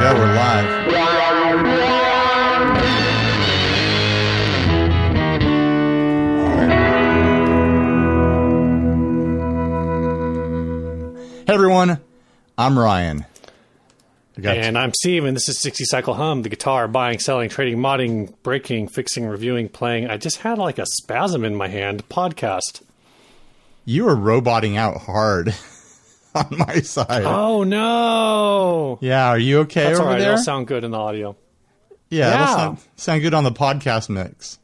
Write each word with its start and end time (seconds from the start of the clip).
go. 0.00 0.14
We're 0.14 0.34
live. 0.34 1.88
Hey 11.46 11.54
everyone, 11.54 11.98
I'm 12.58 12.78
Ryan. 12.78 13.24
And 14.36 14.78
I'm 14.78 14.92
Steve, 14.92 15.24
and 15.24 15.34
this 15.34 15.48
is 15.48 15.58
60 15.60 15.84
Cycle 15.86 16.14
Hum, 16.14 16.42
the 16.42 16.48
guitar 16.48 16.86
buying, 16.86 17.18
selling, 17.18 17.48
trading, 17.48 17.78
modding, 17.78 18.34
breaking, 18.42 18.88
fixing, 18.88 19.26
reviewing, 19.26 19.68
playing. 19.68 20.08
I 20.08 20.16
just 20.18 20.38
had 20.38 20.58
like 20.58 20.78
a 20.78 20.86
spasm 20.86 21.44
in 21.44 21.56
my 21.56 21.66
hand 21.68 22.08
podcast. 22.08 22.82
you 23.84 24.06
are 24.08 24.14
roboting 24.14 24.76
out 24.76 24.98
hard 24.98 25.54
on 26.50 26.58
my 26.58 26.80
side. 26.80 27.22
Oh 27.24 27.64
no! 27.64 28.98
yeah, 29.00 29.28
are 29.28 29.38
you 29.38 29.60
okay 29.60 29.84
That's 29.84 29.98
over 30.00 30.10
right. 30.10 30.18
there? 30.18 30.32
It'll 30.32 30.44
sound 30.44 30.66
good 30.66 30.84
in 30.84 30.90
the 30.92 30.98
audio. 30.98 31.36
yeah, 32.10 32.30
Yeah. 32.30 32.56
sound, 32.56 32.78
sound 32.96 33.22
good 33.22 33.34
on 33.34 33.44
the 33.44 33.52
podcast 33.52 34.08
mix. 34.08 34.58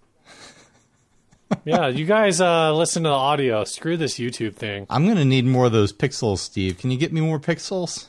Yeah, 1.65 1.87
you 1.89 2.05
guys 2.05 2.41
uh, 2.41 2.75
listen 2.75 3.05
to 3.05 3.11
the 3.11 3.15
audio. 3.15 3.65
Screw 3.65 3.97
this 3.97 4.19
YouTube 4.19 4.55
thing. 4.57 4.87
I'm 4.91 5.07
gonna 5.07 5.25
need 5.25 5.45
more 5.45 5.67
of 5.67 5.73
those 5.73 5.93
pixels, 5.93 6.39
Steve. 6.39 6.79
Can 6.79 6.91
you 6.91 6.97
get 6.97 7.13
me 7.13 7.21
more 7.21 7.39
pixels? 7.39 8.09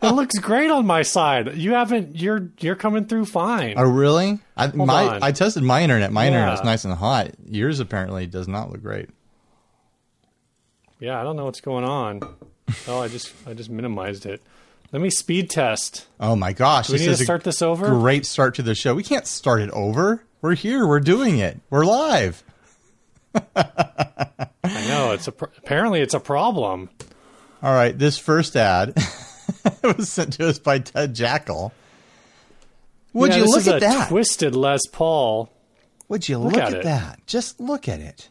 It 0.00 0.12
looks 0.14 0.38
great 0.38 0.70
on 0.70 0.86
my 0.86 1.02
side. 1.02 1.56
You 1.56 1.74
haven't. 1.74 2.16
You're 2.16 2.50
you're 2.60 2.76
coming 2.76 3.06
through 3.06 3.24
fine. 3.24 3.74
Oh, 3.76 3.82
really? 3.82 4.38
I, 4.56 4.68
my 4.68 5.08
on. 5.08 5.22
I 5.22 5.32
tested 5.32 5.64
my 5.64 5.82
internet. 5.82 6.12
My 6.12 6.26
internet's 6.28 6.60
Yeah. 6.60 6.70
nice 6.70 6.84
and 6.84 6.94
hot. 6.94 7.30
Yours 7.48 7.80
apparently 7.80 8.26
does 8.28 8.46
not 8.46 8.70
look 8.70 8.82
great. 8.82 9.10
Yeah, 11.00 11.20
I 11.20 11.22
don't 11.22 11.36
know 11.36 11.44
what's 11.44 11.60
going 11.60 11.84
on. 11.84 12.20
Oh, 12.86 13.00
I 13.00 13.08
just 13.08 13.32
I 13.46 13.54
just 13.54 13.70
minimized 13.70 14.26
it. 14.26 14.42
Let 14.92 15.02
me 15.02 15.10
speed 15.10 15.50
test. 15.50 16.06
Oh 16.18 16.34
my 16.34 16.52
gosh! 16.52 16.86
Do 16.88 16.94
we 16.94 16.98
this 16.98 17.06
need 17.06 17.16
to 17.18 17.24
start 17.24 17.44
this 17.44 17.62
over? 17.62 17.88
great 17.88 18.26
start 18.26 18.54
to 18.56 18.62
the 18.62 18.74
show. 18.74 18.94
We 18.94 19.02
can't 19.02 19.26
start 19.26 19.60
it 19.60 19.70
over. 19.70 20.24
We're 20.40 20.54
here. 20.54 20.86
We're 20.86 21.00
doing 21.00 21.38
it. 21.38 21.60
We're 21.70 21.84
live. 21.84 22.42
I 23.56 24.86
know 24.88 25.12
it's 25.12 25.28
a 25.28 25.32
pr- 25.32 25.46
apparently 25.58 26.00
it's 26.00 26.14
a 26.14 26.20
problem. 26.20 26.90
All 27.62 27.72
right. 27.74 27.96
This 27.96 28.18
first 28.18 28.56
ad 28.56 28.94
was 29.82 30.10
sent 30.10 30.34
to 30.34 30.48
us 30.48 30.58
by 30.58 30.78
Ted 30.78 31.14
Jackal. 31.14 31.72
Would 33.12 33.30
Yeah, 33.32 33.38
you 33.38 33.44
look 33.46 33.66
at 33.66 33.80
that? 33.80 34.08
Twisted 34.08 34.54
Les 34.54 34.80
Paul. 34.92 35.50
Would 36.08 36.28
you 36.28 36.38
look, 36.38 36.56
at 36.56 36.72
at, 36.72 36.84
that? 36.84 37.26
Just 37.26 37.60
look 37.60 37.88
at 37.88 38.00
it. 38.00 38.28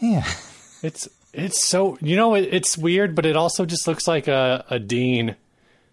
Man, 0.00 0.24
It's 0.82 1.08
it's 1.32 1.66
so 1.66 1.96
you 2.00 2.16
know 2.16 2.34
it, 2.34 2.48
it's 2.52 2.76
weird, 2.76 3.14
but 3.14 3.26
it 3.26 3.36
also 3.36 3.64
just 3.64 3.86
looks 3.86 4.06
like 4.06 4.28
a, 4.28 4.64
a 4.68 4.78
dean. 4.78 5.36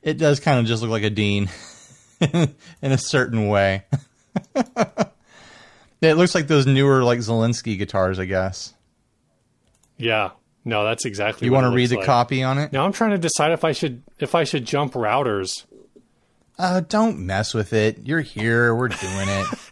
it 0.01 0.17
does 0.17 0.39
kind 0.39 0.59
of 0.59 0.65
just 0.65 0.81
look 0.81 0.91
like 0.91 1.03
a 1.03 1.09
Dean 1.09 1.49
in 2.21 2.51
a 2.81 2.97
certain 2.97 3.47
way. 3.47 3.83
it 4.55 6.15
looks 6.15 6.35
like 6.35 6.47
those 6.47 6.65
newer 6.65 7.03
like 7.03 7.19
Zelensky 7.19 7.77
guitars, 7.77 8.19
I 8.19 8.25
guess. 8.25 8.73
Yeah, 9.97 10.31
no, 10.65 10.83
that's 10.83 11.05
exactly. 11.05 11.45
You 11.45 11.51
want 11.53 11.65
to 11.65 11.71
read 11.71 11.89
the 11.89 11.97
like. 11.97 12.05
copy 12.05 12.43
on 12.43 12.57
it? 12.57 12.71
Now 12.73 12.85
I'm 12.85 12.93
trying 12.93 13.11
to 13.11 13.17
decide 13.17 13.51
if 13.51 13.63
I 13.63 13.71
should 13.71 14.03
if 14.19 14.35
I 14.35 14.43
should 14.43 14.65
jump 14.65 14.93
routers. 14.93 15.65
Uh, 16.57 16.81
don't 16.81 17.19
mess 17.19 17.53
with 17.53 17.71
it. 17.71 17.99
You're 18.03 18.19
here. 18.19 18.75
We're 18.75 18.89
doing 18.89 19.29
it. 19.29 19.47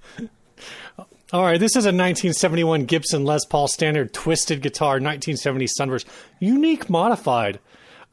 All 1.33 1.44
right, 1.44 1.59
this 1.59 1.72
is 1.72 1.83
a 1.83 1.89
1971 1.89 2.86
Gibson 2.86 3.25
Les 3.25 3.44
Paul 3.44 3.67
Standard 3.67 4.14
Twisted 4.14 4.61
Guitar, 4.61 4.92
1970 4.92 5.67
Sunburst, 5.67 6.08
unique 6.39 6.89
modified. 6.89 7.59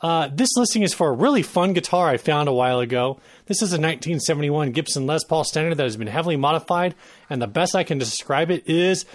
Uh, 0.01 0.29
this 0.33 0.51
listing 0.57 0.83
is 0.83 0.93
for 0.93 1.11
a 1.11 1.13
really 1.13 1.43
fun 1.43 1.75
guitar 1.75 2.09
I 2.09 2.17
found 2.17 2.49
a 2.49 2.53
while 2.53 2.81
ago. 2.81 3.21
This 3.47 3.59
is 3.59 3.73
a 3.73 3.79
1971 3.79 4.73
Gibson 4.73 5.07
Les 5.07 5.23
Paul 5.23 5.45
Standard 5.45 5.77
that 5.77 5.85
has 5.85 5.97
been 5.97 6.09
heavily 6.09 6.37
modified, 6.37 6.97
and 7.31 7.41
the 7.41 7.47
best 7.47 7.77
I 7.77 7.85
can 7.85 7.99
describe 7.99 8.51
it 8.51 8.69
is 8.69 9.07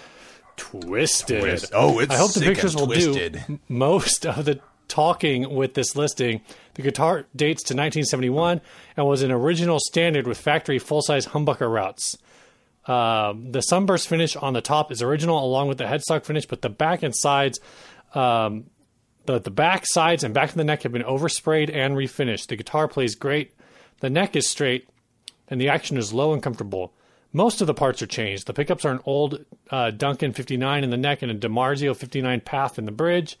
twisted. 0.56 1.40
Twist. 1.42 1.70
Oh, 1.74 1.98
it's 1.98 2.10
I 2.10 2.16
hope 2.16 2.32
the 2.32 2.40
pictures 2.40 2.74
will 2.74 2.86
twisted. 2.86 3.44
do 3.46 3.58
most 3.68 4.24
of 4.24 4.46
the 4.46 4.60
talking 4.88 5.54
with 5.54 5.74
this 5.74 5.94
listing. 5.94 6.40
The 6.72 6.82
guitar 6.82 7.26
dates 7.36 7.62
to 7.64 7.74
1971 7.74 8.62
and 8.96 9.06
was 9.06 9.20
an 9.20 9.30
original 9.30 9.78
standard 9.78 10.26
with 10.26 10.38
factory 10.38 10.78
full-size 10.78 11.26
humbucker 11.26 11.70
routes. 11.70 12.16
Um, 12.86 13.52
the 13.52 13.60
sunburst 13.60 14.08
finish 14.08 14.36
on 14.36 14.52
the 14.54 14.60
top 14.60 14.90
is 14.90 15.02
original 15.02 15.44
along 15.44 15.68
with 15.68 15.78
the 15.78 15.84
headstock 15.84 16.24
finish, 16.24 16.46
but 16.46 16.62
the 16.62 16.70
back 16.70 17.02
and 17.02 17.14
sides, 17.14 17.60
um, 18.14 18.64
the 19.26 19.38
the 19.38 19.50
back 19.50 19.86
sides 19.86 20.24
and 20.24 20.32
back 20.32 20.50
of 20.50 20.54
the 20.54 20.64
neck 20.64 20.82
have 20.82 20.92
been 20.92 21.02
oversprayed 21.02 21.74
and 21.74 21.94
refinished. 21.94 22.48
The 22.48 22.56
guitar 22.56 22.88
plays 22.88 23.14
great. 23.14 23.52
The 24.00 24.10
neck 24.10 24.34
is 24.34 24.48
straight, 24.48 24.88
and 25.48 25.60
the 25.60 25.68
action 25.68 25.98
is 25.98 26.12
low 26.12 26.32
and 26.32 26.42
comfortable. 26.42 26.94
Most 27.32 27.60
of 27.60 27.66
the 27.66 27.74
parts 27.74 28.02
are 28.02 28.06
changed. 28.06 28.46
The 28.46 28.54
pickups 28.54 28.84
are 28.84 28.92
an 28.92 29.00
old 29.04 29.44
uh, 29.70 29.92
Duncan 29.92 30.32
59 30.32 30.82
in 30.82 30.90
the 30.90 30.96
neck 30.96 31.22
and 31.22 31.30
a 31.30 31.34
DiMarzio 31.34 31.94
59 31.94 32.40
PAF 32.40 32.76
in 32.76 32.86
the 32.86 32.92
bridge. 32.92 33.38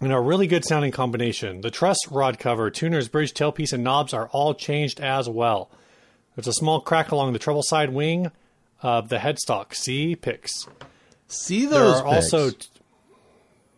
And 0.00 0.12
a 0.12 0.20
really 0.20 0.46
good 0.46 0.64
sounding 0.64 0.92
combination. 0.92 1.62
The 1.62 1.70
truss 1.70 1.96
rod 2.08 2.38
cover, 2.38 2.70
tuner's 2.70 3.08
bridge, 3.08 3.32
tailpiece, 3.32 3.72
and 3.72 3.82
knobs 3.82 4.12
are 4.12 4.28
all 4.28 4.54
changed 4.54 5.00
as 5.00 5.28
well. 5.28 5.70
There's 6.36 6.46
a 6.46 6.52
small 6.52 6.80
crack 6.80 7.10
along 7.10 7.32
the 7.32 7.38
treble 7.38 7.62
side 7.62 7.90
wing 7.90 8.30
of 8.82 9.08
the 9.08 9.16
headstock. 9.16 9.74
See 9.74 10.14
pics. 10.14 10.68
See 11.26 11.66
There 11.66 11.80
those 11.80 12.00
are 12.00 12.06
also 12.06 12.50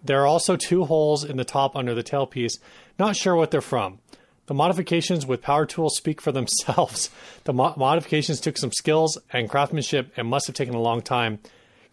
there 0.04 0.20
are 0.20 0.26
also 0.26 0.56
two 0.56 0.84
holes 0.84 1.24
in 1.24 1.36
the 1.36 1.44
top 1.44 1.74
under 1.76 1.94
the 1.94 2.02
tailpiece. 2.02 2.58
Not 2.98 3.16
sure 3.16 3.34
what 3.34 3.50
they're 3.50 3.60
from. 3.60 3.98
The 4.46 4.54
modifications 4.54 5.26
with 5.26 5.42
power 5.42 5.66
tools 5.66 5.96
speak 5.96 6.20
for 6.20 6.32
themselves. 6.32 7.10
The 7.44 7.52
mo- 7.52 7.74
modifications 7.76 8.40
took 8.40 8.58
some 8.58 8.72
skills 8.72 9.16
and 9.32 9.48
craftsmanship 9.48 10.12
and 10.16 10.28
must 10.28 10.46
have 10.48 10.56
taken 10.56 10.74
a 10.74 10.80
long 10.80 11.00
time. 11.00 11.38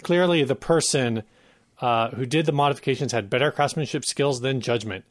Clearly, 0.03 0.44
the 0.44 0.56
person 0.56 1.24
uh, 1.80 2.09
who 2.09 2.26
did 2.26 2.46
the 2.46 2.52
modifications 2.52 3.14
had 3.14 3.30
better 3.30 3.52
craftsmanship 3.52 4.03
skills 4.03 4.42
than 4.42 4.59
judgment. 4.59 5.06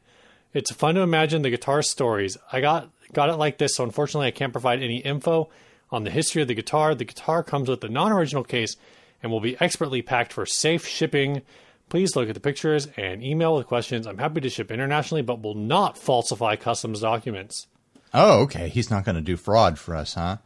It's 0.53 0.71
fun 0.71 0.95
to 0.95 1.01
imagine 1.01 1.41
the 1.41 1.49
guitar 1.49 1.81
stories. 1.81 2.37
I 2.51 2.61
got 2.61 2.89
got 3.13 3.29
it 3.29 3.35
like 3.35 3.57
this, 3.57 3.75
so 3.75 3.83
unfortunately 3.83 4.27
I 4.27 4.31
can't 4.31 4.53
provide 4.53 4.81
any 4.81 4.97
info 4.97 5.49
on 5.91 6.03
the 6.03 6.11
history 6.11 6.41
of 6.41 6.47
the 6.47 6.55
guitar. 6.55 6.95
The 6.95 7.05
guitar 7.05 7.43
comes 7.43 7.69
with 7.69 7.83
a 7.83 7.89
non-original 7.89 8.43
case 8.43 8.75
and 9.21 9.31
will 9.31 9.39
be 9.39 9.57
expertly 9.59 10.01
packed 10.01 10.33
for 10.33 10.45
safe 10.45 10.85
shipping. 10.85 11.41
Please 11.89 12.15
look 12.15 12.27
at 12.27 12.33
the 12.33 12.41
pictures 12.41 12.87
and 12.97 13.23
email 13.23 13.55
with 13.55 13.67
questions. 13.67 14.07
I'm 14.07 14.17
happy 14.17 14.41
to 14.41 14.49
ship 14.49 14.71
internationally, 14.71 15.21
but 15.21 15.41
will 15.41 15.55
not 15.55 15.97
falsify 15.97 16.55
customs 16.55 17.01
documents. 17.01 17.67
Oh, 18.13 18.41
okay. 18.41 18.69
He's 18.69 18.89
not 18.89 19.05
going 19.05 19.15
to 19.15 19.21
do 19.21 19.37
fraud 19.37 19.77
for 19.77 19.95
us, 19.95 20.15
huh? 20.15 20.37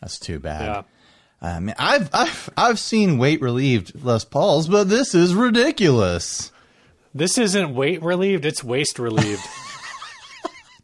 That's 0.00 0.18
too 0.18 0.38
bad. 0.38 0.62
Yeah. 0.66 0.82
I 1.40 1.60
mean, 1.60 1.74
I've 1.78 2.10
I've 2.12 2.50
I've 2.56 2.78
seen 2.80 3.18
weight 3.18 3.40
relieved 3.40 4.04
Les 4.04 4.24
Pauls, 4.24 4.66
but 4.68 4.88
this 4.88 5.14
is 5.14 5.34
ridiculous. 5.34 6.50
This 7.14 7.38
isn't 7.38 7.74
weight 7.74 8.02
relieved, 8.02 8.44
it's 8.44 8.64
waste 8.64 8.98
relieved. 8.98 9.42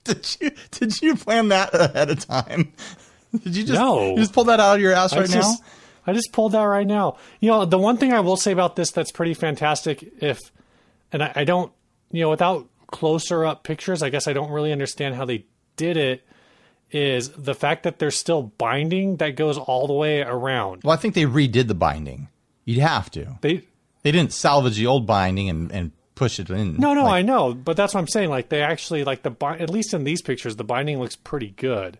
Did 0.15 0.37
you 0.41 0.50
did 0.70 1.00
you 1.03 1.16
plan 1.16 1.48
that 1.48 1.75
ahead 1.75 2.10
of 2.10 2.19
time? 2.26 2.72
Did 3.32 3.56
you 3.56 3.65
just 3.65 3.81
No. 3.81 4.10
you 4.10 4.16
just 4.19 4.32
pull 4.32 4.44
that 4.44 4.60
out 4.60 4.76
of 4.76 4.81
your 4.82 4.92
ass 4.92 5.12
I 5.12 5.20
right 5.20 5.31
just, 5.31 5.60
now? 5.62 5.66
I 6.06 6.12
just 6.12 6.31
pulled 6.32 6.53
that 6.53 6.62
right 6.62 6.87
now. 6.87 7.16
You 7.41 7.50
know, 7.50 7.65
the 7.65 7.78
one 7.78 7.97
thing 7.97 8.12
I 8.12 8.20
will 8.20 8.37
say 8.37 8.53
about 8.53 8.76
this 8.76 8.91
that's 8.91 9.10
pretty 9.10 9.32
fantastic, 9.34 10.04
if, 10.20 10.38
and 11.10 11.22
I, 11.22 11.32
I 11.37 11.44
don't, 11.44 11.72
you 12.12 12.20
know, 12.20 12.28
without 12.31 12.69
closer 12.88 13.44
up 13.47 13.64
pictures, 13.64 14.03
I 14.03 14.10
guess 14.10 14.28
I 14.28 14.34
don't 14.34 14.50
really 14.50 14.70
understand 14.72 15.14
how 15.14 15.25
they 15.25 15.47
did 15.76 15.97
it, 15.97 16.22
is 16.91 17.31
the 17.31 17.54
fact 17.54 17.84
that 17.84 17.98
there's 17.98 18.19
still 18.19 18.43
binding 18.59 19.16
that 19.16 19.31
goes 19.37 19.56
all 19.56 19.87
the 19.87 19.94
way 19.94 20.20
around. 20.20 20.82
Well, 20.84 20.93
I 20.93 20.97
think 21.00 21.14
they 21.14 21.25
redid 21.25 21.66
the 21.69 21.75
binding. 21.75 22.28
You'd 22.66 22.78
have 22.81 23.10
to. 23.12 23.38
They, 23.41 23.62
They 24.03 24.12
didn't 24.12 24.32
salvage 24.34 24.76
the 24.76 24.87
old 24.87 25.06
binding 25.06 25.48
and, 25.48 25.72
and 25.72 25.93
push 26.14 26.38
it 26.38 26.50
in. 26.50 26.76
no, 26.76 26.94
no, 26.94 27.04
Like, 27.04 27.12
I 27.14 27.22
know, 27.22 27.54
but 27.54 27.76
that's 27.76 27.94
what 27.94 28.00
I'm 28.00 28.08
saying. 28.08 28.30
Like 28.30 28.48
they 28.48 28.62
actually, 28.62 29.05
like 29.05 29.22
the, 29.22 29.32
at 29.58 29.70
least 29.70 29.94
in 29.94 30.05
these 30.05 30.22
pictures, 30.22 30.56
the 30.56 30.64
binding 30.64 30.99
looks 31.00 31.16
pretty 31.16 31.50
good. 31.56 31.99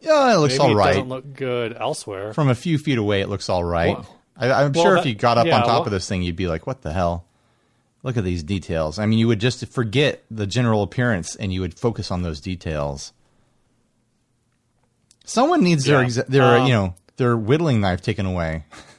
yeah, 0.00 0.34
it 0.34 0.38
looks 0.38 0.58
Maybe 0.58 0.72
all 0.74 0.80
it 0.80 0.84
doesn't 0.84 1.08
look 1.08 1.34
good 1.34 1.76
elsewhere. 1.78 2.32
From 2.34 2.48
a 2.48 2.54
few 2.54 2.78
feet 2.78 2.98
away, 2.98 3.20
it 3.20 3.28
looks 3.28 3.48
all 3.48 3.64
right. 3.64 3.96
Well- 3.96 4.12
I, 4.38 4.52
I'm 4.64 4.72
well, 4.72 4.84
sure 4.84 4.96
if 4.98 5.06
you 5.06 5.14
got 5.14 5.38
up 5.38 5.46
yeah, 5.46 5.56
on 5.56 5.60
top 5.62 5.68
well- 5.70 5.82
of 5.84 5.90
this 5.92 6.06
thing, 6.06 6.22
you'd 6.22 6.36
be 6.36 6.46
like, 6.46 6.66
"What 6.66 6.82
the 6.82 6.92
hell? 6.92 7.24
Look 8.02 8.18
at 8.18 8.24
these 8.24 8.42
details." 8.42 8.98
I 8.98 9.06
mean, 9.06 9.18
you 9.18 9.28
would 9.28 9.40
just 9.40 9.66
forget 9.68 10.24
the 10.30 10.46
general 10.46 10.82
appearance, 10.82 11.34
and 11.36 11.54
you 11.54 11.62
would 11.62 11.72
focus 11.72 12.10
on 12.10 12.20
those 12.20 12.38
details. 12.40 13.14
Someone 15.24 15.62
needs 15.64 15.84
their 15.84 16.02
Yeah. 16.02 16.06
exa- 16.08 16.26
their 16.26 16.58
Um, 16.58 16.66
you 16.66 16.72
know 16.74 16.94
their 17.16 17.34
whittling 17.36 17.80
knife 17.80 18.02
taken 18.02 18.26
away. 18.26 18.64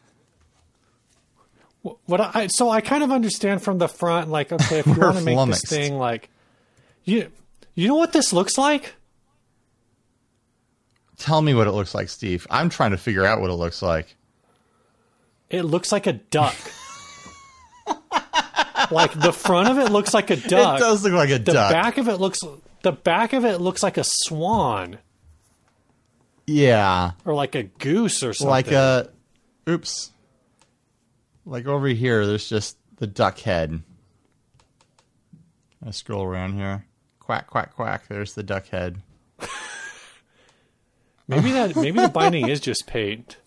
What 2.05 2.21
I 2.35 2.47
so 2.47 2.69
I 2.69 2.81
kind 2.81 3.03
of 3.03 3.11
understand 3.11 3.61
from 3.61 3.77
the 3.77 3.87
front, 3.87 4.29
like 4.29 4.51
okay, 4.51 4.79
if 4.79 4.87
you 4.87 4.93
want 4.97 5.17
to 5.17 5.23
make 5.23 5.35
flummoxed. 5.35 5.61
this 5.63 5.69
thing 5.69 5.97
like 5.97 6.29
you 7.03 7.31
you 7.75 7.87
know 7.87 7.95
what 7.95 8.13
this 8.13 8.33
looks 8.33 8.57
like? 8.57 8.95
Tell 11.17 11.41
me 11.41 11.53
what 11.53 11.67
it 11.67 11.71
looks 11.71 11.95
like, 11.95 12.09
Steve. 12.09 12.45
I'm 12.49 12.69
trying 12.69 12.91
to 12.91 12.97
figure 12.97 13.25
out 13.25 13.41
what 13.41 13.49
it 13.49 13.55
looks 13.55 13.81
like. 13.81 14.15
It 15.49 15.63
looks 15.63 15.91
like 15.91 16.05
a 16.05 16.13
duck. 16.13 16.55
like 18.91 19.19
the 19.19 19.33
front 19.33 19.69
of 19.69 19.77
it 19.79 19.91
looks 19.91 20.13
like 20.13 20.29
a 20.29 20.35
duck. 20.49 20.79
It 20.79 20.83
does 20.83 21.03
look 21.03 21.13
like 21.13 21.29
a 21.29 21.39
the 21.39 21.53
duck. 21.53 21.71
back 21.71 21.97
of 21.97 22.07
it 22.07 22.17
looks 22.19 22.39
the 22.83 22.91
back 22.91 23.33
of 23.33 23.45
it 23.45 23.59
looks 23.59 23.81
like 23.81 23.97
a 23.97 24.03
swan 24.05 24.99
yeah, 26.47 27.11
or 27.25 27.35
like 27.35 27.55
a 27.55 27.63
goose 27.63 28.23
or 28.23 28.33
something. 28.33 28.49
like 28.49 28.71
a. 28.71 29.09
Oops. 29.69 30.11
Like 31.47 31.65
over 31.65 31.87
here, 31.87 32.25
there's 32.27 32.49
just 32.49 32.77
the 32.97 33.07
duck 33.07 33.39
head. 33.39 33.81
I 35.85 35.91
scroll 35.91 36.23
around 36.23 36.53
here. 36.55 36.85
Quack 37.19 37.47
quack 37.47 37.73
quack. 37.73 38.07
There's 38.09 38.33
the 38.33 38.43
duck 38.43 38.67
head. 38.67 38.97
maybe 41.27 41.51
that 41.53 41.75
maybe 41.75 42.01
the 42.01 42.09
binding 42.09 42.49
is 42.49 42.59
just 42.59 42.85
paint. 42.85 43.37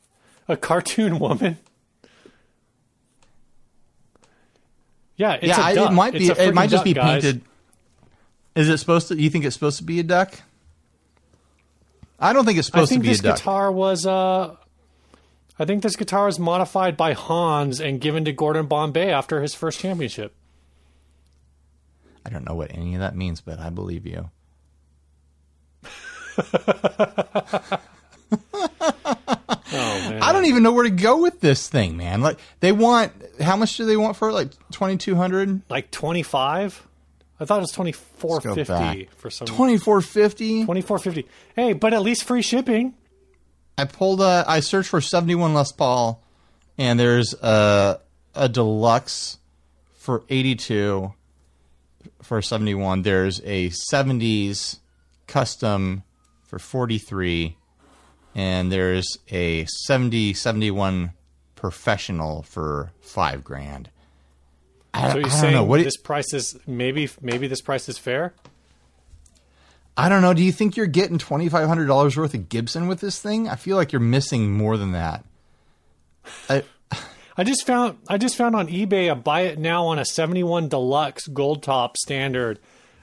A 0.49 0.56
cartoon 0.56 1.19
woman. 1.19 1.58
Yeah, 5.17 5.35
it's 5.35 5.46
yeah, 5.49 5.61
I- 5.61 5.73
it 5.73 5.93
might 5.93 6.14
be. 6.14 6.29
It 6.29 6.55
might 6.55 6.70
just 6.70 6.85
be 6.85 6.94
duck, 6.94 7.05
guys. 7.05 7.23
painted. 7.23 7.43
Is 8.55 8.69
it 8.69 8.79
supposed 8.79 9.08
to? 9.08 9.20
You 9.20 9.29
think 9.31 9.44
it's 9.44 9.55
supposed 9.55 9.76
to 9.79 9.85
be 9.85 10.00
a 10.00 10.03
duck? 10.03 10.41
I 12.19 12.32
don't 12.32 12.44
think 12.46 12.58
it's 12.58 12.69
I 12.69 12.70
supposed 12.70 12.88
to 12.88 12.94
think 12.94 13.03
be 13.03 13.08
a 13.08 13.12
this 13.12 13.20
duck. 13.20 13.37
guitar 13.37 13.70
was 13.70 14.06
uh 14.06 14.56
I 15.60 15.66
think 15.66 15.82
this 15.82 15.94
guitar 15.94 16.24
was 16.24 16.38
modified 16.38 16.96
by 16.96 17.12
Hans 17.12 17.80
and 17.80 18.00
given 18.00 18.24
to 18.24 18.32
Gordon 18.32 18.64
Bombay 18.66 19.10
after 19.10 19.42
his 19.42 19.54
first 19.54 19.78
championship. 19.78 20.34
I 22.24 22.30
don't 22.30 22.48
know 22.48 22.54
what 22.54 22.74
any 22.74 22.94
of 22.94 23.00
that 23.00 23.14
means, 23.14 23.42
but 23.42 23.58
I 23.58 23.68
believe 23.68 24.06
you. 24.06 24.30
Oh 29.72 30.10
man. 30.10 30.20
I 30.22 30.32
don't 30.32 30.46
even 30.46 30.64
know 30.64 30.72
where 30.72 30.84
to 30.84 30.90
go 30.90 31.22
with 31.22 31.40
this 31.40 31.68
thing, 31.68 31.96
man. 31.96 32.20
Like 32.20 32.38
they 32.58 32.72
want 32.72 33.12
how 33.40 33.56
much 33.56 33.76
do 33.76 33.86
they 33.86 33.96
want 33.96 34.16
for 34.16 34.30
it? 34.30 34.32
Like 34.32 34.50
twenty 34.72 34.96
two 34.96 35.14
hundred, 35.14 35.62
like 35.70 35.90
25? 35.92 36.88
I 37.38 37.44
thought 37.44 37.58
it 37.58 37.60
was 37.60 37.72
2450 37.72 39.08
for 39.16 39.30
some 39.30 39.46
twenty 39.46 39.78
four 39.78 40.00
fifty. 40.00 40.62
2450. 40.62 41.28
Hey, 41.54 41.72
but 41.72 41.94
at 41.94 42.02
least 42.02 42.24
free 42.24 42.42
shipping. 42.42 42.94
I 43.81 43.85
pulled 43.87 44.21
a. 44.21 44.44
I 44.47 44.61
searched 44.61 44.88
for 44.91 45.00
seventy 45.00 45.35
one 45.35 45.55
Les 45.55 45.73
Paul, 45.73 46.23
and 46.77 46.99
there's 47.00 47.35
a 47.35 48.00
a 48.35 48.49
deluxe 48.49 49.38
for 49.94 50.23
eighty 50.29 50.55
two. 50.55 51.15
For 52.23 52.43
seventy 52.43 52.75
one, 52.75 53.03
there's 53.03 53.41
a 53.44 53.71
seventies 53.71 54.81
custom 55.27 56.03
for 56.43 56.59
forty 56.59 56.99
three, 56.99 57.56
and 58.35 58.71
there's 58.71 59.06
a 59.31 59.65
70 59.67 60.35
71 60.35 61.12
professional 61.56 62.43
for 62.43 62.91
five 63.00 63.43
grand. 63.44 63.91
I, 64.93 65.12
So 65.12 65.19
you're 65.19 65.27
I 65.27 65.31
saying 65.31 65.55
know. 65.55 65.65
What 65.65 65.77
do 65.77 65.81
you- 65.82 65.85
this 65.87 65.97
price 65.97 66.32
is 66.35 66.59
maybe 66.67 67.09
maybe 67.21 67.47
this 67.47 67.61
price 67.61 67.88
is 67.88 67.97
fair? 67.99 68.35
I 70.00 70.08
don't 70.08 70.23
know. 70.23 70.32
Do 70.32 70.43
you 70.43 70.50
think 70.52 70.76
you're 70.76 70.87
getting 70.87 71.19
twenty 71.19 71.49
five 71.50 71.69
hundred 71.69 71.87
dollars 71.87 72.17
worth 72.17 72.32
of 72.32 72.49
Gibson 72.49 72.88
with 72.88 73.00
this 73.00 73.20
thing? 73.20 73.49
I 73.49 73.56
feel 73.56 73.76
like 73.76 73.93
you're 73.93 74.00
missing 74.00 74.50
more 74.52 74.76
than 74.79 74.93
that. 74.93 75.25
I, 76.49 76.62
I 77.37 77.44
just 77.44 77.67
found 77.67 77.99
I 78.08 78.17
just 78.17 78.37
found 78.37 78.56
on 78.56 78.69
eBay 78.69 79.12
a 79.12 79.14
buy 79.14 79.43
it 79.43 79.58
now 79.58 79.87
on 79.87 79.99
a 79.99 80.05
71 80.05 80.69
deluxe 80.69 81.26
gold 81.26 81.62
top 81.62 81.97
standard 81.99 82.58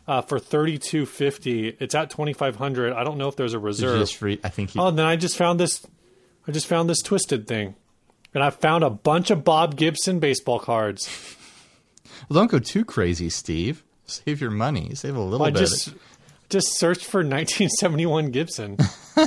uh, 0.07 0.21
for 0.21 0.39
3250. 0.39 1.77
It's 1.79 1.93
at 1.93 2.09
2500. 2.09 2.93
I 2.93 3.03
don't 3.03 3.17
know 3.19 3.27
if 3.27 3.35
there's 3.35 3.53
a 3.53 3.59
reserve. 3.59 4.09
free. 4.09 4.39
I 4.43 4.49
think 4.49 4.71
he. 4.71 4.79
Oh, 4.79 4.87
and 4.87 4.97
then 4.97 5.05
I 5.05 5.17
just 5.17 5.37
found 5.37 5.59
this. 5.59 5.85
I 6.47 6.51
just 6.51 6.65
found 6.65 6.89
this 6.89 7.01
twisted 7.03 7.47
thing, 7.47 7.75
and 8.33 8.43
I 8.43 8.49
found 8.49 8.83
a 8.83 8.89
bunch 8.89 9.29
of 9.29 9.43
Bob 9.43 9.75
Gibson 9.75 10.19
baseball 10.19 10.59
cards. 10.59 11.35
Well, 12.27 12.39
don't 12.39 12.49
go 12.49 12.59
too 12.59 12.83
crazy, 12.85 13.29
Steve. 13.29 13.83
Save 14.05 14.41
your 14.41 14.51
money. 14.51 14.95
Save 14.95 15.15
a 15.15 15.21
little 15.21 15.45
I 15.45 15.51
bit. 15.51 15.59
just 15.59 15.93
just 16.49 16.77
search 16.77 17.05
for 17.05 17.19
1971 17.19 18.31
Gibson. 18.31 18.77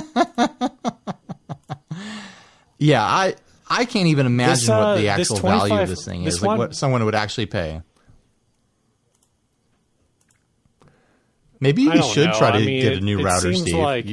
yeah, 2.77 3.03
I 3.03 3.35
I 3.69 3.85
can't 3.85 4.07
even 4.07 4.25
imagine 4.25 4.53
This, 4.53 4.69
uh, 4.69 4.77
what 4.77 4.97
the 4.97 5.09
actual 5.09 5.37
value 5.37 5.79
of 5.79 5.89
this 5.89 6.03
thing 6.05 6.23
this 6.23 6.35
is. 6.35 6.43
Like 6.43 6.57
what 6.57 6.75
someone 6.75 7.05
would 7.05 7.15
actually 7.15 7.45
pay. 7.45 7.81
Maybe 11.59 11.87
we 11.87 12.01
should 12.01 12.29
know. 12.29 12.37
try 12.37 12.51
to 12.51 12.57
I 12.57 12.65
mean, 12.65 12.81
get 12.81 12.93
a 12.97 13.01
new 13.01 13.19
it 13.19 13.23
router, 13.23 13.53
seems 13.53 13.61
Steve. 13.61 13.75
like- 13.77 14.07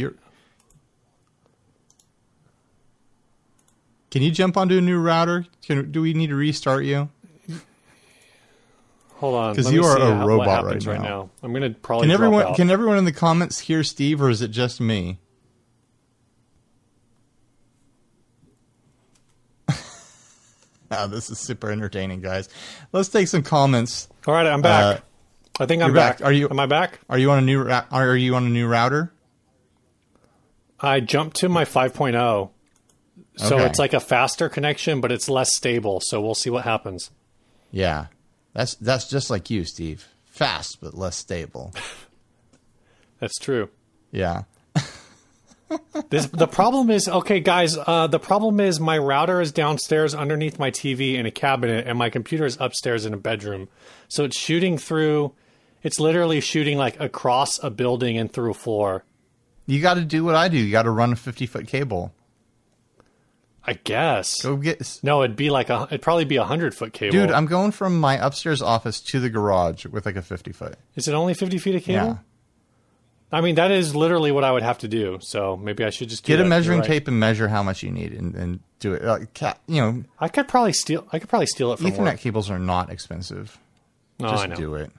Can 4.10 4.22
you 4.22 4.30
jump 4.30 4.56
onto 4.56 4.78
a 4.78 4.80
new 4.80 4.98
router? 4.98 5.46
Can, 5.62 5.90
do 5.90 6.00
we 6.02 6.14
need 6.14 6.28
to 6.28 6.34
restart 6.34 6.84
you? 6.84 7.10
Hold 9.18 9.34
on, 9.34 9.54
because 9.56 9.72
you 9.72 9.82
are 9.84 9.96
a 9.96 10.14
how- 10.16 10.26
robot 10.26 10.64
right 10.64 10.86
right 10.86 11.00
now. 11.00 11.08
now. 11.08 11.30
I'm 11.42 11.52
gonna 11.52 11.70
probably 11.70 12.06
Can 12.06 12.12
everyone 12.14 12.54
can 12.54 12.70
everyone 12.70 12.98
in 12.98 13.04
the 13.04 13.12
comments 13.12 13.58
hear 13.58 13.82
Steve, 13.82 14.22
or 14.22 14.30
is 14.30 14.42
it 14.42 14.52
just 14.52 14.80
me? 14.80 15.18
oh, 20.90 21.06
this 21.08 21.30
is 21.30 21.38
super 21.38 21.70
entertaining, 21.70 22.20
guys. 22.20 22.48
Let's 22.92 23.08
take 23.08 23.28
some 23.28 23.42
comments. 23.42 24.08
All 24.26 24.34
right, 24.34 24.46
I'm 24.46 24.62
back. 24.62 25.02
I 25.60 25.66
think 25.66 25.82
I'm 25.82 25.90
Uh, 25.90 25.94
back. 25.94 26.18
back. 26.18 26.26
Are 26.26 26.32
you- 26.32 26.48
Am 26.48 26.58
I 26.60 26.66
back? 26.66 27.00
Are 27.08 27.18
you 27.18 27.30
on 27.30 27.38
a 27.38 27.42
new 27.42 27.62
ra- 27.62 27.84
are 27.90 28.16
you 28.16 28.34
on 28.36 28.46
a 28.46 28.48
new 28.48 28.66
router? 28.66 29.12
I 30.80 31.00
jumped 31.00 31.36
to 31.38 31.48
my 31.48 31.64
5.0. 31.64 32.50
So 33.36 33.56
Okay. 33.56 33.66
it's 33.66 33.78
like 33.78 33.92
a 33.92 34.00
faster 34.00 34.48
connection, 34.48 35.00
but 35.00 35.10
it's 35.10 35.28
less 35.28 35.54
stable. 35.56 36.00
So 36.02 36.20
we'll 36.20 36.34
see 36.36 36.50
what 36.50 36.64
happens. 36.64 37.10
Yeah. 37.72 38.06
That's 38.54 38.74
that's 38.76 39.08
just 39.08 39.30
like 39.30 39.50
you, 39.50 39.64
Steve. 39.64 40.08
Fast 40.24 40.80
but 40.80 40.94
less 40.94 41.16
stable. 41.16 41.72
That's 43.20 43.38
true. 43.38 43.70
Yeah. 44.10 44.44
This 46.08 46.24
the 46.26 46.46
problem 46.46 46.88
is 46.88 47.08
okay, 47.08 47.40
guys. 47.40 47.76
Uh, 47.76 48.06
the 48.06 48.18
problem 48.18 48.58
is 48.58 48.80
my 48.80 48.96
router 48.96 49.42
is 49.42 49.52
downstairs 49.52 50.14
underneath 50.14 50.58
my 50.58 50.70
TV 50.70 51.16
in 51.16 51.26
a 51.26 51.30
cabinet, 51.30 51.86
and 51.86 51.98
my 51.98 52.08
computer 52.08 52.46
is 52.46 52.56
upstairs 52.58 53.04
in 53.04 53.12
a 53.12 53.18
bedroom. 53.18 53.68
So 54.08 54.24
it's 54.24 54.38
shooting 54.38 54.78
through. 54.78 55.34
It's 55.82 56.00
literally 56.00 56.40
shooting 56.40 56.78
like 56.78 56.98
across 56.98 57.62
a 57.62 57.68
building 57.68 58.16
and 58.16 58.32
through 58.32 58.50
a 58.50 58.54
floor. 58.54 59.04
You 59.66 59.82
got 59.82 59.94
to 59.94 60.04
do 60.04 60.24
what 60.24 60.34
I 60.34 60.48
do. 60.48 60.56
You 60.56 60.72
got 60.72 60.84
to 60.84 60.90
run 60.90 61.12
a 61.12 61.16
50-foot 61.16 61.68
cable. 61.68 62.14
I 63.68 63.74
guess. 63.74 64.40
Go 64.42 64.56
get 64.56 64.98
No, 65.02 65.22
it'd 65.22 65.36
be 65.36 65.50
like 65.50 65.68
a. 65.68 65.86
It'd 65.90 66.00
probably 66.00 66.24
be 66.24 66.36
a 66.36 66.44
hundred 66.44 66.74
foot 66.74 66.94
cable. 66.94 67.12
Dude, 67.12 67.30
I'm 67.30 67.44
going 67.46 67.70
from 67.70 68.00
my 68.00 68.14
upstairs 68.24 68.62
office 68.62 69.00
to 69.10 69.20
the 69.20 69.28
garage 69.28 69.84
with 69.86 70.06
like 70.06 70.16
a 70.16 70.22
50 70.22 70.52
foot. 70.52 70.76
is 70.96 71.06
it 71.06 71.12
only 71.14 71.34
fifty 71.34 71.58
feet 71.58 71.74
of 71.74 71.82
cable? 71.84 72.06
Yeah. 72.06 72.16
I 73.30 73.42
mean, 73.42 73.56
that 73.56 73.70
is 73.70 73.94
literally 73.94 74.32
what 74.32 74.42
I 74.42 74.50
would 74.52 74.62
have 74.62 74.78
to 74.78 74.88
do. 74.88 75.18
So 75.20 75.54
maybe 75.58 75.84
I 75.84 75.90
should 75.90 76.08
just 76.08 76.24
Get 76.24 76.40
a 76.40 76.46
measuring 76.46 76.78
right. 76.80 76.88
tape 76.88 77.08
and 77.08 77.20
measure 77.20 77.46
how 77.46 77.62
much 77.62 77.82
you 77.82 77.90
need 77.90 78.14
and, 78.14 78.34
and 78.34 78.60
do 78.80 78.94
it. 78.94 79.04
Like, 79.04 79.38
you 79.66 79.82
know, 79.82 80.04
I 80.18 80.28
could 80.28 80.48
probably 80.48 80.72
steal. 80.72 81.06
I 81.12 81.18
could 81.18 81.28
probably 81.28 81.44
steal 81.46 81.70
it 81.74 81.78
from 81.78 81.90
Ethernet 81.90 81.98
work. 82.04 82.20
cables 82.20 82.48
are 82.48 82.58
not 82.58 82.88
expensive. 82.88 83.58
No, 84.18 84.30
Just 84.30 84.54
do 84.54 84.76
it. 84.76 84.90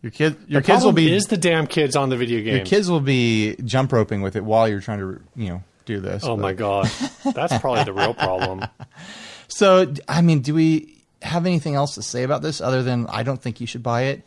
Your 0.00 0.10
kid, 0.10 0.36
your 0.48 0.62
The 0.62 0.66
kids 0.66 0.84
will 0.84 0.92
be 0.92 1.12
is 1.14 1.26
the 1.26 1.36
damn 1.36 1.66
kids 1.66 1.96
on 1.96 2.08
the 2.08 2.16
video 2.16 2.42
game. 2.42 2.56
your 2.56 2.64
kids 2.64 2.90
will 2.90 3.00
be 3.02 3.56
jump 3.64 3.92
roping 3.92 4.22
with 4.22 4.36
it 4.36 4.42
while 4.42 4.66
you're 4.66 4.80
trying 4.80 5.00
to, 5.00 5.20
you 5.36 5.50
know, 5.50 5.62
do 5.84 6.00
this. 6.00 6.24
Oh 6.24 6.36
but- 6.36 6.42
my 6.42 6.52
god, 6.52 6.90
that's 7.34 7.56
probably 7.58 7.84
the 7.84 7.92
real 7.92 8.14
problem. 8.14 8.64
So, 9.52 9.92
I 10.08 10.22
mean, 10.22 10.42
do 10.42 10.54
we 10.54 11.02
have 11.22 11.44
anything 11.44 11.74
else 11.74 11.96
to 11.96 12.02
say 12.02 12.22
about 12.22 12.40
this 12.40 12.60
other 12.60 12.84
than 12.84 13.08
I 13.08 13.24
don't 13.24 13.42
think 13.42 13.60
you 13.60 13.66
should 13.66 13.82
buy 13.82 14.02
it? 14.04 14.22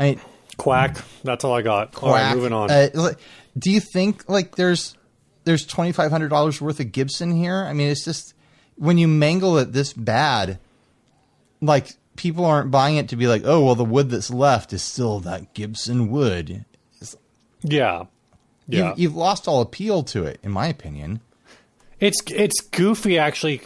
I 0.00 0.02
mean, 0.02 0.20
Quack. 0.56 0.98
That's 1.22 1.44
all 1.44 1.54
I 1.54 1.62
got. 1.62 2.02
All 2.02 2.10
right, 2.10 2.34
moving 2.34 2.52
on. 2.52 2.72
Uh, 2.72 3.12
do 3.56 3.70
you 3.70 3.78
think 3.78 4.28
like 4.28 4.56
there's 4.56 4.96
there's 5.44 5.64
twenty 5.64 5.92
five 5.92 6.10
hundred 6.10 6.28
dollars 6.30 6.60
worth 6.60 6.80
of 6.80 6.90
Gibson 6.90 7.30
here? 7.36 7.64
I 7.64 7.72
mean, 7.72 7.88
it's 7.88 8.04
just 8.04 8.34
when 8.74 8.98
you 8.98 9.06
mangle 9.06 9.58
it 9.58 9.72
this 9.72 9.92
bad, 9.92 10.58
like 11.60 11.92
people 12.16 12.44
aren't 12.44 12.72
buying 12.72 12.96
it 12.96 13.08
to 13.10 13.16
be 13.16 13.28
like, 13.28 13.42
oh 13.44 13.64
well, 13.64 13.76
the 13.76 13.84
wood 13.84 14.10
that's 14.10 14.28
left 14.30 14.72
is 14.72 14.82
still 14.82 15.20
that 15.20 15.54
Gibson 15.54 16.10
wood. 16.10 16.64
yeah, 17.62 18.06
yeah. 18.68 18.88
You've, 18.90 18.98
you've 18.98 19.16
lost 19.16 19.46
all 19.48 19.60
appeal 19.60 20.02
to 20.04 20.24
it, 20.24 20.40
in 20.42 20.50
my 20.52 20.66
opinion. 20.66 21.20
It's 22.00 22.18
it's 22.30 22.60
goofy 22.60 23.18
actually. 23.18 23.60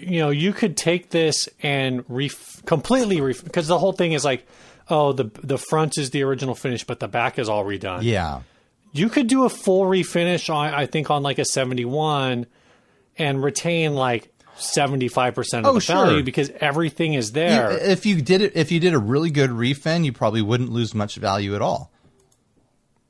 You 0.00 0.20
know, 0.20 0.30
you 0.30 0.52
could 0.52 0.76
take 0.76 1.10
this 1.10 1.48
and 1.62 2.04
ref- 2.08 2.64
completely 2.64 3.20
ref- 3.20 3.44
because 3.44 3.68
the 3.68 3.78
whole 3.78 3.92
thing 3.92 4.12
is 4.12 4.24
like, 4.24 4.46
oh, 4.88 5.12
the 5.12 5.30
the 5.42 5.58
front 5.58 5.98
is 5.98 6.10
the 6.10 6.22
original 6.22 6.54
finish, 6.54 6.82
but 6.84 6.98
the 6.98 7.08
back 7.08 7.38
is 7.38 7.48
all 7.48 7.64
redone. 7.64 8.00
Yeah, 8.02 8.40
You 8.92 9.08
could 9.08 9.26
do 9.28 9.44
a 9.44 9.48
full 9.50 9.84
refinish 9.84 10.52
on 10.52 10.72
I 10.74 10.86
think 10.86 11.10
on 11.10 11.22
like 11.22 11.38
a 11.38 11.44
71 11.44 12.46
and 13.18 13.42
retain 13.42 13.94
like 13.94 14.32
75% 14.58 15.58
of 15.60 15.66
Oh, 15.66 15.74
the 15.74 15.80
sure. 15.80 15.94
value 16.06 16.22
because 16.22 16.50
everything 16.60 17.14
is 17.14 17.32
there. 17.32 17.70
if 17.72 18.06
you 18.06 18.22
did 18.22 18.40
it, 18.40 18.52
if 18.56 18.72
you 18.72 18.80
did 18.80 18.94
a 18.94 18.98
really 18.98 19.30
good 19.30 19.50
refin, 19.50 20.04
you 20.04 20.12
probably 20.12 20.42
wouldn't 20.42 20.70
lose 20.70 20.94
much 20.94 21.16
value 21.16 21.54
at 21.54 21.62
all. 21.62 21.90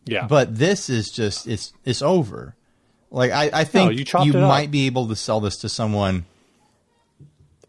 Yeah. 0.06 0.26
but 0.26 0.56
this 0.56 0.90
is 0.90 1.10
just 1.10 1.46
it's 1.46 1.72
it's 1.84 2.02
over. 2.02 2.54
Like 3.10 3.30
I, 3.30 3.50
I 3.52 3.64
think 3.64 3.92
you 3.92 4.04
you, 4.24 4.38
up. 4.38 4.48
might 4.48 4.70
be 4.70 4.86
able 4.86 5.08
to 5.08 5.16
sell 5.16 5.40
this 5.40 5.56
to 5.58 5.68
someone. 5.68 6.26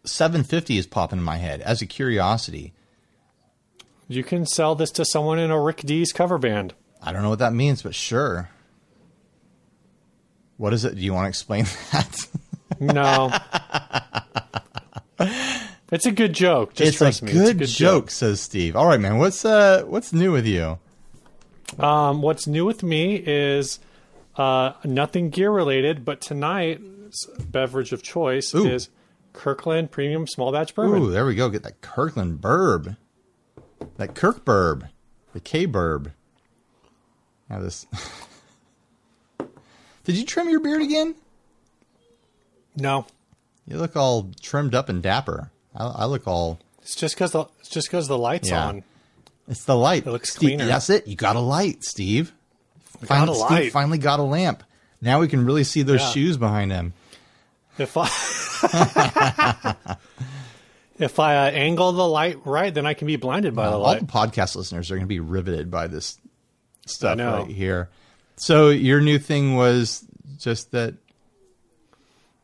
Seven 0.04 0.44
fifty 0.44 0.76
is 0.76 0.86
popping 0.86 1.18
in 1.18 1.24
my 1.24 1.36
head 1.36 1.60
as 1.62 1.80
a 1.82 1.86
curiosity. 1.86 2.72
You 4.08 4.22
can 4.22 4.46
sell 4.46 4.74
this 4.74 4.90
to 4.92 5.04
someone 5.04 5.38
in 5.38 5.50
a 5.50 5.60
Rick 5.60 5.78
Dees 5.78 6.12
cover 6.12 6.38
band. 6.38 6.74
I 7.02 7.12
don't 7.12 7.22
know 7.22 7.28
what 7.30 7.38
that 7.40 7.52
means, 7.52 7.82
but 7.82 7.94
sure. 7.94 8.50
What 10.56 10.72
is 10.72 10.84
it? 10.84 10.94
Do 10.94 11.00
you 11.00 11.12
want 11.12 11.24
to 11.26 11.28
explain 11.28 11.64
that? 11.92 12.26
No. 12.80 13.30
it's 15.92 16.06
a 16.06 16.12
good 16.12 16.32
joke. 16.32 16.74
Just 16.74 16.88
it's, 16.88 16.98
trust 16.98 17.22
a 17.22 17.24
me. 17.24 17.32
good 17.32 17.40
it's 17.42 17.50
a 17.50 17.54
good 17.54 17.68
joke, 17.68 18.10
says 18.10 18.40
Steve. 18.40 18.76
All 18.76 18.86
right, 18.86 19.00
man. 19.00 19.18
What's 19.18 19.44
uh 19.44 19.84
what's 19.86 20.12
new 20.12 20.32
with 20.32 20.46
you? 20.46 20.78
Um, 21.78 22.22
what's 22.22 22.46
new 22.46 22.64
with 22.64 22.82
me 22.82 23.16
is 23.16 23.78
uh, 24.36 24.72
nothing 24.84 25.30
gear 25.30 25.50
related, 25.50 26.04
but 26.04 26.20
tonight's 26.20 27.26
beverage 27.48 27.92
of 27.92 28.02
choice 28.02 28.54
Ooh. 28.54 28.66
is 28.66 28.88
Kirkland 29.32 29.90
Premium 29.90 30.26
Small 30.26 30.52
Batch 30.52 30.74
Bourbon. 30.74 31.02
Ooh, 31.02 31.10
there 31.10 31.26
we 31.26 31.34
go. 31.34 31.48
Get 31.48 31.62
that 31.64 31.80
Kirkland 31.80 32.40
burb. 32.40 32.96
That 33.96 34.14
Kirk 34.14 34.44
burb. 34.44 34.88
The 35.32 35.40
K 35.40 35.66
burb. 35.66 36.12
Now 37.50 37.60
this 37.60 37.86
Did 40.04 40.16
you 40.16 40.24
trim 40.24 40.48
your 40.48 40.60
beard 40.60 40.82
again? 40.82 41.14
No, 42.76 43.06
You 43.66 43.78
look 43.78 43.96
all 43.96 44.30
trimmed 44.42 44.74
up 44.74 44.88
and 44.88 45.02
dapper. 45.02 45.50
I, 45.74 45.86
I 45.86 46.04
look 46.04 46.26
all 46.28 46.58
it's 46.82 46.94
just 46.94 47.14
because 47.16 47.32
the 47.32 47.46
it's 47.60 47.68
just 47.70 47.88
because 47.88 48.06
the 48.06 48.18
lights 48.18 48.50
Yeah. 48.50 48.66
on. 48.68 48.84
It's 49.48 49.64
the 49.64 49.76
light. 49.76 50.06
It 50.06 50.10
looks 50.10 50.30
Steve, 50.30 50.48
cleaner. 50.50 50.66
That's 50.66 50.90
it. 50.90 51.06
You 51.06 51.14
got 51.16 51.36
a 51.36 51.40
light, 51.40 51.84
Steve. 51.84 52.32
got 53.00 53.08
Finally, 53.08 53.32
a 53.32 53.34
Steve 53.40 53.50
light. 53.50 53.72
finally 53.72 53.98
got 53.98 54.18
a 54.20 54.24
lamp. 54.24 54.62
Now 55.00 55.20
we 55.20 55.28
can 55.28 55.44
really 55.44 55.64
see 55.64 55.82
those 55.82 56.00
Yeah. 56.00 56.10
shoes 56.10 56.36
behind 56.36 56.72
him. 56.72 56.94
If 57.78 57.96
I 57.96 58.06
if 60.98 61.18
I 61.20 61.36
uh, 61.36 61.50
angle 61.50 61.92
the 61.92 62.06
light 62.08 62.38
right, 62.44 62.72
then 62.72 62.86
I 62.86 62.94
can 62.94 63.06
be 63.06 63.16
blinded 63.16 63.54
by 63.54 63.66
the 63.68 63.72
All 63.76 63.80
light. 63.82 64.00
the 64.00 64.06
podcast 64.06 64.56
listeners 64.56 64.90
are 64.90 64.94
going 64.94 65.04
to 65.04 65.08
be 65.08 65.20
riveted 65.20 65.70
by 65.70 65.86
this 65.86 66.18
stuff 66.86 67.18
right 67.18 67.46
here. 67.48 67.90
So 68.36 68.70
your 68.70 69.00
new 69.00 69.18
thing 69.18 69.56
was 69.56 70.04
just 70.38 70.72
that. 70.72 70.94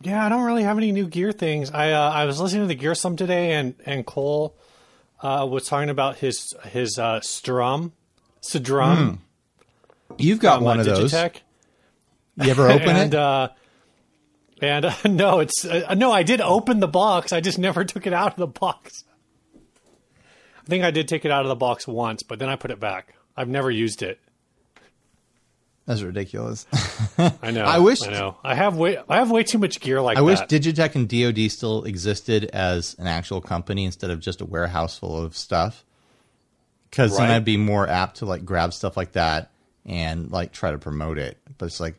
Yeah, 0.03 0.25
I 0.25 0.29
don't 0.29 0.43
really 0.43 0.65
have 0.65 0.79
any 0.79 0.91
new 0.93 1.07
gear 1.07 1.31
things. 1.33 1.71
I 1.71 1.93
uh, 1.93 2.11
I 2.11 2.25
was 2.27 2.41
listening 2.41 2.63
to 2.63 2.69
the 2.69 2.75
Gear 2.75 2.95
Sum 2.95 3.17
today, 3.17 3.53
and 3.53 3.75
and 3.87 4.05
Cole 4.05 4.55
uh, 5.23 5.47
was 5.49 5.67
talking 5.67 5.91
about 5.91 6.19
his 6.19 6.53
his 6.65 6.99
uh, 6.99 7.21
SDRUM, 7.21 7.93
SDRUM 8.43 9.19
You've 10.19 10.41
got 10.41 10.63
one 10.63 10.79
uh, 10.79 10.81
of 10.81 10.87
those. 10.87 11.13
Digitech. 11.13 11.37
You 12.37 12.51
ever 12.51 12.71
open 12.71 12.89
and 12.97 13.15
it? 13.15 13.19
uh, 13.19 13.49
and 14.61 14.85
uh, 14.85 14.95
no, 15.05 15.41
it's 15.41 15.65
uh, 15.65 15.95
no. 15.95 16.13
I 16.13 16.23
did 16.23 16.41
open 16.41 16.81
the 16.81 16.89
box. 16.89 17.33
I 17.33 17.41
just 17.41 17.59
never 17.59 17.85
took 17.85 18.07
it 18.07 18.13
out 18.13 18.33
of 18.33 18.39
the 18.39 18.47
box. 18.47 19.05
I 19.55 20.69
think 20.69 20.85
I 20.85 20.91
did 20.91 21.09
take 21.09 21.25
it 21.25 21.31
out 21.31 21.43
of 21.43 21.49
the 21.49 21.57
box 21.57 21.89
once, 21.89 22.23
but 22.23 22.39
then 22.39 22.49
I 22.49 22.57
put 22.57 22.71
it 22.71 22.79
back. 22.79 23.15
I've 23.37 23.49
never 23.49 23.71
used 23.71 24.03
it. 24.03 24.21
That's 25.87 26.03
ridiculous. 26.03 26.65
I 27.19 27.51
know. 27.51 27.65
I 27.67 27.79
wish- 27.81 28.03
I 28.07 28.11
know. 28.13 28.37
I 28.45 28.55
have 28.55 28.77
way. 28.77 28.99
I 29.09 29.17
have 29.17 29.31
way 29.31 29.43
too 29.43 29.59
much 29.59 29.81
gear 29.81 30.01
like 30.01 30.15
that. 30.17 30.21
I 30.21 30.25
wish. 30.25 30.39
Digitech 30.41 30.95
and 30.95 31.09
DoD 31.09 31.51
still 31.51 31.83
existed 31.85 32.45
as 32.53 32.95
an 32.99 33.07
actual 33.09 33.41
company 33.41 33.85
instead 33.85 34.11
of 34.11 34.21
just 34.21 34.41
a 34.41 34.45
warehouse 34.45 34.97
full 34.99 35.17
of 35.23 35.37
stuff. 35.37 35.85
Because 36.89 37.17
then 37.17 37.31
I'd 37.31 37.45
be 37.45 37.57
more 37.57 37.89
apt 37.89 38.19
to 38.19 38.27
like 38.27 38.45
grab 38.45 38.73
stuff 38.75 38.97
like 38.97 39.13
that 39.13 39.51
and 39.87 40.31
like 40.31 40.53
try 40.53 40.71
to 40.71 40.79
promote 40.79 41.19
it. 41.19 41.39
But 41.59 41.67
it's 41.67 41.81
like, 41.81 41.97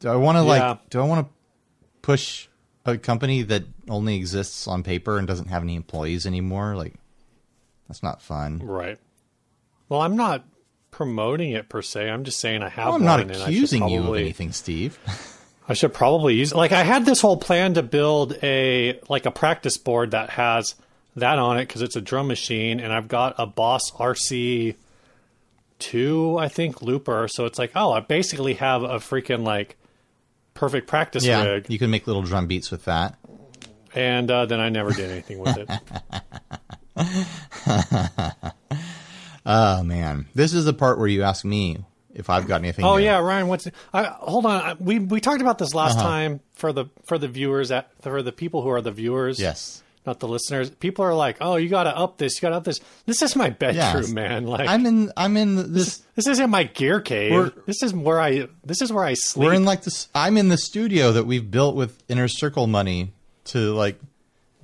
do 0.00 0.08
I 0.08 0.16
want 0.16 0.36
to 0.38 0.42
Yeah. 0.42 0.70
like, 0.70 0.90
do 0.90 0.98
I 1.00 1.04
want 1.04 1.26
to 1.28 1.32
push 2.02 2.48
a 2.86 2.96
company 2.98 3.42
that 3.42 3.64
only 3.88 4.16
exists 4.16 4.66
on 4.66 4.82
paper 4.82 5.18
and 5.18 5.28
doesn't 5.28 5.48
have 5.48 5.62
any 5.62 5.76
employees 5.76 6.26
anymore? 6.26 6.74
Like, 6.74 6.94
that's 7.86 8.02
not 8.02 8.22
fun. 8.22 8.58
Right. 8.64 8.98
Well, 9.88 10.00
I'm 10.00 10.16
not 10.16 10.42
promoting 10.90 11.52
it 11.52 11.68
per 11.68 11.82
se. 11.82 12.08
I'm 12.10 12.24
just 12.24 12.40
saying 12.40 12.62
I 12.62 12.68
have 12.68 12.86
Well, 12.86 12.94
I'm 12.94 13.04
one. 13.04 13.06
not 13.06 13.20
and 13.20 13.30
I 13.32 13.34
should 13.34 13.42
accusing 13.48 13.88
you 13.88 14.00
of 14.02 14.16
anything, 14.16 14.52
Steve. 14.52 14.98
I 15.68 15.74
should 15.74 15.94
probably 15.94 16.34
use 16.34 16.52
like 16.52 16.72
I 16.72 16.82
had 16.82 17.04
this 17.06 17.20
whole 17.20 17.36
plan 17.36 17.74
to 17.74 17.82
build 17.82 18.36
a 18.42 18.98
like 19.08 19.24
a 19.26 19.30
practice 19.30 19.76
board 19.76 20.10
that 20.10 20.30
has 20.30 20.74
that 21.16 21.38
on 21.38 21.58
it 21.58 21.68
because 21.68 21.82
it's 21.82 21.94
a 21.96 22.00
drum 22.00 22.26
machine, 22.28 22.80
and 22.80 22.92
I've 22.92 23.08
got 23.08 23.34
a 23.38 23.46
Boss 23.46 23.90
RC 23.92 24.74
two, 25.78 26.36
I 26.38 26.48
think, 26.48 26.82
looper. 26.82 27.28
So 27.28 27.46
it's 27.46 27.58
like, 27.58 27.72
oh, 27.76 27.92
I 27.92 28.00
basically 28.00 28.54
have 28.54 28.82
a 28.82 28.96
freaking 28.96 29.44
like 29.44 29.76
perfect 30.54 30.88
practice 30.88 31.24
yeah, 31.24 31.42
rig, 31.44 31.70
you 31.70 31.78
can 31.78 31.90
make 31.90 32.06
little 32.06 32.22
drum 32.22 32.46
beats 32.46 32.70
with 32.70 32.84
that. 32.86 33.16
and 33.94 34.30
uh, 34.30 34.46
then 34.46 34.60
I 34.60 34.68
never 34.70 34.92
did 34.92 35.10
anything 35.10 35.38
with 35.38 35.56
it. 35.56 35.68
Oh 39.52 39.82
man, 39.82 40.26
this 40.34 40.54
is 40.54 40.64
the 40.64 40.72
part 40.72 40.98
where 40.98 41.08
you 41.08 41.22
ask 41.24 41.44
me 41.44 41.78
if 42.14 42.30
I've 42.30 42.46
got 42.46 42.60
anything. 42.60 42.84
Oh 42.84 42.96
yeah, 42.98 43.18
Ryan. 43.18 43.48
What's 43.48 43.66
I, 43.92 44.04
hold 44.04 44.46
on? 44.46 44.60
I- 44.62 44.76
We 44.78 44.98
we 45.00 45.20
talked 45.20 45.40
about 45.42 45.58
this 45.58 45.74
Uh-huh. 45.74 45.84
last 45.86 45.98
time 45.98 46.40
for 46.54 46.72
the 46.72 46.86
for 47.06 47.18
the 47.18 47.28
viewers 47.28 47.70
at 47.70 47.90
for 48.02 48.22
the 48.22 48.32
people 48.32 48.62
who 48.62 48.68
are 48.70 48.80
the 48.80 48.92
viewers. 48.92 49.40
Yes. 49.40 49.82
not 50.06 50.18
the 50.18 50.26
listeners. 50.28 50.70
People 50.70 51.04
are 51.04 51.12
like, 51.14 51.36
"Oh, 51.42 51.56
you 51.56 51.68
got 51.68 51.84
to 51.84 51.94
up 51.94 52.16
this. 52.16 52.36
You 52.36 52.40
got 52.40 52.50
to 52.50 52.56
up 52.56 52.64
this." 52.64 52.80
This 53.04 53.20
is 53.20 53.36
my 53.36 53.50
bedroom, 53.50 54.02
Yes. 54.02 54.08
man. 54.10 54.46
Like 54.46 54.66
I'm 54.68 54.86
in. 54.86 55.12
I'm 55.16 55.36
in 55.36 55.74
this. 55.74 56.00
this 56.16 56.26
isn't 56.26 56.48
my 56.48 56.62
gear 56.64 57.00
cave. 57.02 57.52
This 57.66 57.82
is 57.82 57.92
where 57.92 58.18
I 58.18 58.48
this 58.64 58.80
is 58.80 58.90
where 58.92 59.04
I 59.04 59.12
sleep. 59.14 59.46
We're 59.46 59.54
in 59.54 59.66
like 59.66 59.82
this. 59.82 60.08
I'm 60.14 60.38
in 60.38 60.48
the 60.48 60.56
studio 60.56 61.12
that 61.12 61.26
we've 61.26 61.50
built 61.50 61.76
with 61.76 62.02
inner 62.08 62.28
circle 62.28 62.66
money 62.66 63.12
to 63.52 63.74
like 63.74 64.00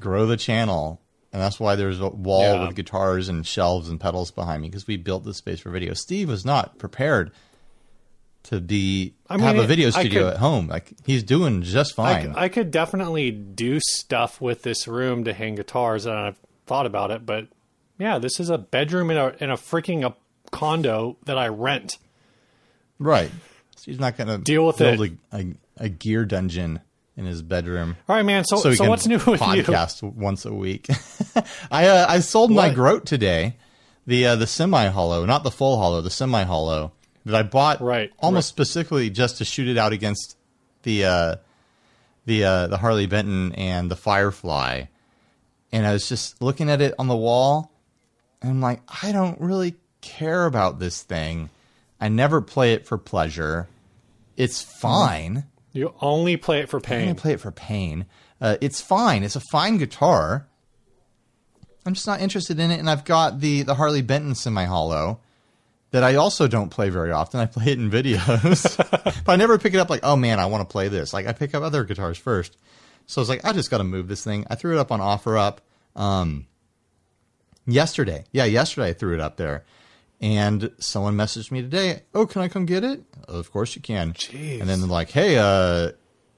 grow 0.01 0.25
the 0.27 0.37
channel, 0.39 1.01
and 1.33 1.43
that's 1.43 1.59
why 1.61 1.77
there's 1.77 2.01
a 2.01 2.09
wall 2.09 2.43
Yeah. 2.43 2.67
with 2.67 2.77
guitars 2.77 3.29
and 3.29 3.47
shelves 3.47 3.89
and 3.89 4.01
pedals 4.01 4.31
behind 4.31 4.63
me 4.63 4.69
because 4.69 4.87
we 4.87 4.97
built 4.97 5.25
this 5.25 5.37
space 5.39 5.61
for 5.61 5.71
video. 5.71 5.93
Steve 5.95 6.29
was 6.29 6.45
not 6.45 6.79
prepared 6.79 7.33
to 8.45 8.61
be 8.61 9.15
I 9.29 9.39
have 9.41 9.59
a 9.59 9.67
video 9.67 9.91
studio 9.91 10.25
could- 10.25 10.35
at 10.35 10.39
home. 10.39 10.69
Like 10.69 10.93
he's 11.05 11.23
doing 11.25 11.63
just 11.63 11.99
I, 11.99 12.23
fine. 12.23 12.33
c- 12.35 12.39
I 12.41 12.49
could 12.49 12.71
definitely 12.71 13.31
do 13.33 13.81
stuff 13.81 14.41
with 14.41 14.63
this 14.63 14.87
room 14.87 15.25
to 15.25 15.33
hang 15.33 15.57
guitars, 15.57 16.07
and 16.07 16.15
I've 16.17 16.39
thought 16.67 16.87
about 16.87 17.11
it. 17.11 17.27
But 17.27 17.49
yeah, 17.99 18.19
this 18.19 18.39
is 18.39 18.49
a 18.51 18.59
bedroom 18.59 19.11
in 19.11 19.17
a 19.17 19.35
in 19.41 19.51
a 19.51 19.57
freaking 19.57 20.07
a 20.07 20.15
condo 20.53 21.17
that 21.25 21.37
I 21.37 21.49
rent. 21.49 21.99
right. 22.99 23.31
So 23.77 23.91
He's 23.91 23.99
not 24.01 24.17
going 24.17 24.29
to 24.29 24.39
Deal 24.39 24.65
with 24.67 24.79
build 24.79 25.01
A, 25.01 25.37
a, 25.37 25.45
a 25.79 25.89
gear 25.91 26.25
dungeon 26.25 26.81
in 27.17 27.25
his 27.25 27.43
bedroom. 27.43 27.97
All 28.09 28.17
right, 28.17 28.25
man. 28.25 28.45
So 28.45 28.57
so 28.57 28.73
so, 28.73 28.89
what's 28.89 29.07
new 29.07 29.17
with 29.17 29.27
you? 29.29 29.37
podcast 29.37 30.03
once 30.03 30.45
a 30.45 30.53
week. 30.53 30.89
I 31.71 31.87
uh, 31.87 32.07
I 32.09 32.21
sold 32.21 32.51
my 32.51 32.69
What? 32.69 32.75
Grote 32.75 33.07
today, 33.07 33.57
the 34.07 34.27
uh, 34.27 34.37
the 34.37 34.47
semi 34.47 34.87
hollow, 34.89 35.25
not 35.25 35.43
the 35.43 35.51
full 35.51 35.79
hollow, 35.79 36.01
the 36.01 36.11
semi 36.11 36.45
hollow 36.45 36.93
that 37.25 37.35
I 37.35 37.43
bought 37.43 37.81
Right, 37.81 38.13
almost 38.19 38.49
specifically 38.49 39.11
just 39.11 39.39
to 39.39 39.45
shoot 39.45 39.69
it 39.69 39.79
out 39.79 39.93
against 39.93 40.37
the 40.83 41.05
uh, 41.05 41.37
the 42.27 42.45
uh, 42.45 42.67
the 42.69 42.77
Harley 42.79 43.07
Benton 43.07 43.53
and 43.53 43.91
the 43.91 43.97
Firefly, 43.97 44.85
and 45.73 45.87
I 45.87 45.93
was 45.93 46.09
just 46.09 46.41
looking 46.43 46.71
at 46.71 46.81
it 46.81 46.95
on 46.99 47.09
the 47.09 47.17
wall, 47.17 47.73
and 48.43 48.51
I'm 48.51 48.61
like, 48.61 48.83
I 49.03 49.13
don't 49.13 49.41
really 49.41 49.75
care 50.03 50.47
about 50.47 50.79
this 50.79 51.03
thing. 51.03 51.51
I 52.01 52.09
never 52.09 52.41
play 52.43 52.75
it 52.75 52.87
for 52.87 52.99
pleasure. 52.99 53.69
It's 54.37 54.61
fine. 54.63 55.45
You 55.77 55.95
only 56.01 56.37
play 56.37 56.61
it 56.61 56.69
for 56.69 56.81
pain. 56.81 57.11
I'm 57.11 57.17
play 57.17 57.33
it 57.33 57.41
for 57.41 57.53
pain. 57.53 58.07
Uh, 58.41 58.57
it's 58.61 58.81
fine. 58.81 59.23
It's 59.23 59.37
a 59.37 59.43
fine 59.53 59.77
guitar. 59.77 60.47
I'm 61.85 61.95
just 61.95 62.07
not 62.07 62.21
interested 62.21 62.59
in 62.59 62.71
it, 62.71 62.81
and 62.81 62.91
I've 62.91 63.05
got 63.05 63.41
the 63.41 63.63
the 63.63 63.75
Harley 63.75 64.03
Benton 64.03 64.35
semi 64.35 64.65
hollow 64.65 65.21
that 65.93 66.03
I 66.03 66.17
also 66.17 66.49
don't 66.49 66.71
play 66.71 66.89
very 66.89 67.13
often. 67.13 67.41
I 67.41 67.47
play 67.47 67.67
it 67.67 67.79
in 67.79 67.91
videos, 67.91 68.77
but 69.25 69.33
I 69.33 69.37
never 69.37 69.59
pick 69.59 69.75
it 69.75 69.79
up 69.79 69.89
like, 69.89 70.01
oh 70.03 70.17
man, 70.17 70.41
I 70.41 70.47
want 70.47 70.69
to 70.69 70.73
play 70.73 70.89
this. 70.89 71.13
Like 71.13 71.27
I 71.27 71.33
pick 71.33 71.55
up 71.55 71.63
other 71.63 71.85
guitars 71.85 72.19
first. 72.19 72.57
So 73.07 73.21
I 73.21 73.23
was 73.23 73.29
like, 73.29 73.45
I 73.45 73.53
just 73.53 73.71
got 73.71 73.79
to 73.79 73.85
move 73.85 74.09
this 74.09 74.25
thing. 74.25 74.47
I 74.51 74.57
threw 74.57 74.77
it 74.77 74.81
up 74.81 74.91
on 74.91 75.01
OfferUp 75.01 75.59
um, 75.95 76.47
yesterday. 77.67 78.25
Yeah, 78.33 78.45
yesterday 78.45 78.89
I 78.89 78.93
threw 78.95 79.15
it 79.15 79.21
up 79.21 79.37
there. 79.37 79.65
And 80.21 80.73
someone 80.79 81.15
messaged 81.15 81.51
me 81.51 81.61
today, 81.61 82.03
oh, 82.15 82.25
can 82.27 82.41
I 82.41 82.49
come 82.49 82.65
get 82.65 82.83
it? 82.85 83.03
Of 83.29 83.53
course 83.53 83.77
you 83.77 83.83
can. 83.83 84.15
Jeez. 84.15 84.61
And 84.61 84.69
then 84.69 84.81
they're 84.81 84.89
like, 84.89 85.11
hey, 85.11 85.37
uh, 85.37 85.93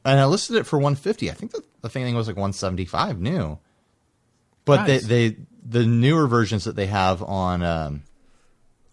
and 0.05 0.19
I 0.21 0.25
listed 0.25 0.57
it 0.57 0.65
for 0.65 0.79
150. 0.79 1.31
I 1.31 1.35
think 1.35 1.53
the, 1.53 1.63
the 1.83 1.89
thing 1.89 2.13
was 2.17 2.27
like 2.27 2.37
175 2.37 3.21
new. 3.21 3.59
But 4.65 4.87
Nice. 4.87 5.05
they, 5.07 5.29
they 5.31 5.37
the 5.65 5.87
newer 5.87 6.27
versions 6.27 6.65
that 6.65 6.77
they 6.77 6.87
have 6.87 7.23
on 7.23 7.63
um, 7.63 8.03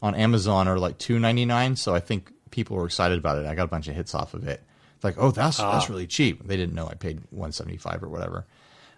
on 0.01 0.13
Amazon 0.15 0.67
are 0.67 0.77
like 0.77 0.97
299, 0.99 1.75
so 1.77 1.95
I 1.95 1.99
think 1.99 2.31
people 2.51 2.77
were 2.77 2.85
excited 2.85 3.17
about 3.17 3.37
it. 3.39 3.45
I 3.45 3.55
got 3.55 3.63
a 3.63 3.67
bunch 3.67 3.87
of 3.87 3.95
hits 3.95 4.13
off 4.13 4.33
of 4.33 4.47
it. 4.47 4.61
It's 4.95 5.03
like, 5.03 5.15
"Oh, 5.17 5.31
that's 5.31 5.59
Ah. 5.59 5.71
that's 5.73 5.89
really 5.89 6.07
cheap." 6.07 6.45
They 6.47 6.55
didn't 6.57 6.75
know 6.75 6.87
I 6.87 6.93
paid 6.93 7.17
175 7.31 8.03
or 8.03 8.07
whatever. 8.09 8.45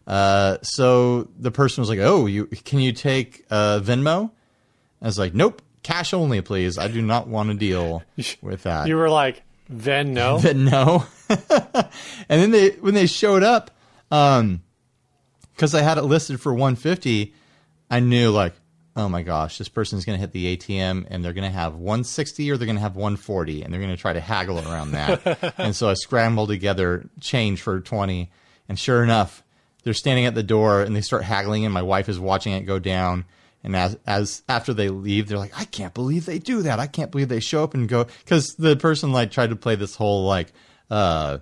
Uh, 0.06 0.58
so 0.62 1.30
the 1.40 1.50
person 1.52 1.82
was 1.82 1.90
like, 1.90 2.00
"Oh, 2.00 2.26
you 2.28 2.46
can 2.46 2.80
you 2.80 2.94
take 2.94 3.46
uh, 3.50 3.80
Venmo?" 3.84 4.30
I 5.02 5.06
was 5.06 5.18
like, 5.18 5.34
"Nope, 5.34 5.62
cash 5.84 6.14
only, 6.14 6.42
please. 6.42 6.78
I 6.78 6.88
do 6.88 7.02
not 7.02 7.28
want 7.28 7.50
to 7.50 7.56
deal 7.56 8.04
with 8.42 8.64
that." 8.64 8.88
You 8.88 8.96
were 8.96 9.10
like, 9.10 9.44
then 9.70 10.14
no. 10.14 10.38
then 10.40 10.66
no. 10.66 11.06
and 11.30 11.88
then 12.28 12.52
they 12.52 12.70
when 12.72 12.94
they 12.94 13.06
showed 13.06 13.44
up, 13.44 13.72
um, 14.12 14.62
because 15.56 15.74
I 15.74 15.82
had 15.82 15.98
it 15.98 16.04
listed 16.04 16.40
for 16.40 16.54
150, 16.54 17.34
I 17.90 18.00
knew 18.00 18.32
like, 18.32 18.54
oh 18.96 19.10
my 19.10 19.22
gosh, 19.22 19.58
this 19.58 19.70
person's 19.70 20.06
going 20.06 20.18
to 20.18 20.20
hit 20.20 20.32
the 20.32 20.56
ATM 20.58 21.06
and 21.10 21.24
they're 21.24 21.34
going 21.34 21.50
to 21.50 21.56
have 21.56 21.76
160 21.76 22.50
or 22.50 22.58
they're 22.58 22.66
going 22.66 22.78
to 22.78 22.82
have 22.82 22.96
140 22.96 23.62
and 23.64 23.72
they're 23.72 23.82
going 23.82 23.96
to 23.96 24.02
try 24.02 24.14
to 24.14 24.20
haggle 24.20 24.60
around 24.60 24.92
that. 24.92 25.54
and 25.58 25.76
so 25.76 25.90
I 25.90 25.94
scrambled 25.94 26.50
together 26.50 27.10
change 27.20 27.62
for 27.62 27.80
20. 27.80 28.32
And 28.70 28.80
sure 28.80 29.04
enough, 29.04 29.44
they're 29.84 29.94
standing 29.94 30.26
at 30.26 30.36
the 30.36 30.44
door 30.44 30.82
and 30.82 30.96
they 30.96 31.02
start 31.02 31.24
haggling 31.24 31.64
and 31.64 31.74
my 31.74 31.84
wife 31.84 32.10
is 32.10 32.20
watching 32.20 32.54
it 32.54 32.62
go 32.62 32.80
down. 32.80 33.26
And 33.68 33.76
as, 33.76 33.98
as 34.08 34.44
after 34.48 34.74
they 34.74 34.88
leave, 34.88 35.28
they're 35.28 35.38
like, 35.38 35.60
I 35.60 35.66
can't 35.66 35.94
believe 35.94 36.26
they 36.26 36.40
do 36.40 36.62
that. 36.62 36.80
I 36.80 36.88
can't 36.88 37.12
believe 37.12 37.28
they 37.28 37.42
show 37.42 37.66
up 37.66 37.74
and 37.74 37.90
go. 37.90 38.08
Cause 38.26 38.56
the 38.58 38.78
person 38.78 39.12
like 39.12 39.30
tried 39.30 39.50
to 39.50 39.58
play 39.58 39.76
this 39.76 39.94
whole 39.94 40.26
like, 40.26 40.54
uh, 40.90 41.40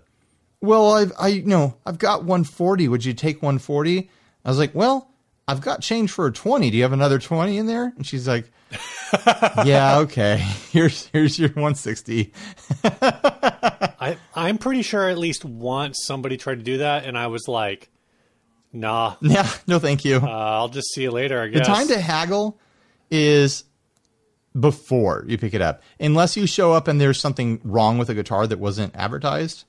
well, 0.59 0.93
I've, 0.93 1.11
I, 1.19 1.27
you 1.27 1.43
know, 1.43 1.77
I've 1.85 1.99
got 1.99 2.21
140. 2.21 2.87
Would 2.87 3.05
you 3.05 3.13
take 3.13 3.43
140? 3.43 4.09
I 4.43 4.49
was 4.49 4.57
like, 4.57 4.73
well, 4.73 5.11
I've 5.47 5.61
got 5.61 5.83
change 5.83 6.09
for 6.09 6.25
a 6.25 6.31
20. 6.31 6.71
Do 6.71 6.75
you 6.75 6.81
have 6.81 6.93
another 6.93 7.19
20 7.19 7.59
in 7.59 7.67
there? 7.67 7.93
And 7.95 8.07
she's 8.07 8.27
like, 8.27 8.51
yeah, 9.63 9.99
okay. 9.99 10.37
Here's, 10.71 11.05
here's 11.13 11.37
your 11.37 11.49
160. 11.49 12.33
I, 12.83 14.17
I'm 14.33 14.57
pretty 14.57 14.81
sure 14.81 15.07
at 15.07 15.19
least 15.19 15.45
once 15.45 15.99
somebody 16.03 16.37
tried 16.37 16.55
to 16.55 16.63
do 16.63 16.79
that, 16.79 17.05
and 17.05 17.15
I 17.15 17.27
was 17.27 17.47
like, 17.47 17.91
nah, 18.75 19.15
Yeah, 19.21 19.49
no, 19.67 19.79
thank 19.79 20.05
you. 20.05 20.17
uh, 20.17 20.27
I'll 20.27 20.69
just 20.69 20.93
see 20.93 21.03
you 21.03 21.11
later, 21.11 21.41
I 21.41 21.47
guess 21.47 21.65
the 21.67 21.73
time 21.73 21.87
to 21.87 21.99
haggle 21.99 22.59
is 23.09 23.63
before 24.59 25.25
you 25.27 25.37
pick 25.37 25.53
it 25.53 25.61
up. 25.61 25.81
Unless 25.99 26.37
you 26.37 26.47
show 26.47 26.73
up 26.73 26.87
and 26.87 26.99
there's 26.99 27.19
something 27.19 27.59
wrong 27.63 27.97
with 27.97 28.09
a 28.09 28.13
guitar 28.13 28.47
that 28.47 28.59
wasn't 28.59 28.95
advertised, 28.95 29.65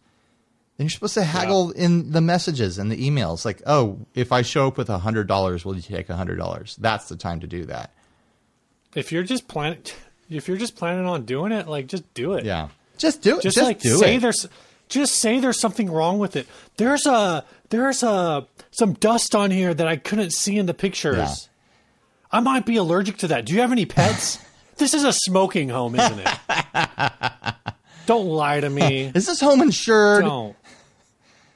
then 0.76 0.84
you're 0.84 0.90
supposed 0.90 1.14
to 1.14 1.24
haggle 1.24 1.70
in 1.72 2.12
the 2.12 2.20
messages 2.20 2.78
and 2.78 2.90
the 2.92 2.96
emails. 3.10 3.44
Like, 3.44 3.62
oh, 3.66 3.98
if 4.14 4.30
I 4.30 4.42
show 4.42 4.68
up 4.68 4.76
with 4.76 4.88
a 4.90 4.98
hundred 4.98 5.26
dollars, 5.26 5.64
will 5.64 5.74
you 5.74 5.82
take 5.82 6.08
a 6.08 6.16
hundred 6.16 6.36
dollars? 6.36 6.76
That's 6.80 7.08
the 7.08 7.16
time 7.16 7.40
to 7.40 7.46
do 7.46 7.64
that. 7.66 7.90
if 8.94 9.10
you're 9.10 9.22
just 9.24 9.48
planning, 9.48 9.80
if 10.30 10.46
you're 10.48 10.56
just 10.58 10.76
planning 10.76 11.06
on 11.06 11.24
doing 11.24 11.50
it, 11.52 11.66
like 11.66 11.86
just 11.86 12.12
do 12.14 12.34
it. 12.34 12.44
Yeah, 12.44 12.68
just 12.98 13.22
do 13.22 13.38
it. 13.38 13.42
just, 13.42 13.56
Just, 13.56 13.66
like 13.66 13.80
do 13.80 13.96
say 13.96 14.16
it. 14.16 14.20
there's 14.20 14.46
just 14.88 15.14
say 15.14 15.40
there's 15.40 15.60
something 15.60 15.90
wrong 15.90 16.18
with 16.18 16.36
it. 16.36 16.46
There's 16.76 17.06
a 17.06 17.44
there's 17.70 18.02
a 18.02 18.46
some 18.70 18.94
dust 18.94 19.34
on 19.34 19.50
here 19.50 19.74
that 19.74 19.88
i 19.88 19.96
couldn't 19.96 20.32
see 20.32 20.56
in 20.58 20.66
the 20.66 20.74
pictures. 20.74 21.16
Yeah. 21.16 21.34
i 22.32 22.40
might 22.40 22.66
be 22.66 22.76
allergic 22.76 23.18
to 23.18 23.28
that. 23.28 23.46
Do 23.46 23.54
you 23.54 23.60
have 23.60 23.72
any 23.72 23.86
pets? 23.86 24.38
This 24.78 24.92
is 24.92 25.04
a 25.04 25.12
smoking 25.14 25.70
home 25.70 25.94
isn't 25.98 26.18
it? 26.18 26.28
Don't 28.06 28.26
lie 28.26 28.60
to 28.60 28.68
me. 28.68 29.10
Is 29.14 29.24
this 29.24 29.40
home 29.40 29.62
insured? 29.62 30.22
don't. 30.22 30.54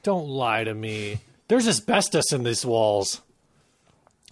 Don't 0.01 0.27
lie 0.27 0.63
to 0.63 0.73
me. 0.73 1.19
There's 1.47 1.67
asbestos 1.67 2.33
in 2.33 2.43
these 2.43 2.65
walls. 2.65 3.21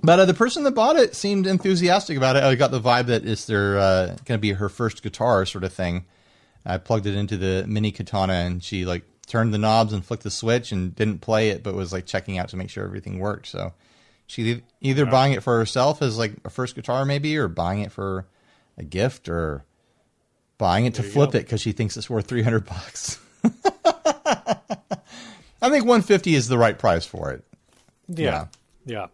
But 0.02 0.20
uh, 0.20 0.26
the 0.26 0.34
person 0.34 0.64
that 0.64 0.72
bought 0.72 0.96
it 0.96 1.16
seemed 1.16 1.46
enthusiastic 1.46 2.18
about 2.18 2.36
it. 2.36 2.44
I 2.44 2.56
got 2.56 2.72
the 2.72 2.82
vibe 2.82 3.08
that 3.08 3.26
it's 3.26 3.46
their 3.46 3.78
uh, 3.78 4.08
going 4.26 4.38
to 4.38 4.38
be 4.40 4.54
her 4.54 4.70
first 4.70 5.04
guitar 5.04 5.46
sort 5.46 5.64
of 5.64 5.72
thing. 5.74 6.06
I 6.70 6.78
plugged 6.78 7.06
it 7.08 7.16
into 7.16 7.36
the 7.38 7.66
mini 7.68 7.92
katana 7.92 8.34
and 8.34 8.64
she 8.64 8.86
like 8.86 9.04
turned 9.28 9.54
the 9.54 9.58
knobs 9.58 9.94
and 9.94 10.04
flicked 10.06 10.24
the 10.24 10.32
switch 10.32 10.72
and 10.72 10.96
didn't 10.96 11.20
play 11.20 11.50
it, 11.50 11.64
but 11.64 11.74
was 11.76 11.92
like 11.94 12.06
checking 12.06 12.38
out 12.38 12.50
to 12.50 12.58
make 12.58 12.70
sure 12.70 12.84
everything 12.84 13.20
worked. 13.20 13.48
So 13.48 13.74
she 14.28 14.62
either 14.82 15.06
buying 15.06 15.34
it 15.34 15.44
for 15.44 15.58
herself 15.58 16.02
as 16.02 16.18
like 16.18 16.34
a 16.46 16.50
first 16.50 16.76
guitar 16.76 17.06
maybe, 17.06 17.38
or 17.38 17.48
buying 17.48 17.82
it 17.82 17.92
for 17.92 18.26
a 18.78 18.84
gift, 18.84 19.28
or 19.30 19.64
buying 20.58 20.86
it 20.86 20.94
to 20.96 21.04
flip 21.04 21.32
go. 21.32 21.40
it 21.40 21.42
because 21.44 21.62
she 21.62 21.72
thinks 21.72 21.98
it's 21.98 22.10
worth 22.10 22.28
three 22.28 22.44
hundred 22.44 22.66
bucks. 22.66 23.20
I 25.62 25.70
think 25.70 25.86
one 25.86 26.02
fifty 26.02 26.36
is 26.36 26.48
the 26.48 26.58
right 26.58 26.78
price 26.78 27.06
for 27.06 27.32
it. 27.32 27.44
yeah 28.08 28.48
yeah, 28.86 29.08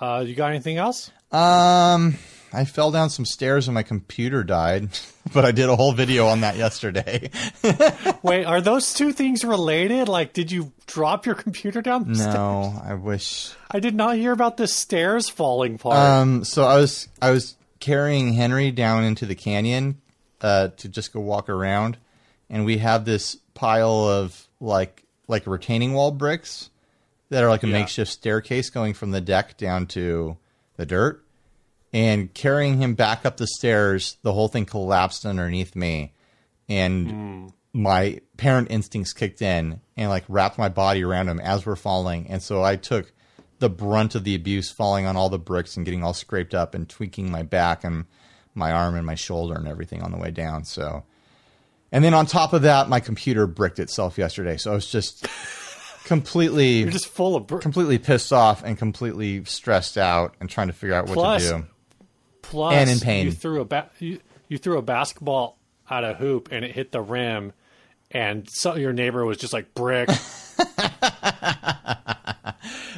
Uh, 0.00 0.22
you 0.26 0.34
got 0.34 0.50
anything 0.50 0.76
else 0.76 1.10
Um, 1.32 2.16
I 2.52 2.64
fell 2.64 2.90
down 2.90 3.10
some 3.10 3.24
stairs 3.24 3.68
and 3.68 3.74
my 3.74 3.82
computer 3.82 4.42
died, 4.42 4.88
but 5.32 5.44
I 5.44 5.52
did 5.52 5.68
a 5.68 5.76
whole 5.76 5.92
video 5.92 6.26
on 6.26 6.40
that 6.40 6.56
yesterday. 6.56 7.30
wait 8.22 8.44
are 8.44 8.60
those 8.60 8.92
two 8.92 9.12
things 9.12 9.44
related 9.44 10.08
like 10.08 10.32
did 10.32 10.50
you 10.50 10.72
drop 10.86 11.26
your 11.26 11.34
computer 11.34 11.80
down 11.82 12.08
the 12.08 12.14
stairs? 12.16 12.34
no, 12.34 12.80
I 12.84 12.94
wish. 12.94 13.52
I 13.70 13.78
did 13.80 13.94
not 13.94 14.16
hear 14.16 14.32
about 14.32 14.56
the 14.56 14.66
stairs 14.66 15.28
falling 15.28 15.78
part. 15.78 15.96
Um, 15.96 16.44
so 16.44 16.64
I 16.64 16.76
was 16.76 17.08
I 17.22 17.30
was 17.30 17.56
carrying 17.78 18.32
Henry 18.32 18.70
down 18.72 19.04
into 19.04 19.26
the 19.26 19.34
canyon 19.36 20.00
uh, 20.40 20.68
to 20.78 20.88
just 20.88 21.12
go 21.12 21.20
walk 21.20 21.48
around, 21.48 21.98
and 22.48 22.64
we 22.64 22.78
have 22.78 23.04
this 23.04 23.36
pile 23.54 24.08
of 24.08 24.48
like 24.60 25.04
like 25.28 25.46
retaining 25.46 25.92
wall 25.94 26.10
bricks 26.10 26.70
that 27.28 27.44
are 27.44 27.48
like 27.48 27.62
a 27.62 27.68
Yeah. 27.68 27.74
makeshift 27.78 28.10
staircase 28.10 28.70
going 28.70 28.92
from 28.94 29.12
the 29.12 29.20
deck 29.20 29.56
down 29.56 29.86
to 29.88 30.36
the 30.76 30.84
dirt. 30.84 31.24
And 31.92 32.32
carrying 32.32 32.78
him 32.80 32.94
back 32.94 33.26
up 33.26 33.36
the 33.36 33.48
stairs, 33.48 34.16
the 34.22 34.32
whole 34.32 34.46
thing 34.48 34.64
collapsed 34.64 35.26
underneath 35.26 35.74
me, 35.74 36.14
and 36.68 37.10
hmm. 37.10 37.46
my 37.72 38.20
parent 38.36 38.70
instincts 38.70 39.12
kicked 39.12 39.42
in 39.42 39.80
and 39.96 40.08
like 40.08 40.24
wrapped 40.28 40.56
my 40.56 40.68
body 40.68 41.02
around 41.02 41.28
him 41.28 41.40
as 41.40 41.66
we're 41.66 41.76
falling. 41.76 42.28
And 42.28 42.42
so 42.42 42.62
I 42.62 42.76
took 42.76 43.12
the 43.60 43.68
brunt 43.68 44.14
of 44.14 44.24
the 44.24 44.34
abuse, 44.34 44.70
falling 44.70 45.06
on 45.06 45.16
all 45.16 45.28
the 45.28 45.38
bricks 45.38 45.76
and 45.76 45.84
getting 45.84 46.02
all 46.02 46.14
scraped 46.14 46.54
up 46.54 46.74
and 46.74 46.88
tweaking 46.88 47.30
my 47.30 47.42
back 47.42 47.84
and 47.84 48.06
my 48.54 48.72
arm 48.72 48.96
and 48.96 49.06
my 49.06 49.14
shoulder 49.14 49.54
and 49.54 49.68
everything 49.68 50.02
on 50.02 50.10
the 50.10 50.18
way 50.18 50.30
down. 50.30 50.64
So, 50.64 51.04
and 51.92 52.02
then 52.02 52.14
on 52.14 52.26
top 52.26 52.52
of 52.52 52.62
that, 52.62 52.88
my 52.88 53.00
computer 53.00 53.46
bricked 53.46 53.78
itself 53.78 54.18
yesterday. 54.18 54.56
So 54.56 54.72
I 54.72 54.74
was 54.74 54.90
just 54.90 55.26
completely, 56.04 56.80
You're 56.80 56.90
just 56.90 57.08
full 57.08 57.36
of. 57.36 57.46
Br- 57.46 57.58
completely 57.58 57.98
pissed 57.98 58.32
off 58.32 58.62
and 58.64 58.78
completely 58.78 59.44
stressed 59.44 59.98
out 59.98 60.34
and 60.40 60.48
trying 60.48 60.68
to 60.68 60.72
figure 60.72 60.94
out 60.94 61.06
what 61.06 61.14
Plus- 61.14 61.48
to 61.48 61.58
do. 61.58 61.66
Plus, 62.42 62.74
and 62.74 62.90
in 62.90 62.98
pain. 63.00 63.26
You 63.26 63.32
threw 63.32 63.60
a 63.60 63.64
ba- 63.64 63.90
you, 63.98 64.20
you 64.48 64.58
threw 64.58 64.78
a 64.78 64.82
basketball 64.82 65.58
at 65.88 66.04
a 66.04 66.14
hoop 66.14 66.48
and 66.52 66.64
it 66.64 66.72
hit 66.72 66.92
the 66.92 67.00
rim, 67.00 67.52
and 68.10 68.48
so 68.50 68.76
your 68.76 68.92
neighbor 68.92 69.24
was 69.24 69.38
just 69.38 69.52
like 69.52 69.74
brick. 69.74 70.08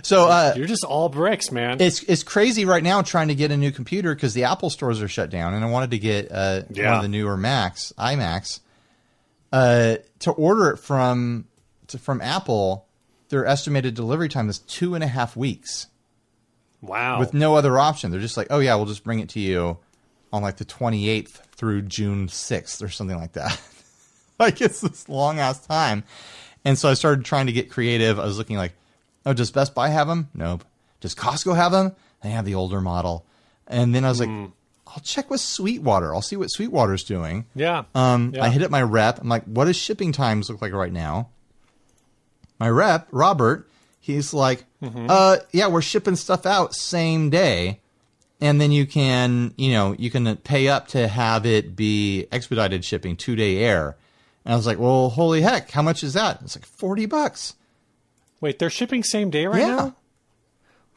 So, 0.04 0.26
uh, 0.28 0.54
You're 0.56 0.66
just 0.66 0.84
all 0.84 1.08
bricks, 1.08 1.52
man. 1.52 1.80
it's 1.80 2.02
it's 2.02 2.24
crazy 2.24 2.64
right 2.64 2.82
now 2.82 3.02
trying 3.02 3.28
to 3.28 3.34
get 3.36 3.52
a 3.52 3.56
new 3.56 3.70
computer 3.70 4.14
because 4.14 4.34
the 4.34 4.44
Apple 4.44 4.68
stores 4.68 5.00
are 5.00 5.08
shut 5.08 5.30
down, 5.30 5.54
and 5.54 5.64
I 5.64 5.70
wanted 5.70 5.92
to 5.92 5.98
get 5.98 6.30
uh, 6.30 6.62
one 6.68 6.86
of 6.86 7.02
the 7.02 7.08
newer 7.08 7.36
Macs, 7.36 7.92
iMacs. 7.96 8.60
Uh, 9.52 9.96
to 10.20 10.32
order 10.32 10.70
it 10.70 10.78
from 10.78 11.46
to, 11.86 11.98
from 11.98 12.20
Apple, 12.20 12.86
their 13.28 13.46
estimated 13.46 13.94
delivery 13.94 14.28
time 14.28 14.48
is 14.48 14.58
two 14.58 14.94
and 14.94 15.04
a 15.04 15.06
half 15.06 15.36
weeks 15.36 15.86
wow. 16.82 17.18
with 17.18 17.32
no 17.32 17.54
other 17.54 17.78
option. 17.78 18.10
They're 18.10 18.20
just 18.20 18.36
like, 18.36 18.48
oh 18.50 18.58
yeah, 18.58 18.74
we'll 18.74 18.86
just 18.86 19.04
bring 19.04 19.20
it 19.20 19.30
to 19.30 19.40
you 19.40 19.78
on 20.32 20.42
like 20.42 20.58
the 20.58 20.64
twenty 20.66 21.08
eighth 21.08 21.48
through 21.56 21.82
June 21.82 22.28
sixth 22.28 22.82
or 22.82 22.88
something 22.90 23.16
like 23.16 23.32
that. 23.32 23.58
like 24.38 24.60
it's 24.60 24.80
this 24.82 25.08
long 25.08 25.38
ass 25.38 25.66
time, 25.66 26.04
and 26.64 26.78
so 26.78 26.88
I 26.88 26.94
started 26.94 27.24
trying 27.24 27.46
to 27.46 27.52
get 27.52 27.70
creative. 27.70 28.18
I 28.18 28.24
was 28.24 28.36
looking 28.36 28.56
like, 28.56 28.72
oh, 29.24 29.32
does 29.32 29.50
Best 29.50 29.74
Buy 29.74 29.88
have 29.88 30.08
them? 30.08 30.28
Nope. 30.34 30.64
Does 31.00 31.14
Costco 31.14 31.56
have 31.56 31.72
them? 31.72 31.94
They 32.22 32.30
have 32.30 32.44
the 32.44 32.54
older 32.54 32.80
model. 32.80 33.26
And 33.66 33.94
then 33.94 34.04
I 34.04 34.08
was 34.08 34.20
like, 34.20 34.28
I'll 34.28 35.02
check 35.02 35.30
with 35.30 35.40
Sweetwater. 35.40 36.14
I'll 36.14 36.22
see 36.22 36.36
what 36.36 36.50
Sweetwater's 36.50 37.04
doing. 37.04 37.46
yeah. 37.54 37.84
Um, 37.94 38.32
Yeah. 38.34 38.44
I 38.44 38.50
hit 38.50 38.62
up 38.62 38.70
my 38.70 38.82
rep. 38.82 39.20
I'm 39.20 39.28
like, 39.28 39.44
what 39.44 39.64
does 39.64 39.76
shipping 39.76 40.12
times 40.12 40.50
look 40.50 40.60
like 40.62 40.72
right 40.72 40.92
now? 40.92 41.30
My 42.60 42.68
rep, 42.68 43.08
Robert, 43.10 43.68
he's 44.02 44.34
like, 44.34 44.64
Mm-hmm. 44.82 45.06
uh, 45.08 45.36
yeah, 45.52 45.68
we're 45.68 45.80
shipping 45.80 46.16
stuff 46.16 46.44
out 46.44 46.74
same 46.74 47.30
day. 47.30 47.78
And 48.40 48.60
then 48.60 48.72
you 48.72 48.84
can, 48.84 49.54
you 49.56 49.70
know, 49.70 49.94
you 49.96 50.10
can 50.10 50.36
pay 50.38 50.66
up 50.66 50.88
to 50.88 51.06
have 51.06 51.46
it 51.46 51.76
be 51.76 52.26
expedited 52.32 52.84
shipping, 52.84 53.16
two 53.16 53.36
day 53.36 53.58
air. 53.58 53.96
And 54.44 54.52
I 54.52 54.56
was 54.56 54.66
like, 54.66 54.80
well, 54.80 55.08
holy 55.10 55.40
heck, 55.42 55.70
how 55.70 55.82
much 55.82 56.02
is 56.02 56.14
that? 56.14 56.40
It's 56.42 56.56
like 56.56 56.66
40 56.66 57.06
bucks. 57.06 57.54
Wait, 58.40 58.58
they're 58.58 58.68
shipping 58.70 59.04
same 59.04 59.30
day 59.30 59.46
right 59.46 59.60
Yeah. 59.60 59.76
now. 59.76 59.96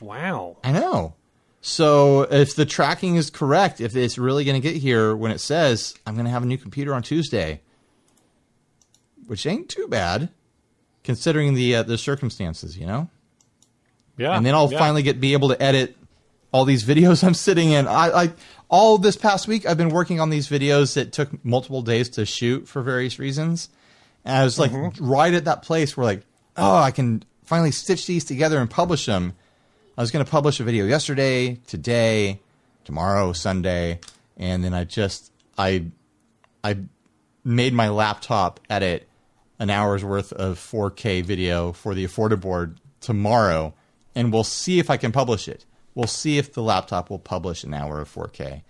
Wow. 0.02 0.58
I 0.64 0.72
know. 0.72 1.14
So 1.62 2.24
if 2.24 2.56
the 2.56 2.66
tracking 2.66 3.16
is 3.18 3.30
correct, 3.30 3.80
if 3.80 3.96
it's 3.96 4.18
really 4.18 4.44
going 4.44 4.60
to 4.60 4.68
get 4.68 4.82
here 4.82 5.16
when 5.16 5.30
it 5.32 5.40
says 5.40 5.94
I'm 6.08 6.16
going 6.16 6.26
to 6.26 6.32
have 6.32 6.42
a 6.42 6.48
new 6.48 6.58
computer 6.58 6.96
on 6.96 7.04
Tuesday, 7.04 7.62
which 9.28 9.46
ain't 9.46 9.70
too 9.70 9.88
bad, 9.88 10.30
considering 11.06 11.54
the 11.54 11.76
uh, 11.76 11.84
the 11.84 11.98
circumstances, 11.98 12.78
you 12.78 12.86
know. 12.86 13.10
Yeah. 14.18 14.36
And 14.36 14.46
then 14.46 14.56
I'll 14.56 14.72
yeah. 14.72 14.80
finally 14.80 15.04
get 15.04 15.22
be 15.22 15.34
able 15.34 15.50
to 15.50 15.62
edit 15.62 15.96
all 16.52 16.66
these 16.66 16.84
videos 16.92 17.24
I'm 17.24 17.34
sitting 17.34 17.72
in. 17.72 17.88
I, 17.88 18.24
I 18.24 18.34
all 18.68 18.98
this 18.98 19.16
past 19.16 19.48
week 19.48 19.66
I've 19.66 19.78
been 19.78 19.90
working 19.90 20.20
on 20.20 20.30
these 20.30 20.50
videos 20.50 20.96
that 20.96 21.14
took 21.14 21.46
multiple 21.46 21.82
days 21.82 22.10
to 22.10 22.26
shoot 22.26 22.68
for 22.68 22.82
various 22.82 23.20
reasons. 23.20 23.70
And 24.26 24.36
I 24.36 24.44
was 24.44 24.60
like 24.60 24.72
Mm-hmm. 24.72 25.06
right 25.06 25.34
at 25.34 25.46
that 25.46 25.62
place 25.62 25.96
where 25.96 26.06
like, 26.06 26.24
oh, 26.58 26.78
I 26.78 26.92
can 26.92 27.24
finally 27.44 27.72
stitch 27.72 28.08
these 28.08 28.26
together 28.26 28.60
and 28.60 28.70
publish 28.70 29.06
them. 29.06 29.34
I 29.98 30.02
was 30.02 30.12
going 30.12 30.26
to 30.26 30.30
publish 30.30 30.60
a 30.60 30.64
video 30.64 30.86
yesterday, 30.86 31.56
today, 31.68 32.42
tomorrow, 32.84 33.32
Sunday, 33.34 34.00
and 34.36 34.64
then 34.64 34.74
I 34.74 34.84
just 34.84 35.32
I 35.58 35.86
I 36.64 36.78
made 37.44 37.74
my 37.74 37.90
laptop 37.90 38.60
edit 38.70 39.08
an 39.60 39.70
hour's 39.70 40.04
worth 40.04 40.34
of 40.34 40.60
4K 40.60 41.24
video 41.24 41.72
for 41.72 41.94
the 41.94 42.06
Affordaboard 42.06 42.78
tomorrow, 43.02 43.74
and 44.14 44.32
we'll 44.32 44.44
see 44.44 44.80
if 44.80 44.90
I 44.90 44.98
can 44.98 45.12
publish 45.12 45.48
it. 45.48 45.66
we'll 45.94 46.08
see 46.08 46.38
if 46.38 46.52
the 46.52 46.62
laptop 46.62 47.10
will 47.10 47.20
publish 47.20 47.64
an 47.64 47.74
hour 47.74 48.02
of 48.02 48.14
4K. 48.14 48.64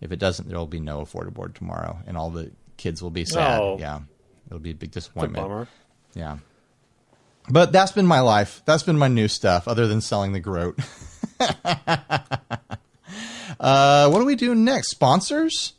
If 0.00 0.12
it 0.12 0.18
doesn't, 0.18 0.48
there 0.48 0.58
will 0.58 0.66
be 0.66 0.80
no 0.80 1.00
Affordaboard 1.00 1.54
tomorrow, 1.54 1.98
and 2.06 2.18
all 2.18 2.30
the 2.30 2.50
kids 2.76 3.02
will 3.02 3.10
be 3.10 3.24
sad. 3.24 3.60
Oh. 3.60 3.78
Yeah, 3.78 4.00
it'll 4.46 4.58
be 4.58 4.72
a 4.72 4.74
big 4.74 4.90
It's 4.90 4.96
a 4.96 5.00
disappointment. 5.00 5.68
Yeah. 6.14 6.38
But 7.48 7.72
that's 7.72 7.92
been 7.92 8.06
my 8.06 8.20
life. 8.20 8.62
That's 8.66 8.82
been 8.82 8.98
my 8.98 9.08
new 9.08 9.28
stuff, 9.28 9.68
other 9.68 9.86
than 9.86 10.00
selling 10.00 10.32
the 10.32 10.40
Grote. 10.40 10.78
uh, 13.60 14.08
what 14.10 14.18
do 14.18 14.24
we 14.24 14.34
do 14.34 14.54
next? 14.54 14.90
Sponsors? 14.90 15.74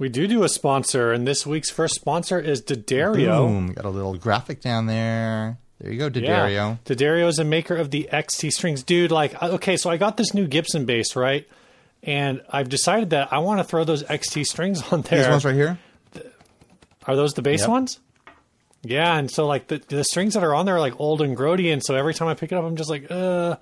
We 0.00 0.08
do 0.08 0.26
do 0.26 0.42
a 0.44 0.48
sponsor, 0.48 1.12
and 1.12 1.28
this 1.28 1.46
week's 1.46 1.68
first 1.70 1.94
sponsor 1.94 2.40
is 2.40 2.62
D'Addario. 2.62 3.46
Boom. 3.46 3.72
Got 3.74 3.84
a 3.84 3.90
little 3.90 4.16
graphic 4.16 4.62
down 4.62 4.86
there. 4.86 5.58
There 5.78 5.92
you 5.92 5.98
go, 5.98 6.08
D'Addario. 6.08 6.50
Yeah. 6.52 6.76
D'Addario 6.86 7.28
is 7.28 7.38
a 7.38 7.44
maker 7.44 7.76
of 7.76 7.90
the 7.90 8.08
XT 8.10 8.50
strings. 8.50 8.82
Dude, 8.82 9.10
like, 9.10 9.40
uh, 9.42 9.50
okay, 9.52 9.76
so 9.76 9.90
I 9.90 9.98
got 9.98 10.16
this 10.16 10.32
new 10.32 10.46
Gibson 10.46 10.86
bass, 10.86 11.14
right? 11.16 11.46
And 12.02 12.40
I've 12.48 12.70
decided 12.70 13.10
that 13.10 13.30
I 13.30 13.40
want 13.40 13.60
to 13.60 13.64
throw 13.64 13.84
those 13.84 14.02
XT 14.04 14.44
strings 14.46 14.82
on 14.90 15.02
there. 15.02 15.18
These 15.18 15.28
ones 15.28 15.44
right 15.44 15.54
here? 15.54 15.78
Are 17.06 17.14
those 17.14 17.34
the 17.34 17.42
bass 17.42 17.60
Yep. 17.60 17.68
ones? 17.68 18.00
Yeah, 18.82 19.18
and 19.18 19.30
so 19.30 19.46
like 19.46 19.66
the 19.68 19.82
the 19.88 20.02
strings 20.04 20.32
that 20.32 20.42
are 20.42 20.54
on 20.54 20.64
there 20.64 20.76
are 20.76 20.80
like 20.80 20.98
old 20.98 21.20
and 21.20 21.36
grody, 21.36 21.70
and 21.70 21.84
so 21.84 21.94
every 21.94 22.14
time 22.14 22.28
I 22.28 22.32
pick 22.34 22.52
it 22.52 22.54
up, 22.54 22.64
I'm 22.64 22.76
just 22.76 22.88
like, 22.88 23.10
uh. 23.10 23.56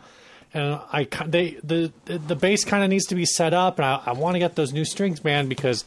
And 0.55 0.81
I 0.93 1.09
they 1.27 1.59
the 1.65 1.93
the, 2.05 2.19
the 2.19 2.37
bass 2.37 2.65
kind 2.65 2.85
of 2.85 2.91
needs 2.91 3.07
to 3.07 3.17
be 3.17 3.27
set 3.27 3.53
up, 3.53 3.79
and 3.81 3.85
I, 3.87 4.01
I 4.07 4.13
want 4.13 4.37
to 4.37 4.39
get 4.39 4.55
those 4.55 4.73
new 4.73 4.85
strings, 4.85 5.23
man, 5.25 5.49
because 5.49 5.85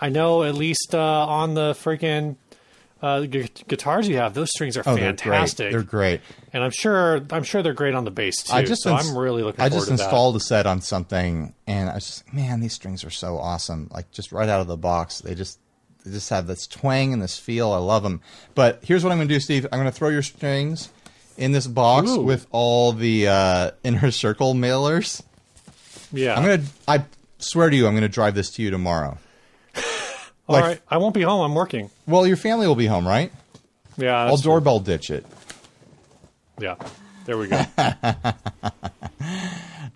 I 0.00 0.08
know 0.08 0.42
at 0.44 0.54
least 0.54 0.94
uh, 0.94 0.98
on 1.26 1.54
the 1.54 1.72
freaking 1.72 2.36
uh, 3.02 3.20
gu- 3.22 3.46
guitars 3.68 4.08
you 4.08 4.16
have, 4.16 4.34
those 4.34 4.50
strings 4.50 4.76
are 4.76 4.82
Oh, 4.86 4.96
fantastic, 4.96 5.70
they're 5.72 5.82
great. 5.82 5.82
They're 5.82 6.18
great. 6.18 6.20
and 6.52 6.62
I'm 6.64 6.70
sure 6.70 7.20
I'm 7.30 7.42
sure 7.44 7.62
they're 7.62 7.72
great 7.74 7.94
on 7.94 8.04
the 8.04 8.10
bass 8.10 8.42
too. 8.44 8.52
I 8.52 8.64
just 8.64 8.82
so 8.82 8.96
ins- 8.96 9.08
I'm 9.10 9.16
really 9.16 9.42
looking 9.42 9.60
I 9.62 9.68
forward 9.68 9.78
just 9.80 9.86
to 9.86 9.90
that. 9.90 9.94
I 9.94 9.96
just 9.96 10.04
installed 10.06 10.36
a 10.36 10.40
set 10.40 10.66
on 10.66 10.80
something, 10.80 11.54
and 11.66 11.90
I 11.90 11.94
was 11.94 12.06
just, 12.06 12.32
man, 12.34 12.60
these 12.60 12.72
strings 12.74 13.04
are 13.04 13.10
so 13.10 13.36
awesome. 13.38 13.88
Like 13.92 14.10
just 14.10 14.32
right 14.32 14.48
out 14.48 14.60
of 14.60 14.66
the 14.66 14.76
box, 14.76 15.20
they 15.20 15.34
just 15.34 15.58
they 16.04 16.10
just 16.12 16.30
have 16.30 16.46
this 16.46 16.66
twang 16.66 17.12
and 17.12 17.20
this 17.22 17.38
feel. 17.38 17.72
I 17.72 17.78
love 17.78 18.02
them. 18.02 18.20
But 18.54 18.80
here's 18.82 19.04
what 19.04 19.12
I'm 19.12 19.18
going 19.18 19.28
to 19.28 19.34
do, 19.34 19.40
Steve. 19.40 19.66
I'm 19.70 19.78
going 19.78 19.90
to 19.90 19.96
throw 19.96 20.08
your 20.08 20.22
strings 20.22 20.90
in 21.36 21.52
this 21.52 21.66
box 21.66 22.08
Ooh. 22.10 22.20
with 22.22 22.46
all 22.50 22.92
the 22.92 23.28
uh, 23.28 23.70
inner 23.84 24.10
circle 24.10 24.54
mailers. 24.54 25.22
Yeah, 26.12 26.34
I'm 26.36 26.42
gonna. 26.44 26.62
I 26.88 27.04
swear 27.38 27.70
to 27.70 27.76
you, 27.76 27.86
I'm 27.86 27.94
gonna 27.94 28.08
drive 28.08 28.34
this 28.34 28.50
to 28.52 28.62
you 28.62 28.70
tomorrow. 28.70 29.16
All 30.50 30.60
like- 30.60 30.64
right. 30.64 30.80
I 30.88 30.96
won't 30.98 31.14
be 31.14 31.22
home. 31.22 31.40
I'm 31.42 31.54
working. 31.54 31.90
Well, 32.06 32.26
your 32.26 32.36
family 32.36 32.66
will 32.66 32.74
be 32.74 32.86
home, 32.86 33.06
right? 33.06 33.32
Yeah, 33.96 34.16
I'll 34.16 34.36
true. 34.38 34.52
doorbell 34.52 34.80
ditch 34.80 35.10
it. 35.10 35.24
Yeah, 36.58 36.76
there 37.26 37.36
we 37.38 37.48
go. 37.48 37.60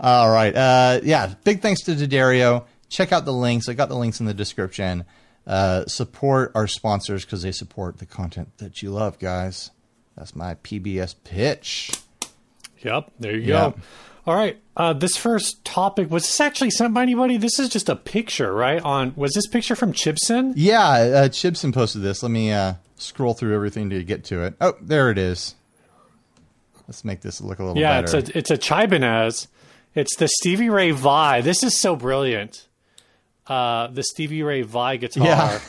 All 0.00 0.30
right. 0.30 0.54
Uh, 0.54 1.00
yeah. 1.02 1.34
Big 1.44 1.60
thanks 1.62 1.82
to 1.82 1.94
D'Addario. 1.94 2.64
Check 2.88 3.12
out 3.12 3.24
the 3.24 3.32
links. 3.32 3.68
I 3.68 3.74
got 3.74 3.88
the 3.88 3.96
links 3.96 4.20
in 4.20 4.26
the 4.26 4.34
description. 4.34 5.04
Uh, 5.46 5.84
support 5.86 6.52
our 6.54 6.66
sponsors 6.66 7.24
because 7.24 7.42
they 7.42 7.52
support 7.52 7.98
the 7.98 8.06
content 8.06 8.56
that 8.58 8.82
you 8.82 8.90
love, 8.90 9.18
guys. 9.18 9.70
That's 10.16 10.34
my 10.34 10.54
PBS 10.56 11.14
pitch. 11.24 11.90
Yep, 12.82 13.10
there 13.18 13.32
you 13.36 13.40
Yeah. 13.52 13.70
go. 13.70 13.74
All 14.26 14.34
right, 14.34 14.58
uh, 14.76 14.92
this 14.92 15.16
first 15.16 15.64
topic 15.64 16.10
was 16.10 16.22
this 16.24 16.40
actually 16.40 16.70
sent 16.70 16.94
by 16.94 17.02
anybody? 17.02 17.36
This 17.36 17.58
is 17.58 17.68
just 17.68 17.88
a 17.88 17.96
picture, 17.96 18.52
right? 18.52 18.82
On 18.82 19.12
was 19.16 19.32
this 19.32 19.46
picture 19.46 19.76
from 19.76 19.92
Chibson? 19.92 20.52
Yeah, 20.56 20.82
uh, 20.82 21.28
Chibson 21.28 21.72
posted 21.72 22.02
this. 22.02 22.22
Let 22.22 22.30
me 22.32 22.52
uh, 22.52 22.74
scroll 22.96 23.34
through 23.34 23.54
everything 23.54 23.90
to 23.90 24.02
get 24.02 24.24
to 24.24 24.42
it. 24.42 24.54
Oh, 24.60 24.74
there 24.80 25.10
it 25.10 25.18
is. 25.18 25.54
Let's 26.88 27.04
make 27.04 27.20
this 27.22 27.40
look 27.40 27.58
a 27.60 27.64
little 27.64 27.80
Yeah, 27.80 28.02
better. 28.02 28.18
it's 28.18 28.28
a 28.30 28.38
it's 28.38 28.50
a 28.50 28.58
Chibanez. 28.58 29.46
It's 29.94 30.16
the 30.16 30.28
Stevie 30.28 30.70
Ray 30.70 30.90
Vai. 30.90 31.40
This 31.40 31.62
is 31.62 31.80
so 31.80 31.94
brilliant. 31.96 32.66
Uh, 33.46 33.86
the 33.88 34.02
Stevie 34.02 34.42
Ray 34.42 34.62
Vai 34.62 34.96
guitar 34.96 35.24
Yeah. 35.26 35.60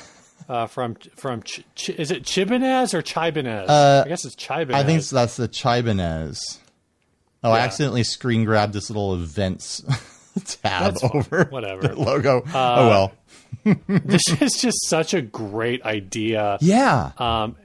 uh, 0.49 0.65
from 0.67 0.95
from 1.15 1.43
Ch- 1.43 1.63
Ch- 1.75 1.89
is 1.91 2.09
it 2.11 2.23
Chibanez 2.23 2.93
or 2.93 3.01
Chibanez? 3.01 3.69
I 3.69 4.07
guess 4.07 4.25
it's 4.25 4.35
Chibanez. 4.35 4.73
Uh, 4.73 4.77
I 4.77 4.83
think 4.83 5.03
that's 5.03 5.37
the 5.37 5.47
Chibanez. 5.47 6.57
Oh, 7.45 7.51
I 7.51 7.59
accidentally 7.59 8.03
screen 8.03 8.43
grabbed 8.45 8.73
this 8.73 8.89
little 8.89 9.13
events 9.13 9.81
tab 10.61 10.93
That's 10.95 11.03
over 11.03 11.45
Whatever. 11.45 11.93
logo. 11.95 12.43
oh 12.53 12.89
well. 12.89 13.11
this 13.87 14.21
is 14.41 14.57
just 14.59 14.87
such 14.87 15.13
a 15.13 15.21
great 15.21 15.83
idea. 15.83 16.57
Yeah. 16.61 17.11
Um, 17.17 17.55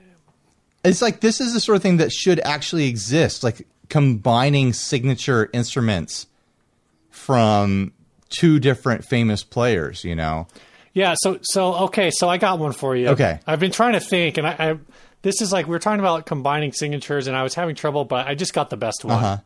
It's 0.84 1.02
like 1.02 1.20
this 1.20 1.40
is 1.40 1.52
the 1.52 1.60
sort 1.60 1.76
of 1.76 1.82
thing 1.82 1.96
that 1.98 2.12
should 2.12 2.40
actually 2.40 2.86
exist, 2.88 3.42
like 3.42 3.66
combining 3.88 4.72
signature 4.72 5.50
instruments 5.52 6.26
from 7.10 7.92
two 8.28 8.58
different 8.60 9.04
famous 9.04 9.42
players, 9.42 10.04
you 10.04 10.14
know. 10.14 10.46
Yeah, 10.92 11.14
so 11.18 11.38
so 11.42 11.74
okay, 11.84 12.10
so 12.12 12.28
I 12.28 12.38
got 12.38 12.58
one 12.58 12.72
for 12.72 12.96
you. 12.96 13.08
Okay. 13.08 13.40
I've 13.46 13.60
been 13.60 13.72
trying 13.72 13.92
to 13.94 14.00
think, 14.00 14.38
and 14.38 14.46
I, 14.46 14.56
I 14.58 14.78
this 15.22 15.40
is 15.42 15.52
like 15.52 15.66
we 15.68 15.76
are 15.76 15.80
talking 15.80 16.00
about 16.00 16.26
combining 16.26 16.72
signatures, 16.72 17.26
and 17.26 17.36
I 17.36 17.42
was 17.42 17.54
having 17.54 17.74
trouble, 17.76 18.04
but 18.04 18.26
I 18.26 18.34
just 18.34 18.54
got 18.54 18.70
the 18.70 18.76
best 18.76 19.04
one. 19.04 19.16
Uh-huh. 19.16 19.36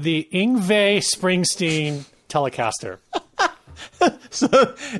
The 0.00 0.28
Yngwie 0.32 0.98
Springsteen 0.98 2.04
Telecaster. 2.28 2.98
So 4.30 4.46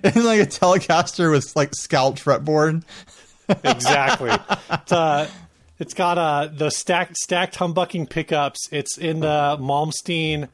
it's 0.03 0.17
like 0.17 0.41
a 0.41 0.47
Telecaster 0.47 1.31
with 1.31 1.55
like 1.55 1.75
scalped 1.75 2.23
fretboard. 2.25 2.83
exactly. 3.65 4.31
it's, 4.71 4.93
uh, 4.93 5.29
it's 5.79 5.95
got 5.95 6.19
uh, 6.19 6.49
the 6.53 6.71
stacked 6.71 7.17
stacked 7.17 7.57
humbucking 7.57 8.09
pickups. 8.11 8.69
It's 8.73 8.99
in 8.99 9.21
the 9.21 9.57
Malmsteen 9.61 10.49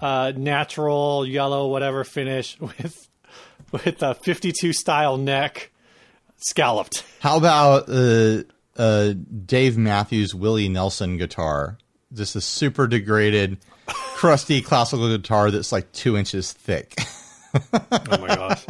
uh, 0.00 0.32
natural 0.36 1.26
yellow 1.26 1.68
whatever 1.68 2.04
finish 2.04 2.58
with 2.60 3.08
with 3.72 4.02
a 4.02 4.14
52 4.14 4.72
style 4.72 5.16
neck 5.16 5.70
scalloped. 6.36 7.04
How 7.20 7.36
about 7.36 7.88
uh, 7.88 8.42
uh, 8.76 9.14
Dave 9.46 9.76
Matthews 9.76 10.34
Willie 10.34 10.68
Nelson 10.68 11.16
guitar? 11.18 11.78
Just 12.12 12.34
a 12.34 12.40
super 12.40 12.86
degraded, 12.86 13.58
crusty 13.94 14.60
classical 14.62 15.08
guitar 15.08 15.50
that's 15.50 15.72
like 15.72 15.90
two 15.92 16.16
inches 16.16 16.52
thick. 16.52 16.94
Oh 17.72 18.18
my 18.20 18.26
gosh. 18.28 18.66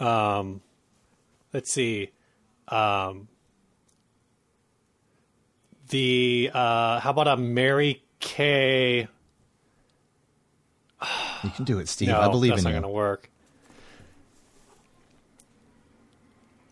Um, 0.00 0.60
let's 1.52 1.72
see. 1.72 2.10
Um, 2.68 3.28
the 5.88 6.50
uh, 6.52 7.00
how 7.00 7.10
about 7.10 7.28
a 7.28 7.36
Mary 7.36 8.02
Kay? 8.20 9.08
You 11.44 11.50
can 11.50 11.64
do 11.64 11.78
it, 11.78 11.88
Steve. 11.88 12.08
No, 12.08 12.20
I 12.20 12.28
believe 12.28 12.52
that's 12.52 12.62
in 12.62 12.64
not 12.64 12.70
you. 12.70 12.80
going 12.80 12.90
to 12.90 12.96
work. 12.96 13.30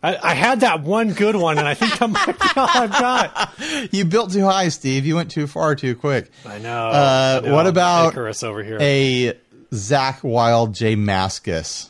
I, 0.07 0.31
I 0.31 0.33
had 0.35 0.61
that 0.61 0.83
one 0.83 1.11
good 1.11 1.35
one, 1.35 1.57
and 1.57 1.67
I 1.67 1.73
think 1.73 1.97
that 1.99 2.09
might 2.09 2.39
be 2.39 2.47
all 2.55 2.69
I've 2.73 2.91
got. 2.91 3.53
You 3.91 4.05
built 4.05 4.31
too 4.31 4.45
high, 4.45 4.69
Steve. 4.69 5.05
You 5.05 5.15
went 5.15 5.31
too 5.31 5.47
far 5.47 5.75
too 5.75 5.95
quick. 5.95 6.31
I 6.45 6.59
know. 6.59 6.87
Uh, 6.87 7.41
I 7.43 7.45
know. 7.45 7.53
what 7.53 7.67
about 7.67 8.13
Icarus 8.13 8.41
over 8.43 8.63
here? 8.63 8.77
A 8.79 9.33
Zakk 9.71 10.23
Wylde 10.23 10.73
J 10.73 10.95
Mascis. 10.95 11.89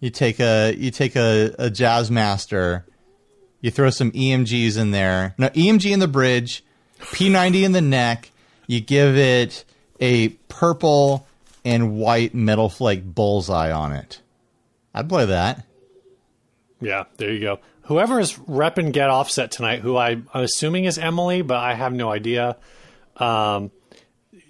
You 0.00 0.10
take 0.10 0.38
a 0.38 0.74
you 0.76 0.90
take 0.90 1.16
a, 1.16 1.54
a 1.58 1.70
jazz 1.70 2.10
master, 2.10 2.84
you 3.62 3.70
throw 3.70 3.88
some 3.88 4.10
EMGs 4.12 4.78
in 4.78 4.90
there. 4.90 5.34
No 5.38 5.48
EMG 5.48 5.90
in 5.90 6.00
the 6.00 6.08
bridge, 6.08 6.62
P90 6.98 7.62
in 7.62 7.72
the 7.72 7.80
neck. 7.80 8.30
You 8.66 8.80
give 8.80 9.16
it 9.16 9.64
a 9.98 10.28
purple 10.48 11.26
and 11.64 11.96
white 11.96 12.34
metal 12.34 12.68
flake 12.68 13.02
bullseye 13.04 13.72
on 13.72 13.92
it. 13.92 14.20
I'd 14.94 15.08
play 15.08 15.24
that. 15.24 15.64
Yeah, 16.80 17.04
there 17.18 17.32
you 17.32 17.40
go. 17.40 17.58
Whoever 17.84 18.20
is 18.20 18.34
repping 18.34 18.92
Get 18.92 19.10
Offset 19.10 19.50
tonight, 19.50 19.80
who 19.80 19.96
I, 19.96 20.10
I'm 20.10 20.26
assuming 20.34 20.84
is 20.84 20.96
Emily, 20.98 21.42
but 21.42 21.58
I 21.58 21.74
have 21.74 21.92
no 21.92 22.10
idea, 22.10 22.56
um, 23.16 23.70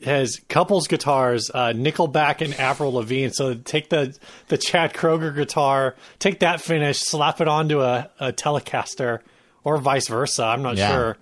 has 0.04 0.40
couples 0.48 0.86
guitars, 0.88 1.50
uh, 1.50 1.72
Nickelback 1.74 2.40
and 2.42 2.54
Avril 2.54 2.92
Lavigne. 2.92 3.30
So 3.32 3.54
take 3.54 3.88
the 3.90 4.16
the 4.48 4.56
Chad 4.58 4.94
Kroeger 4.94 5.34
guitar, 5.34 5.94
take 6.18 6.40
that 6.40 6.60
finish, 6.60 6.98
slap 7.00 7.40
it 7.40 7.48
onto 7.48 7.80
a, 7.80 8.10
a 8.20 8.32
Telecaster, 8.32 9.20
or 9.64 9.78
vice 9.78 10.08
versa. 10.08 10.44
I'm 10.44 10.62
not 10.62 10.76
Yeah. 10.76 10.88
sure. 10.90 11.16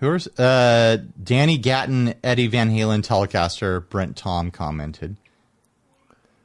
Who's 0.00 0.26
uh 0.38 0.98
Danny 1.22 1.56
Gatton, 1.58 2.14
Eddie 2.22 2.48
Van 2.48 2.70
Halen 2.70 3.02
Telecaster, 3.02 3.86
Brent 3.88 4.16
Tom 4.16 4.50
commented. 4.50 5.16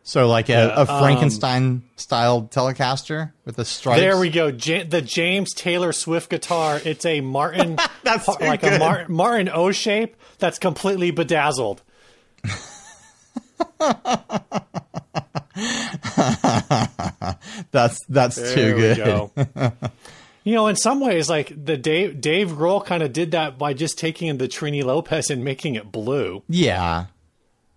So 0.04 0.28
like 0.28 0.50
a, 0.50 0.54
Yeah, 0.54 0.76
a 0.76 0.82
um, 0.82 1.00
Frankenstein 1.00 1.84
style 1.96 2.44
Telecaster 2.52 3.32
with 3.46 3.56
the 3.56 3.66
stripes. 3.66 4.00
There 4.02 4.20
we 4.20 4.30
go. 4.30 4.48
Ja- 4.48 4.84
the 4.84 5.02
James 5.02 5.54
Taylor 5.54 5.94
Swift 5.94 6.30
guitar. 6.30 6.82
It's 6.84 7.06
a 7.06 7.22
Martin, 7.22 7.78
That's 8.04 8.26
par- 8.26 8.38
like 8.42 8.62
good. 8.62 8.74
a 8.74 8.80
Mar- 8.80 9.06
Martin 9.08 9.50
O 9.50 9.72
shape 9.72 10.16
that's 10.40 10.58
completely 10.60 11.12
bedazzled. 11.12 11.82
That's 17.72 18.00
that's 18.10 18.36
There 18.36 18.56
too 18.56 18.76
good. 18.78 18.98
go. 18.98 19.32
You 20.44 20.56
know, 20.56 20.66
in 20.66 20.76
some 20.76 21.00
ways, 21.02 21.30
like 21.30 21.54
the 21.66 21.78
Dave 21.78 22.20
Dave 22.20 22.50
Grohl 22.50 22.84
kind 22.84 23.04
of 23.04 23.14
did 23.14 23.30
that 23.30 23.60
by 23.60 23.76
just 23.76 24.00
taking 24.00 24.40
the 24.40 24.48
Trini 24.48 24.84
Lopez 24.84 25.30
and 25.30 25.44
making 25.44 25.76
it 25.76 25.92
blue. 25.92 26.42
Yeah, 26.50 27.06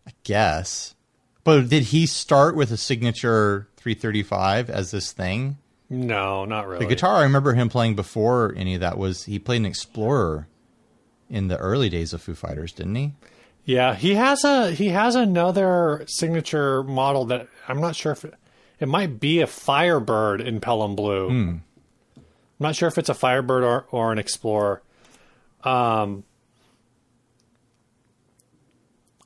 I 0.06 0.10
guess. 0.22 0.94
But 1.44 1.68
did 1.68 1.84
he 1.84 2.06
start 2.06 2.56
with 2.56 2.70
a 2.72 2.76
signature 2.76 3.68
335 3.76 4.70
as 4.70 4.90
this 4.90 5.12
thing? 5.12 5.58
No, 5.90 6.44
not 6.46 6.66
really. 6.66 6.84
The 6.84 6.88
guitar 6.88 7.16
I 7.16 7.22
remember 7.22 7.52
him 7.52 7.68
playing 7.68 7.94
before 7.94 8.54
any 8.56 8.74
of 8.74 8.80
that 8.80 8.96
was 8.96 9.24
he 9.24 9.38
played 9.38 9.58
an 9.58 9.66
Explorer 9.66 10.48
in 11.28 11.48
the 11.48 11.58
early 11.58 11.90
days 11.90 12.12
of 12.12 12.22
Foo 12.22 12.34
Fighters, 12.34 12.72
didn't 12.72 12.94
he? 12.94 13.12
Yeah, 13.64 13.94
he 13.94 14.14
has 14.14 14.44
a 14.44 14.70
he 14.70 14.88
has 14.88 15.14
another 15.14 16.04
signature 16.06 16.82
model 16.82 17.26
that 17.26 17.48
I'm 17.68 17.80
not 17.80 17.96
sure 17.96 18.12
if 18.12 18.24
it, 18.24 18.34
it 18.80 18.88
might 18.88 19.20
be 19.20 19.40
a 19.40 19.46
Firebird 19.46 20.40
in 20.40 20.60
Pelham 20.60 20.96
Blue. 20.96 21.28
Hmm. 21.28 21.56
I'm 22.16 22.22
not 22.60 22.76
sure 22.76 22.88
if 22.88 22.98
it's 22.98 23.08
a 23.08 23.14
Firebird 23.14 23.64
or, 23.64 23.86
or 23.90 24.12
an 24.12 24.18
Explorer. 24.18 24.82
Um, 25.62 26.24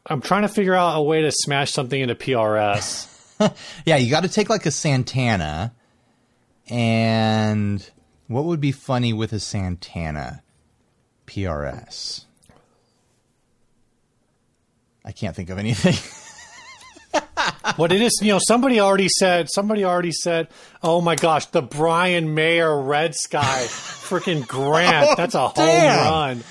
I'm 0.09 0.21
trying 0.21 0.43
to 0.43 0.49
figure 0.49 0.75
out 0.75 0.97
a 0.97 1.03
way 1.03 1.23
to 1.23 1.31
smash 1.33 1.73
something 1.73 2.01
into 2.01 2.15
PRS. 2.15 3.07
Yeah, 3.87 3.95
you 3.95 4.11
got 4.11 4.25
to 4.25 4.29
take 4.29 4.51
like 4.51 4.67
a 4.67 4.73
Santana, 4.73 5.73
and 6.69 7.89
what 8.27 8.47
would 8.47 8.61
be 8.61 8.73
funny 8.73 9.13
with 9.13 9.33
a 9.33 9.39
Santana 9.39 10.43
PRS? 11.29 12.25
I 15.05 15.13
can't 15.13 15.37
think 15.37 15.51
of 15.51 15.59
anything. 15.59 15.95
what 17.77 17.93
it 17.93 18.03
is, 18.03 18.19
you 18.21 18.33
know, 18.33 18.41
somebody 18.43 18.81
already 18.81 19.09
said, 19.09 19.49
somebody 19.51 19.85
already 19.85 20.13
said, 20.13 20.49
oh 20.83 21.01
my 21.01 21.15
gosh, 21.15 21.47
the 21.47 21.63
Brian 21.63 22.35
Mayer 22.35 22.77
Red 22.79 23.15
Sky, 23.15 23.67
freaking 23.69 24.47
Grant, 24.49 25.11
oh, 25.11 25.15
that's 25.17 25.35
a 25.35 25.49
home 25.49 25.67
run. 25.67 26.45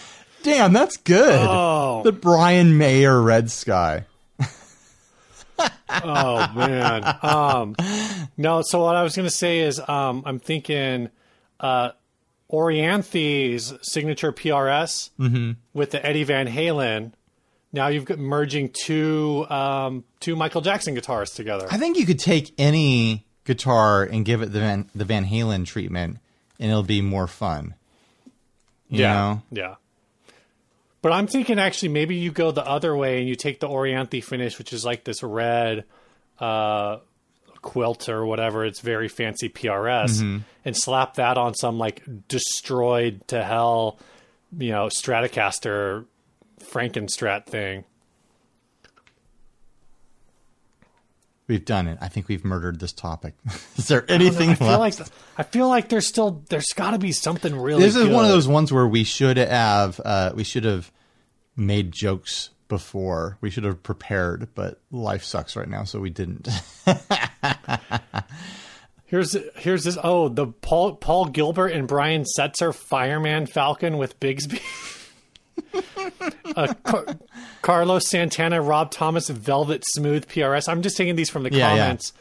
Damn, 0.47 0.71
that's 0.71 0.95
good. 0.95 1.39
Oh. 1.41 2.03
The 2.03 2.13
Brian 2.13 2.77
Mayer 2.77 3.21
Red 3.21 3.51
Sky. 3.51 4.05
Oh 5.89 6.51
man. 6.53 7.17
Um, 7.23 7.75
no. 8.35 8.61
So 8.61 8.83
what 8.83 8.95
I 8.95 9.03
was 9.03 9.15
going 9.15 9.27
to 9.27 9.33
say 9.33 9.59
is, 9.59 9.79
um, 9.87 10.21
I'm 10.25 10.37
thinking, 10.37 11.09
uh, 11.59 11.91
Orianthi's 12.51 13.73
signature 13.81 14.31
PRS 14.31 15.09
with 15.73 15.91
the 15.91 16.05
Eddie 16.05 16.25
Van 16.25 16.47
Halen. 16.47 17.13
Now 17.73 17.87
you've 17.87 18.05
got 18.05 18.19
merging 18.19 18.69
two 18.69 19.47
um, 19.49 20.03
two 20.19 20.35
Michael 20.35 20.61
Jackson 20.61 20.93
guitars 20.93 21.31
together. 21.31 21.67
I 21.71 21.77
think 21.77 21.97
you 21.97 22.05
could 22.05 22.19
take 22.19 22.53
any 22.59 23.25
guitar 23.45 24.03
and 24.03 24.23
give 24.25 24.41
it 24.41 24.51
the 24.51 24.59
Van, 24.59 24.89
the 24.93 25.05
Van 25.05 25.25
Halen 25.25 25.65
treatment, 25.65 26.17
and 26.59 26.69
it'll 26.69 26.83
be 26.83 27.01
more 27.01 27.27
fun. 27.27 27.73
You 28.89 29.01
yeah, 29.01 29.13
know? 29.13 29.41
yeah. 29.51 29.75
But 31.01 31.11
I'm 31.11 31.27
thinking 31.27 31.59
actually 31.59 31.89
maybe 31.89 32.15
you 32.15 32.31
go 32.31 32.51
the 32.51 32.65
other 32.65 32.95
way 32.95 33.19
and 33.19 33.27
you 33.29 33.35
take 33.35 33.59
the 33.59 33.67
Orianthi 33.69 34.23
finish, 34.23 34.57
which 34.57 34.73
is 34.73 34.83
like 34.83 35.03
this 35.03 35.21
red 35.23 35.85
uh, 36.39 36.97
quilt 37.61 38.09
or 38.09 38.25
whatever. 38.25 38.65
It's 38.65 38.79
very 38.81 39.07
fancy 39.07 39.47
PRS, 39.49 40.17
Mm-hmm. 40.21 40.37
and 40.65 40.75
slap 40.77 41.15
that 41.15 41.37
on 41.37 41.53
some 41.55 41.77
like 41.77 42.03
destroyed 42.27 43.21
to 43.27 43.43
hell, 43.43 43.99
you 44.57 44.71
know, 44.71 44.87
Stratocaster 44.87 46.05
Frankenstrat 46.61 47.45
thing. 47.45 47.83
We've 51.47 51.63
done 51.63 51.87
it. 51.87 51.97
I 52.01 52.09
think 52.09 52.27
we've 52.27 52.43
murdered 52.43 52.79
this 52.79 52.91
topic. 52.91 53.33
Is 53.77 53.87
there 53.87 54.05
anything 54.09 54.49
I 54.49 54.55
feel 54.55 54.79
left? 54.79 54.99
like 54.99 55.07
I 55.37 55.43
feel 55.43 55.69
like 55.69 55.87
there's 55.89 56.07
still 56.07 56.43
there's 56.49 56.73
got 56.75 56.91
to 56.91 56.97
be 56.99 57.13
something 57.13 57.55
really. 57.55 57.81
this 57.81 57.95
is 57.95 58.07
one 58.07 58.25
of 58.25 58.31
those 58.31 58.47
ones 58.47 58.71
where 58.71 58.87
we 58.87 59.03
should 59.05 59.37
have 59.37 60.01
uh, 60.03 60.31
we 60.35 60.43
should 60.43 60.65
have 60.65 60.91
made 61.55 61.91
jokes 61.93 62.49
before. 62.67 63.37
We 63.39 63.49
should 63.49 63.63
have 63.63 63.81
prepared, 63.81 64.49
but 64.55 64.81
life 64.91 65.23
sucks 65.23 65.55
right 65.55 65.69
now, 65.69 65.85
so 65.85 65.99
we 65.99 66.09
didn't. 66.09 66.49
Here's 69.05 69.37
here's 69.55 69.85
this. 69.85 69.97
Oh, 70.03 70.27
the 70.27 70.47
Paul 70.47 70.95
Paul 70.95 71.27
Gilbert 71.27 71.69
and 71.69 71.87
Brian 71.87 72.25
Setzer 72.37 72.75
Fireman 72.75 73.45
Falcon 73.45 73.97
with 73.97 74.19
Bigsby. 74.19 74.61
uh, 76.55 76.73
Car- 76.83 77.05
Carlos 77.61 78.07
Santana, 78.07 78.61
Rob 78.61 78.91
Thomas, 78.91 79.29
Velvet 79.29 79.83
Smooth 79.85 80.27
PRS. 80.27 80.67
I'm 80.69 80.81
just 80.81 80.97
taking 80.97 81.15
these 81.15 81.29
from 81.29 81.43
the 81.43 81.51
Yeah, 81.51 81.73
yeah. 81.73 81.83
comments. 81.83 82.13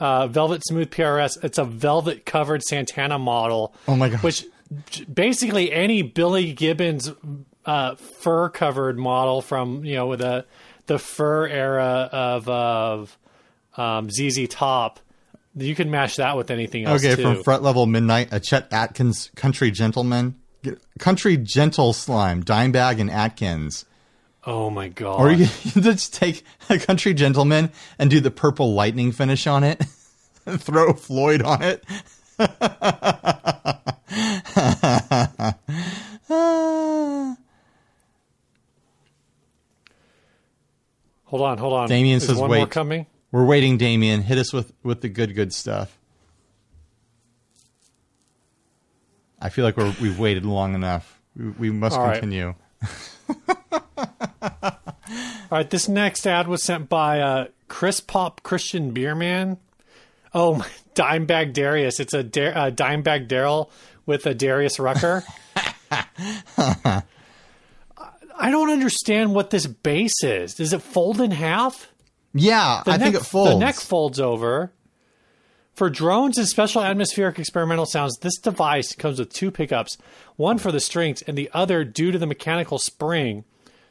Uh, 0.00 0.26
Velvet 0.28 0.62
Smooth 0.66 0.90
PRS. 0.90 1.42
It's 1.44 1.58
a 1.58 1.64
velvet 1.64 2.24
covered 2.24 2.62
Santana 2.62 3.18
model. 3.18 3.74
Oh 3.88 3.96
my 3.96 4.08
gosh. 4.08 4.22
Which 4.22 4.44
basically 5.12 5.72
any 5.72 6.02
Billy 6.02 6.52
Gibbons 6.52 7.10
uh, 7.66 7.94
fur 7.96 8.48
covered 8.48 8.98
model 8.98 9.42
from 9.42 9.84
you 9.84 9.94
know 9.96 10.06
with 10.06 10.20
the 10.20 10.44
the 10.86 10.98
fur 10.98 11.46
era 11.48 12.08
of 12.12 12.48
of 12.48 13.18
um, 13.76 14.08
ZZ 14.10 14.46
Top. 14.48 15.00
You 15.56 15.74
can 15.74 15.90
mash 15.90 16.16
that 16.16 16.36
with 16.36 16.52
anything 16.52 16.84
else 16.84 17.04
okay, 17.04 17.16
too. 17.16 17.22
from 17.22 17.42
front 17.42 17.64
level 17.64 17.84
midnight, 17.86 18.28
a 18.30 18.38
Chet 18.38 18.72
Atkins 18.72 19.30
country 19.34 19.72
gentleman, 19.72 20.36
country 20.98 21.36
gentle 21.36 21.92
slime, 21.92 22.42
Dimebag 22.42 23.00
and 23.00 23.10
Atkins. 23.10 23.84
oh 24.46 24.70
my 24.70 24.88
god! 24.88 25.20
Or 25.20 25.30
you 25.30 25.46
can 25.46 25.82
just 25.82 26.14
take 26.14 26.44
a 26.68 26.78
country 26.78 27.14
gentleman 27.14 27.70
and 27.98 28.10
do 28.10 28.20
the 28.20 28.30
purple 28.30 28.74
lightning 28.74 29.12
finish 29.12 29.46
on 29.46 29.64
it, 29.64 29.84
and 30.46 30.60
throw 30.62 30.92
Floyd 30.92 31.42
on 31.42 31.62
it. 31.62 31.84
hold 41.24 41.42
on, 41.42 41.58
hold 41.58 41.72
on. 41.72 41.88
Damien 41.88 42.18
Is 42.18 42.26
says, 42.26 42.38
"Wait." 42.38 42.70
coming. 42.70 43.06
We're 43.30 43.44
waiting, 43.44 43.76
Damien. 43.76 44.22
Hit 44.22 44.38
us 44.38 44.52
with, 44.54 44.72
with 44.82 45.02
the 45.02 45.10
good, 45.10 45.34
good 45.34 45.52
stuff. 45.52 45.97
I 49.40 49.48
feel 49.50 49.64
like 49.64 49.76
we're, 49.76 49.94
we've 50.00 50.18
waited 50.18 50.44
long 50.44 50.74
enough. 50.74 51.20
We, 51.36 51.50
we 51.50 51.70
must 51.70 51.96
All 51.96 52.04
right. 52.06 52.20
continue. 52.20 52.54
All 55.50 55.56
right, 55.56 55.70
this 55.70 55.88
next 55.88 56.26
ad 56.26 56.46
was 56.48 56.62
sent 56.62 56.88
by 56.88 57.20
uh, 57.20 57.46
Chris 57.68 58.00
Pop 58.00 58.42
Christian 58.42 58.92
Beerman. 58.92 59.56
Oh, 60.34 60.56
my, 60.56 60.66
Dimebag 60.94 61.54
Darius. 61.54 62.00
It's 62.00 62.12
a 62.12 62.22
da- 62.22 62.48
uh, 62.52 62.70
Dimebag 62.70 63.28
Darrell 63.28 63.70
with 64.04 64.26
a 64.26 64.34
Darius 64.34 64.78
Rucker. 64.78 65.24
I 66.60 67.02
don't 68.50 68.70
understand 68.70 69.34
what 69.34 69.50
this 69.50 69.66
bass 69.66 70.12
is. 70.22 70.54
Does 70.54 70.72
it 70.72 70.82
fold 70.82 71.20
in 71.20 71.30
half? 71.30 71.88
Yeah, 72.34 72.82
The 72.84 72.92
I 72.92 72.98
think 72.98 73.14
it 73.16 73.24
folds. 73.24 73.52
The 73.52 73.58
neck 73.58 73.74
folds 73.76 74.20
over. 74.20 74.70
For 75.78 75.88
drones 75.88 76.36
and 76.38 76.48
special 76.48 76.82
atmospheric 76.82 77.38
experimental 77.38 77.86
sounds, 77.86 78.18
this 78.18 78.36
device 78.36 78.96
comes 78.96 79.20
with 79.20 79.32
two 79.32 79.52
pickups, 79.52 79.96
one 80.34 80.58
for 80.58 80.72
the 80.72 80.80
strings 80.80 81.22
and 81.22 81.38
the 81.38 81.48
other 81.54 81.84
due 81.84 82.10
to 82.10 82.18
the 82.18 82.26
mechanical 82.26 82.80
spring. 82.80 83.44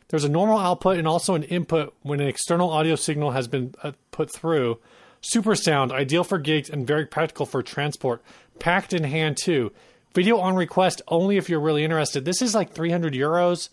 There's 0.10 0.26
a 0.26 0.30
normal 0.30 0.60
output 0.60 0.98
and 0.98 1.08
also 1.08 1.34
an 1.34 1.44
input 1.44 1.96
when 2.02 2.20
an 2.20 2.28
external 2.28 2.72
audio 2.72 2.96
signal 2.98 3.32
has 3.32 3.48
been 3.48 3.74
uh, 3.84 3.94
put 4.12 4.30
through. 4.30 4.80
Super 5.22 5.56
sound, 5.56 5.94
ideal 5.94 6.26
for 6.26 6.40
gigs 6.40 6.70
and 6.70 6.86
very 6.86 7.06
practical 7.06 7.46
for 7.46 7.64
transport. 7.64 8.22
Packed 8.60 8.92
in 8.92 9.06
hand 9.06 9.38
too. 9.38 9.72
Video 10.14 10.40
on 10.40 10.58
request 10.58 11.02
only 11.08 11.38
if 11.38 11.48
you're 11.48 11.62
really 11.62 11.86
interested. 11.86 12.26
This 12.26 12.42
is 12.42 12.54
like 12.54 12.74
300 12.74 13.14
euros, 13.14 13.70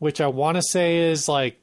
which 0.00 0.20
I 0.20 0.26
want 0.26 0.56
to 0.56 0.62
say 0.62 1.12
is 1.12 1.28
like 1.28 1.60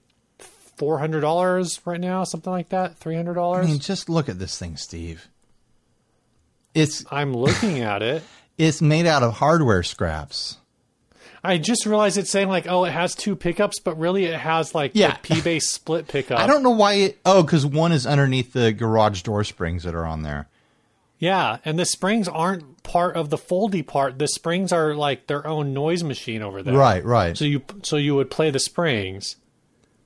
$400 0.78 1.80
right 1.84 2.00
now, 2.00 2.24
something 2.24 2.54
like 2.54 2.70
that. 2.70 3.02
$300. 3.02 3.58
I 3.58 3.66
mean, 3.66 3.80
just 3.80 4.08
look 4.08 4.30
at 4.30 4.40
this 4.40 4.58
thing, 4.58 4.78
Steve. 4.78 5.28
It's 6.80 7.06
I'm 7.12 7.34
looking 7.34 7.80
at 7.82 8.02
it. 8.02 8.24
it's 8.58 8.82
made 8.82 9.06
out 9.06 9.24
of 9.24 9.34
hardware 9.34 9.84
scraps. 9.84 10.58
I 11.44 11.58
just 11.58 11.86
realized 11.86 12.18
it's 12.18 12.30
saying 12.30 12.50
like, 12.50 12.68
oh, 12.68 12.84
it 12.84 12.92
has 12.92 13.16
two 13.16 13.36
pickups, 13.36 13.80
but 13.80 13.98
really 13.98 14.26
it 14.26 14.38
has 14.40 14.76
like 14.76 14.92
Yeah. 14.94 15.18
the 15.22 15.36
P 15.36 15.42
bass 15.42 15.70
split 15.70 16.08
pickup. 16.08 16.40
I 16.40 16.48
don't 16.48 16.64
know 16.64 16.72
why 16.72 16.94
it. 16.94 17.20
Oh, 17.26 17.44
because 17.44 17.66
one 17.66 17.92
is 17.92 18.06
underneath 18.06 18.54
the 18.54 18.72
garage 18.74 19.22
door 19.22 19.44
springs 19.44 19.84
that 19.84 19.96
are 19.96 20.06
on 20.06 20.24
there. 20.24 20.48
Yeah, 21.18 21.58
and 21.66 21.78
the 21.78 21.86
springs 21.86 22.30
aren't 22.30 22.82
part 22.84 23.18
of 23.18 23.30
the 23.30 23.38
foldy 23.38 23.86
part. 23.86 24.18
The 24.20 24.28
springs 24.28 24.72
are 24.72 24.96
like 24.96 25.28
their 25.28 25.46
own 25.46 25.74
noise 25.74 26.02
machine 26.02 26.42
over 26.42 26.64
there. 26.64 26.74
Right, 26.74 27.04
right. 27.04 27.38
So 27.38 27.44
you 27.44 27.62
so 27.84 27.98
you 27.98 28.16
would 28.16 28.32
play 28.32 28.52
the 28.52 28.60
springs. 28.60 29.36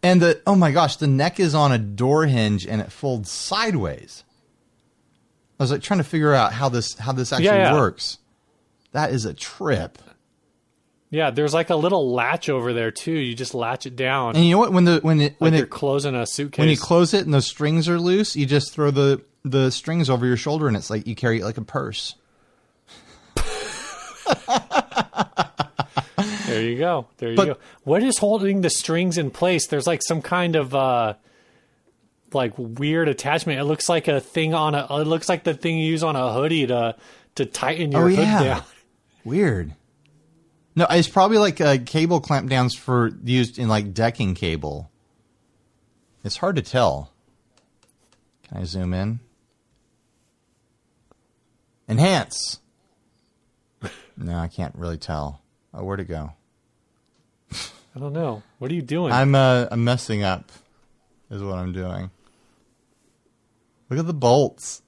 And 0.02 0.22
the 0.22 0.42
oh 0.48 0.56
my 0.56 0.72
gosh, 0.72 0.96
the 0.98 1.08
neck 1.08 1.40
is 1.40 1.54
on 1.56 1.72
a 1.72 1.78
door 1.78 2.26
hinge 2.26 2.66
and 2.66 2.82
it 2.82 2.92
folds 2.92 3.32
sideways. 3.32 4.24
I 5.60 5.64
was 5.64 5.72
like 5.72 5.82
trying 5.82 6.00
to 6.00 6.04
figure 6.04 6.34
out 6.34 6.52
how 6.54 6.70
this 6.70 6.96
how 6.98 7.12
this 7.12 7.32
actually 7.32 7.46
Yeah, 7.46 7.72
yeah. 7.72 7.74
works. 7.74 8.18
That 8.92 9.12
is 9.12 9.26
a 9.26 9.34
trip. 9.34 9.98
Yeah, 11.10 11.30
there's 11.30 11.54
like 11.54 11.70
a 11.70 11.76
little 11.76 12.12
latch 12.12 12.50
over 12.50 12.74
there 12.74 12.90
too. 12.92 13.12
You 13.12 13.36
just 13.36 13.54
latch 13.54 13.86
it 13.86 13.96
down 13.96 14.36
And 14.36 14.44
you 14.46 14.52
know 14.54 14.58
what? 14.58 14.74
When 14.74 14.86
the 14.86 15.00
when 15.02 15.22
it 15.22 15.34
like 15.34 15.42
when 15.42 15.54
you're 15.54 15.66
it 15.66 15.70
closing 15.70 16.16
a 16.16 16.26
suitcase. 16.26 16.60
when 16.60 16.70
you 16.70 16.78
close 16.78 17.14
it 17.14 17.26
and 17.26 17.34
the 17.34 17.42
strings 17.42 17.88
are 17.88 18.00
loose, 18.00 18.36
you 18.36 18.46
just 18.48 18.74
throw 18.74 18.90
the 18.92 19.22
the 19.46 19.70
strings 19.72 20.10
over 20.10 20.26
your 20.26 20.38
shoulder 20.38 20.68
and 20.68 20.76
it's 20.76 20.90
like 20.90 21.06
you 21.06 21.16
carry 21.16 21.40
it 21.40 21.44
like 21.44 21.58
a 21.58 21.62
purse. 21.64 22.16
There 26.48 26.62
you 26.62 26.78
go. 26.78 27.08
There 27.18 27.32
you 27.32 27.36
But- 27.36 27.46
go. 27.46 27.58
What 27.84 28.04
is 28.04 28.20
holding 28.20 28.62
the 28.62 28.70
strings 28.70 29.18
in 29.18 29.32
place? 29.32 29.66
There's 29.68 29.88
like 29.88 30.02
some 30.04 30.22
kind 30.22 30.56
of 30.56 30.76
uh 30.76 31.16
like 32.36 32.54
weird 32.58 33.08
attachment. 33.10 33.60
It 33.60 33.66
looks 33.66 33.88
like 33.90 34.08
a 34.08 34.20
thing 34.20 34.54
on 34.54 34.76
a 34.76 34.86
it 35.02 35.08
looks 35.08 35.28
like 35.30 35.44
the 35.44 35.54
thing 35.54 35.78
you 35.78 35.86
use 35.92 36.04
on 36.04 36.16
a 36.16 36.34
hoodie 36.34 36.68
to 36.68 36.96
to 37.36 37.46
tighten 37.46 37.92
your 37.92 38.04
Oh, 38.04 38.08
hood 38.10 38.18
yeah. 38.20 38.44
down. 38.44 38.64
Weird. 39.24 39.74
No, 40.76 40.86
it's 40.90 41.08
probably 41.08 41.38
like 41.38 41.62
uh, 41.62 41.78
cable 41.86 42.20
clamp 42.20 42.50
downs 42.50 42.76
for 42.76 43.12
used 43.24 43.58
in 43.60 43.68
like 43.70 43.94
decking 43.94 44.34
cable. 44.36 44.90
It's 46.24 46.38
hard 46.38 46.56
to 46.58 46.62
tell. 46.62 47.12
Can 48.48 48.58
I 48.58 48.64
zoom 48.66 48.94
in? 48.94 49.20
Enhance. 51.88 52.60
No, 54.16 54.38
I 54.38 54.48
can't 54.48 54.76
really 54.76 54.98
tell. 55.00 55.42
Oh, 55.74 55.84
where 55.84 55.98
to 55.98 56.04
go? 56.04 56.34
I 57.52 58.00
don't 58.00 58.14
know. 58.14 58.44
What 58.60 58.70
are 58.70 58.76
you 58.76 58.84
doing? 58.84 59.12
I'm 59.12 59.34
uh, 59.34 59.66
I'm 59.72 59.84
messing 59.84 60.22
up. 60.24 60.52
Is 61.32 61.42
what 61.42 61.58
I'm 61.58 61.74
doing. 61.74 62.12
Look 63.94 64.00
at 64.00 64.08
the 64.08 64.14
bolts. 64.14 64.82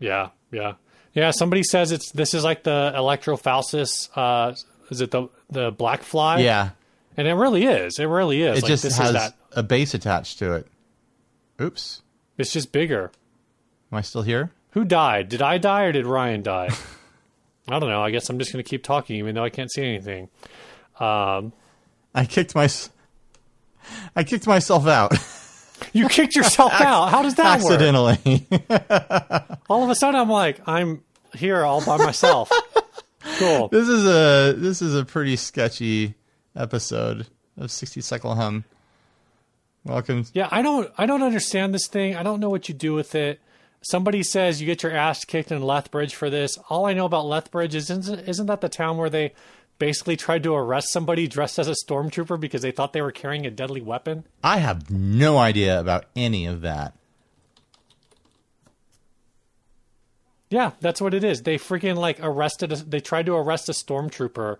Yeah, 0.00 0.30
yeah, 0.50 0.72
yeah. 1.14 1.30
Somebody 1.30 1.62
says 1.62 1.92
it's 1.92 2.10
this 2.10 2.34
is 2.34 2.42
like 2.42 2.64
the 2.64 2.92
Electrophalsis. 2.96 4.08
Uh, 4.16 4.56
is 4.90 5.00
it 5.00 5.12
the 5.12 5.28
the 5.48 5.70
black 5.70 6.02
fly? 6.02 6.40
Yeah, 6.40 6.70
and 7.16 7.28
it 7.28 7.34
really 7.34 7.64
is. 7.64 8.00
It 8.00 8.06
really 8.06 8.42
is. 8.42 8.58
it 8.58 8.62
like, 8.62 8.68
just 8.68 8.82
this 8.82 8.98
has 8.98 9.10
is 9.10 9.14
that. 9.14 9.34
a 9.52 9.62
base 9.62 9.94
attached 9.94 10.40
to 10.40 10.54
it. 10.54 10.66
Oops. 11.60 12.02
It's 12.36 12.52
just 12.52 12.72
bigger. 12.72 13.12
Am 13.92 13.98
I 13.98 14.00
still 14.00 14.22
here? 14.22 14.50
Who 14.70 14.84
died? 14.84 15.28
Did 15.28 15.40
I 15.40 15.58
die 15.58 15.84
or 15.84 15.92
did 15.92 16.04
Ryan 16.04 16.42
die? 16.42 16.70
I 17.68 17.78
don't 17.78 17.90
know. 17.90 18.02
I 18.02 18.10
guess 18.10 18.28
I'm 18.28 18.40
just 18.40 18.52
going 18.52 18.64
to 18.64 18.68
keep 18.68 18.82
talking, 18.82 19.16
even 19.18 19.36
though 19.36 19.44
I 19.44 19.50
can't 19.50 19.70
see 19.70 19.84
anything. 19.84 20.30
Um, 20.98 21.52
I 22.12 22.24
kicked 22.24 22.56
my. 22.56 22.68
I 24.16 24.24
kicked 24.24 24.48
myself 24.48 24.88
out 24.88 25.12
you 25.92 26.08
kicked 26.08 26.34
yourself 26.36 26.72
out. 26.72 27.10
How 27.10 27.22
does 27.22 27.34
that 27.36 27.60
work? 27.62 27.72
accidentally. 27.72 28.46
All 29.68 29.84
of 29.84 29.90
a 29.90 29.94
sudden, 29.94 30.20
I'm 30.20 30.28
like, 30.30 30.60
I'm 30.66 31.02
here 31.34 31.64
all 31.64 31.84
by 31.84 31.96
myself. 31.96 32.50
cool. 33.38 33.68
this 33.68 33.88
is 33.88 34.04
a 34.04 34.52
this 34.56 34.82
is 34.82 34.94
a 34.94 35.04
pretty 35.04 35.36
sketchy 35.36 36.14
episode 36.54 37.26
of 37.56 37.70
60 37.70 38.00
Cycle 38.00 38.34
Hum. 38.34 38.64
Welcome. 39.84 40.26
Yeah, 40.32 40.48
I 40.50 40.62
don't 40.62 40.92
I 40.96 41.06
don't 41.06 41.22
understand 41.22 41.74
this 41.74 41.88
thing. 41.88 42.14
I 42.14 42.22
don't 42.22 42.40
know 42.40 42.50
what 42.50 42.68
you 42.68 42.74
do 42.74 42.94
with 42.94 43.14
it. 43.14 43.40
Somebody 43.80 44.22
says 44.22 44.60
you 44.60 44.66
get 44.66 44.84
your 44.84 44.92
ass 44.92 45.24
kicked 45.24 45.50
in 45.50 45.60
Lethbridge 45.60 46.14
for 46.14 46.30
this. 46.30 46.56
All 46.68 46.86
I 46.86 46.92
know 46.92 47.04
about 47.06 47.26
Lethbridge 47.26 47.74
is 47.74 47.90
isn't, 47.90 48.28
isn't 48.28 48.46
that 48.46 48.60
the 48.60 48.68
town 48.68 48.96
where 48.96 49.10
they 49.10 49.32
basically 49.78 50.16
tried 50.16 50.42
to 50.44 50.54
arrest 50.54 50.90
somebody 50.90 51.26
dressed 51.26 51.58
as 51.58 51.68
a 51.68 51.74
stormtrooper 51.86 52.38
because 52.38 52.62
they 52.62 52.70
thought 52.70 52.92
they 52.92 53.02
were 53.02 53.12
carrying 53.12 53.46
a 53.46 53.50
deadly 53.50 53.80
weapon? 53.80 54.24
I 54.42 54.58
have 54.58 54.90
no 54.90 55.38
idea 55.38 55.78
about 55.78 56.06
any 56.14 56.46
of 56.46 56.60
that. 56.60 56.94
Yeah, 60.50 60.72
that's 60.80 61.00
what 61.00 61.14
it 61.14 61.24
is. 61.24 61.42
They 61.42 61.56
freaking 61.56 61.96
like 61.96 62.18
arrested. 62.20 62.72
A, 62.72 62.76
they 62.76 63.00
tried 63.00 63.24
to 63.26 63.34
arrest 63.34 63.70
a 63.70 63.72
stormtrooper. 63.72 64.58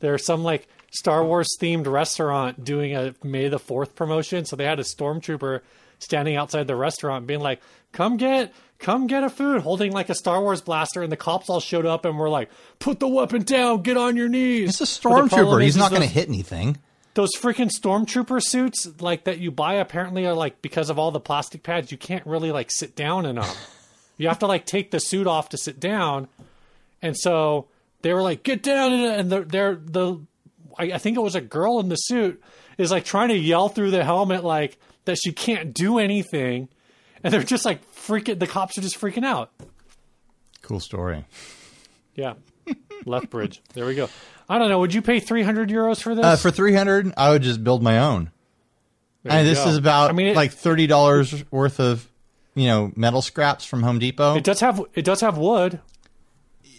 There's 0.00 0.24
some 0.24 0.42
like 0.42 0.66
Star 0.90 1.22
Wars 1.22 1.50
themed 1.60 1.86
restaurant 1.86 2.64
doing 2.64 2.96
a 2.96 3.14
May 3.22 3.48
the 3.48 3.58
Fourth 3.58 3.94
promotion, 3.94 4.46
so 4.46 4.56
they 4.56 4.64
had 4.64 4.80
a 4.80 4.84
stormtrooper 4.84 5.60
standing 5.98 6.36
outside 6.36 6.66
the 6.66 6.76
restaurant, 6.76 7.26
being 7.26 7.40
like, 7.40 7.60
"Come 7.92 8.16
get, 8.16 8.54
come 8.78 9.06
get 9.06 9.24
a 9.24 9.30
food," 9.30 9.62
holding 9.62 9.92
like 9.92 10.08
a 10.08 10.14
Star 10.14 10.40
Wars 10.40 10.60
blaster, 10.60 11.02
and 11.02 11.10
the 11.10 11.16
cops 11.16 11.48
all 11.48 11.60
showed 11.60 11.86
up 11.86 12.04
and 12.04 12.18
were 12.18 12.28
like, 12.28 12.50
"Put 12.78 13.00
the 13.00 13.08
weapon 13.08 13.42
down, 13.42 13.82
get 13.82 13.96
on 13.96 14.16
your 14.16 14.28
knees." 14.28 14.80
It's 14.80 15.00
a 15.00 15.00
But 15.02 15.22
the 15.22 15.28
problem 15.28 15.28
stormtrooper. 15.28 15.62
He's 15.62 15.76
not 15.76 15.90
going 15.90 16.02
to 16.02 16.08
hit 16.08 16.28
anything. 16.28 16.78
those 17.14 17.30
freaking 17.36 17.70
stormtrooper 17.70 18.42
suits 18.42 18.88
like 19.00 19.24
that 19.24 19.38
you 19.38 19.50
buy 19.50 19.74
apparently 19.74 20.26
are 20.26 20.34
like 20.34 20.60
because 20.62 20.90
of 20.90 20.98
all 20.98 21.10
the 21.12 21.20
plastic 21.20 21.62
pads 21.62 21.92
you 21.92 21.98
can't 21.98 22.26
really 22.26 22.50
like 22.50 22.70
sit 22.72 22.96
down 22.96 23.24
in 23.24 23.36
them 23.36 23.48
you 24.16 24.26
have 24.26 24.40
to 24.40 24.46
like 24.48 24.66
take 24.66 24.90
the 24.90 24.98
suit 24.98 25.26
off 25.28 25.48
to 25.50 25.56
sit 25.56 25.78
down 25.78 26.26
and 27.02 27.16
so 27.16 27.68
they 28.02 28.12
were 28.12 28.22
like 28.22 28.42
get 28.42 28.64
down 28.64 28.92
and 28.92 29.30
they're, 29.30 29.44
they're 29.44 29.74
the 29.76 30.18
I, 30.76 30.84
I 30.94 30.98
think 30.98 31.16
it 31.16 31.20
was 31.20 31.36
a 31.36 31.40
girl 31.40 31.78
in 31.78 31.88
the 31.88 31.94
suit 31.94 32.42
is 32.78 32.90
like 32.90 33.04
trying 33.04 33.28
to 33.28 33.36
yell 33.36 33.68
through 33.68 33.92
the 33.92 34.02
helmet 34.02 34.42
like 34.42 34.76
that 35.04 35.16
she 35.16 35.30
can't 35.32 35.72
do 35.72 35.98
anything 36.00 36.68
and 37.24 37.32
they're 37.34 37.42
just 37.42 37.64
like 37.64 37.80
freaking 37.94 38.38
the 38.38 38.46
cops 38.46 38.78
are 38.78 38.82
just 38.82 39.00
freaking 39.00 39.24
out 39.24 39.50
Cool 40.62 40.78
story. 40.80 41.24
yeah 42.14 42.34
lethbridge 43.04 43.60
there 43.74 43.84
we 43.86 43.94
go 43.94 44.08
i 44.48 44.56
don't 44.58 44.68
know 44.68 44.78
would 44.78 44.94
you 44.94 45.02
pay 45.02 45.18
300 45.20 45.68
euros 45.68 46.00
for 46.00 46.14
this 46.14 46.24
Uh, 46.24 46.36
for 46.36 46.50
300, 46.50 47.12
I 47.16 47.30
would 47.30 47.42
just 47.42 47.62
build 47.64 47.82
my 47.82 47.98
own. 47.98 48.30
And 49.24 49.46
this 49.46 49.62
go. 49.64 49.70
is 49.70 49.76
about 49.78 50.10
I 50.10 50.12
mean, 50.12 50.26
it- 50.28 50.36
like 50.36 50.52
$30 50.54 51.44
worth 51.50 51.80
of, 51.80 52.06
you 52.54 52.66
know, 52.66 52.92
metal 52.94 53.22
scraps 53.22 53.64
from 53.64 53.82
Home 53.82 53.98
Depot. 53.98 54.36
it 54.36 54.44
does 54.44 54.60
have 54.60 54.80
it 54.94 55.04
does 55.04 55.20
have 55.22 55.36
wood 55.38 55.80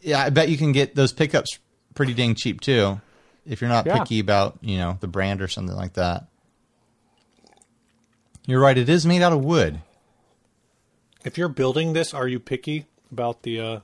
yeah, 0.01 0.19
I 0.23 0.29
bet 0.29 0.49
you 0.49 0.57
can 0.57 0.71
get 0.71 0.93
those 0.93 1.11
pickups 1.13 1.57
pretty 1.95 2.13
dang 2.13 2.35
cheap 2.35 2.61
too, 2.61 3.01
if 3.47 3.59
you're 3.61 3.69
not 3.69 3.87
Yeah. 3.87 3.97
picky 3.99 4.19
about 4.19 4.57
you 4.61 4.77
know 4.77 4.97
the 5.01 5.07
brand 5.07 5.41
or 5.41 5.47
something 5.47 5.75
like 5.75 5.93
that. 5.93 6.27
You're 8.45 8.59
right; 8.61 8.77
it 8.77 8.87
is 8.89 9.05
made 9.05 9.23
out 9.23 9.33
of 9.33 9.43
wood. 9.43 9.81
If 11.25 11.37
you're 11.37 11.49
building 11.49 11.93
this, 11.93 12.13
are 12.13 12.27
you 12.27 12.39
picky 12.39 12.85
about 13.11 13.43
the? 13.43 13.59
Uh, 13.59 13.79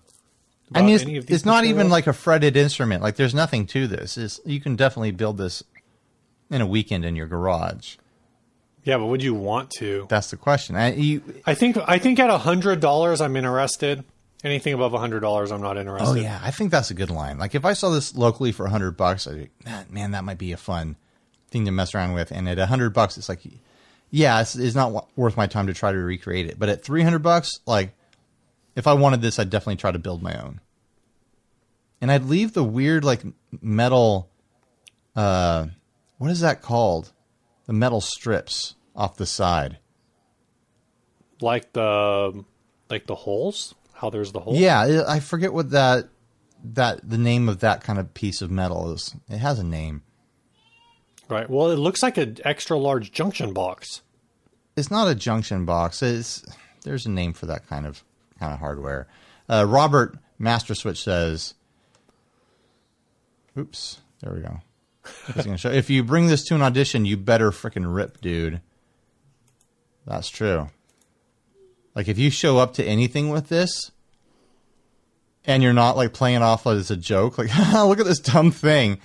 I 0.73 0.81
mean, 0.81 0.95
it's, 0.95 1.03
any 1.03 1.17
of 1.17 1.25
these 1.25 1.37
it's 1.37 1.45
not 1.45 1.65
even 1.65 1.89
like 1.89 2.07
a 2.07 2.13
fretted 2.13 2.55
instrument. 2.55 3.03
Like, 3.03 3.17
there's 3.17 3.35
nothing 3.35 3.65
to 3.67 3.87
this. 3.87 4.17
It's, 4.17 4.39
you 4.45 4.61
can 4.61 4.75
definitely 4.77 5.11
build 5.11 5.37
this 5.37 5.63
in 6.49 6.61
a 6.61 6.65
weekend 6.65 7.03
in 7.03 7.15
your 7.15 7.27
garage. 7.27 7.97
Yeah, 8.83 8.97
but 8.97 9.07
would 9.07 9.21
you 9.21 9.33
want 9.33 9.69
to? 9.77 10.07
That's 10.09 10.31
the 10.31 10.37
question. 10.37 10.75
I, 10.75 10.93
you, 10.93 11.21
I 11.45 11.53
think 11.53 11.77
I 11.77 11.99
think 11.99 12.19
at 12.19 12.29
a 12.29 12.37
hundred 12.37 12.79
dollars, 12.79 13.21
I'm 13.21 13.35
interested. 13.35 14.03
Anything 14.43 14.73
above 14.73 14.93
a 14.93 14.97
hundred 14.97 15.19
dollars, 15.19 15.51
I'm 15.51 15.61
not 15.61 15.77
interested. 15.77 16.07
oh 16.09 16.15
yeah, 16.15 16.39
I 16.41 16.49
think 16.49 16.71
that's 16.71 16.89
a 16.89 16.95
good 16.95 17.11
line. 17.11 17.37
Like, 17.37 17.53
if 17.53 17.63
I 17.65 17.73
saw 17.73 17.89
this 17.89 18.15
locally 18.15 18.51
for 18.51 18.65
a 18.65 18.69
hundred 18.69 18.97
bucks, 18.97 19.27
I'd 19.27 19.35
be, 19.35 19.49
"Man, 19.65 19.85
man, 19.89 20.11
that 20.11 20.23
might 20.23 20.39
be 20.39 20.51
a 20.51 20.57
fun 20.57 20.95
thing 21.51 21.65
to 21.65 21.71
mess 21.71 21.93
around 21.93 22.13
with. 22.13 22.31
And 22.31 22.49
at 22.49 22.57
a 22.57 22.65
hundred 22.65 22.91
bucks, 22.91 23.17
it's 23.17 23.29
like, 23.29 23.41
yeah, 24.11 24.41
it's, 24.41 24.55
it's 24.55 24.75
not 24.75 25.09
worth 25.17 25.37
my 25.37 25.47
time 25.47 25.67
to 25.67 25.73
try 25.73 25.91
to 25.91 25.97
recreate 25.97 26.45
it. 26.45 26.59
But 26.59 26.69
at 26.69 26.83
three 26.83 27.01
hundred 27.01 27.23
bucks, 27.23 27.59
like, 27.65 27.93
if 28.75 28.85
I 28.85 28.93
wanted 28.93 29.21
this, 29.21 29.39
I'd 29.39 29.49
definitely 29.49 29.77
try 29.77 29.91
to 29.91 29.99
build 29.99 30.21
my 30.21 30.39
own. 30.39 30.59
And 32.01 32.11
I'd 32.11 32.25
leave 32.25 32.53
the 32.53 32.63
weird 32.63 33.03
like 33.03 33.21
metal, 33.61 34.29
uh, 35.15 35.67
what 36.17 36.29
is 36.31 36.41
that 36.41 36.61
called? 36.61 37.13
The 37.65 37.73
metal 37.73 38.01
strips 38.01 38.75
off 38.95 39.17
the 39.17 39.25
side. 39.25 39.77
Like 41.39 41.73
the 41.73 42.43
like 42.89 43.07
the 43.07 43.15
holes. 43.15 43.75
How 43.93 44.09
there's 44.09 44.31
the 44.31 44.39
holes. 44.39 44.57
Yeah, 44.57 44.79
I 44.79 45.15
I 45.15 45.19
forget 45.19 45.53
what 45.53 45.69
that 45.71 46.09
that 46.63 47.07
the 47.07 47.17
name 47.17 47.47
of 47.47 47.59
that 47.59 47.83
kind 47.83 47.99
of 47.99 48.13
piece 48.13 48.41
of 48.41 48.51
metal 48.51 48.91
is. 48.91 49.15
It 49.29 49.37
has 49.37 49.59
a 49.59 49.63
name. 49.63 50.03
Right. 51.31 51.49
Well, 51.49 51.71
it 51.71 51.77
looks 51.77 52.03
like 52.03 52.17
an 52.17 52.37
extra 52.43 52.77
large 52.77 53.13
junction 53.13 53.53
box. 53.53 54.01
It's 54.75 54.91
not 54.91 55.07
a 55.07 55.15
junction 55.15 55.63
box. 55.63 56.03
It's 56.03 56.43
there's 56.83 57.05
a 57.05 57.09
name 57.09 57.31
for 57.31 57.45
that 57.45 57.67
kind 57.67 57.85
of 57.85 58.03
kind 58.37 58.53
of 58.53 58.59
hardware. 58.59 59.07
Uh, 59.47 59.65
Robert 59.65 60.17
Master 60.37 60.75
Switch 60.75 61.01
says, 61.01 61.53
"Oops, 63.57 64.01
there 64.19 64.33
we 64.33 64.41
go." 64.41 64.59
If 65.73 65.89
you 65.89 66.03
bring 66.03 66.27
this 66.27 66.43
to 66.45 66.55
an 66.55 66.61
audition, 66.61 67.05
you 67.05 67.15
better 67.15 67.51
freaking 67.51 67.95
rip, 67.95 68.19
dude. 68.19 68.59
That's 70.05 70.29
true. 70.29 70.69
Like 71.95 72.09
if 72.09 72.19
you 72.19 72.29
show 72.29 72.57
up 72.57 72.73
to 72.73 72.83
anything 72.83 73.29
with 73.29 73.47
this, 73.47 73.91
and 75.45 75.63
you're 75.63 75.71
not 75.71 75.95
like 75.95 76.11
playing 76.11 76.41
off 76.41 76.67
as 76.67 76.91
a 76.91 76.97
joke, 76.97 77.37
like 77.37 77.57
look 77.73 78.01
at 78.01 78.05
this 78.05 78.19
dumb 78.19 78.51
thing. 78.51 78.99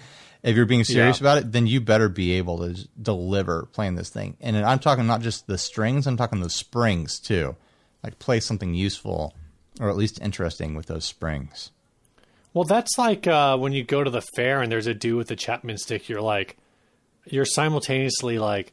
If 0.47 0.57
you're 0.57 0.65
being 0.65 0.85
serious 0.85 1.21
Yeah. 1.21 1.25
about 1.25 1.39
it, 1.39 1.53
then 1.53 1.67
you 1.67 1.81
better 1.81 2.09
be 2.09 2.33
able 2.35 2.59
to 2.59 2.89
deliver 3.03 3.67
playing 3.73 3.97
this 3.97 4.09
thing. 4.11 4.37
And 4.41 4.57
I'm 4.57 4.79
talking 4.79 5.07
not 5.07 5.21
just 5.21 5.47
the 5.49 5.59
strings, 5.59 6.07
I'm 6.07 6.17
talking 6.17 6.41
the 6.41 6.49
springs 6.49 7.19
too. 7.19 7.57
Like 8.05 8.19
play 8.21 8.39
something 8.41 8.73
useful 8.73 9.35
or 9.81 9.91
at 9.91 9.97
least 9.97 10.21
interesting 10.23 10.75
with 10.75 10.87
those 10.87 11.05
springs. 11.05 11.73
Well, 12.55 12.65
that's 12.65 12.97
like 12.97 13.27
uh, 13.27 13.59
when 13.59 13.73
you 13.73 13.83
go 13.85 14.03
to 14.05 14.09
the 14.11 14.23
fair 14.37 14.63
and 14.63 14.71
there's 14.73 14.87
a 14.87 14.95
dude 14.95 15.17
with 15.17 15.31
a 15.31 15.37
Chapman 15.37 15.77
stick. 15.79 16.09
You're 16.09 16.23
like, 16.23 16.57
you're 17.27 17.45
simultaneously 17.45 18.39
like, 18.39 18.73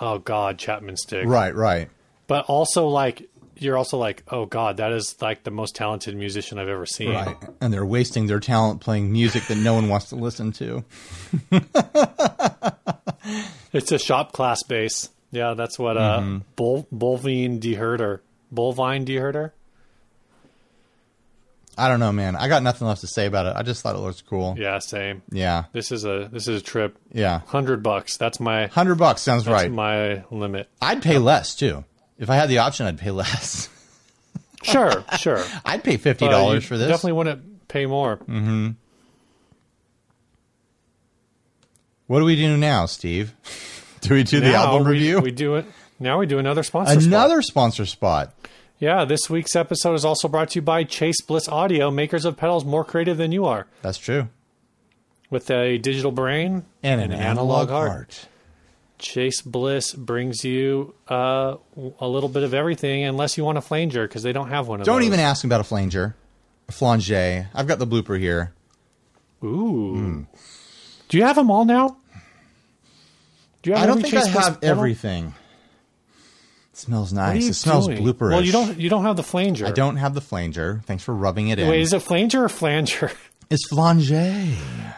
oh 0.00 0.18
god, 0.18 0.58
Chapman 0.58 0.96
stick. 0.96 1.24
Right, 1.26 1.54
right. 1.54 1.88
But 2.26 2.46
also 2.46 2.88
like, 2.88 3.30
you're 3.62 3.78
also 3.78 3.96
like, 3.98 4.22
oh 4.30 4.44
god, 4.46 4.76
that 4.78 4.92
is 4.92 5.16
like 5.20 5.44
the 5.44 5.50
most 5.50 5.74
talented 5.74 6.14
musician 6.16 6.58
I've 6.58 6.68
ever 6.68 6.86
seen. 6.86 7.12
Right. 7.12 7.36
And 7.60 7.72
they're 7.72 7.86
wasting 7.86 8.26
their 8.26 8.40
talent 8.40 8.80
playing 8.80 9.10
music 9.12 9.44
that 9.46 9.56
no 9.56 9.74
one 9.74 9.88
wants 9.88 10.08
to 10.10 10.16
listen 10.16 10.52
to. 10.52 10.84
It's 13.72 13.90
a 13.90 13.98
shop 13.98 14.32
class 14.32 14.62
bass. 14.64 15.08
Yeah, 15.30 15.54
that's 15.54 15.78
what 15.78 15.96
uh 15.96 16.20
Mm-hmm. 16.20 16.38
Bull 16.56 16.86
Bulvine 16.92 17.58
deherder. 17.58 18.22
Bulvine 18.52 19.04
deherder. 19.06 19.54
I 21.78 21.88
don't 21.88 22.00
know, 22.00 22.12
man. 22.12 22.36
I 22.36 22.48
got 22.48 22.62
nothing 22.62 22.86
left 22.86 23.00
to 23.00 23.06
say 23.06 23.24
about 23.24 23.46
it. 23.46 23.54
I 23.56 23.62
just 23.62 23.82
thought 23.82 23.94
it 23.96 24.00
looks 24.00 24.20
cool. 24.20 24.56
Yeah, 24.58 24.78
same. 24.78 25.22
Yeah, 25.30 25.64
This 25.72 25.90
is 25.90 26.04
a 26.04 26.28
this 26.30 26.48
is 26.48 26.60
a 26.60 26.64
trip. 26.64 26.98
yeah. 27.12 27.40
Hundred 27.46 27.82
bucks. 27.82 28.18
That's 28.18 28.38
my 28.40 28.66
Hundred 28.66 28.96
bucks 28.96 29.22
sounds 29.22 29.46
that's 29.46 29.54
right. 29.62 29.72
my 29.72 30.24
limit. 30.30 30.68
I'd 30.82 31.00
pay 31.02 31.16
less 31.16 31.54
too. 31.54 31.84
If 32.22 32.30
I 32.30 32.36
had 32.36 32.48
the 32.48 32.58
option, 32.58 32.86
I'd 32.86 32.98
pay 32.98 33.10
less. 33.10 33.68
Sure, 34.64 35.04
sure. 35.18 35.42
I'd 35.64 35.82
pay 35.82 35.96
fifty 35.96 36.24
dollars 36.28 36.64
for 36.64 36.78
this. 36.78 36.86
Definitely 36.86 37.14
wouldn't 37.14 37.66
pay 37.66 37.84
more. 37.84 38.18
Mm-hmm. 38.18 38.70
What 42.06 42.20
do 42.20 42.24
we 42.24 42.36
do 42.36 42.56
now, 42.56 42.86
Steve? 42.86 43.34
Do 44.02 44.14
we 44.14 44.22
do 44.22 44.38
the 44.38 44.54
album 44.54 44.84
we, 44.86 44.92
review? 44.92 45.20
We 45.20 45.32
do 45.32 45.56
it. 45.56 45.64
Now 45.98 46.18
we 46.18 46.26
do 46.26 46.38
another 46.38 46.62
sponsor. 46.62 46.92
spot. 46.94 47.04
Another 47.04 47.42
sponsor 47.42 47.86
spot. 47.86 48.34
Yeah, 48.78 49.04
this 49.04 49.28
week's 49.28 49.54
episode 49.56 49.94
is 49.94 50.04
also 50.04 50.28
brought 50.28 50.50
to 50.50 50.58
you 50.58 50.62
by 50.62 50.84
Chase 50.84 51.20
Bliss 51.22 51.48
Audio, 51.48 51.90
makers 51.90 52.24
of 52.24 52.36
pedals 52.36 52.64
more 52.64 52.84
creative 52.84 53.16
than 53.16 53.30
you 53.32 53.44
are. 53.44 53.66
That's 53.82 53.98
true. 53.98 54.28
With 55.30 55.50
a 55.52 55.78
digital 55.78 56.10
brain 56.12 56.64
And 56.84 57.00
an, 57.00 57.12
analog, 57.12 57.68
heart. 57.68 57.90
heart. 57.90 58.28
Chase 59.02 59.42
Bliss 59.42 59.92
brings 59.92 60.44
you 60.44 60.94
uh, 61.08 61.56
a 62.00 62.08
little 62.08 62.28
bit 62.28 62.44
of 62.44 62.54
everything, 62.54 63.04
unless 63.04 63.36
you 63.36 63.44
want 63.44 63.58
a 63.58 63.60
flanger, 63.60 64.06
because 64.06 64.22
they 64.22 64.32
don't 64.32 64.48
have 64.48 64.68
one 64.68 64.80
of 64.80 64.86
Don't 64.86 65.00
those. 65.00 65.06
even 65.06 65.20
ask 65.20 65.44
me 65.44 65.48
about 65.48 65.60
a 65.60 65.64
flanger, 65.64 66.14
a 66.68 66.72
flanger. 66.72 67.48
I've 67.52 67.66
got 67.66 67.78
the 67.78 67.86
blooper 67.86 68.18
here. 68.18 68.54
Ooh. 69.44 69.94
Hmm. 69.96 70.22
Do 71.08 71.16
you 71.18 71.24
have 71.24 71.36
them 71.36 71.50
all 71.50 71.64
now? 71.64 71.96
Do 73.62 73.70
you 73.70 73.76
have 73.76 73.82
I 73.84 73.86
don't 73.86 74.00
think 74.00 74.14
I 74.14 74.20
Chase 74.22 74.32
Bliss 74.32 74.44
have 74.46 74.60
pedal? 74.60 74.78
everything. 74.78 75.34
It 76.72 76.76
smells 76.78 77.12
nice. 77.12 77.48
It 77.48 77.54
smells 77.54 77.86
doing? 77.88 78.02
blooperish. 78.02 78.30
Well, 78.30 78.42
you 78.44 78.52
don't. 78.52 78.78
You 78.78 78.88
don't 78.88 79.04
have 79.04 79.16
the 79.16 79.22
flanger. 79.22 79.66
I 79.66 79.72
don't 79.72 79.96
have 79.96 80.14
the 80.14 80.22
flanger. 80.22 80.80
Thanks 80.86 81.04
for 81.04 81.14
rubbing 81.14 81.48
it 81.48 81.58
in. 81.58 81.68
Wait, 81.68 81.82
is 81.82 81.92
it 81.92 82.00
flanger 82.00 82.44
or 82.44 82.48
flanger? 82.48 83.10
it's 83.52 83.66
flange. 83.68 84.12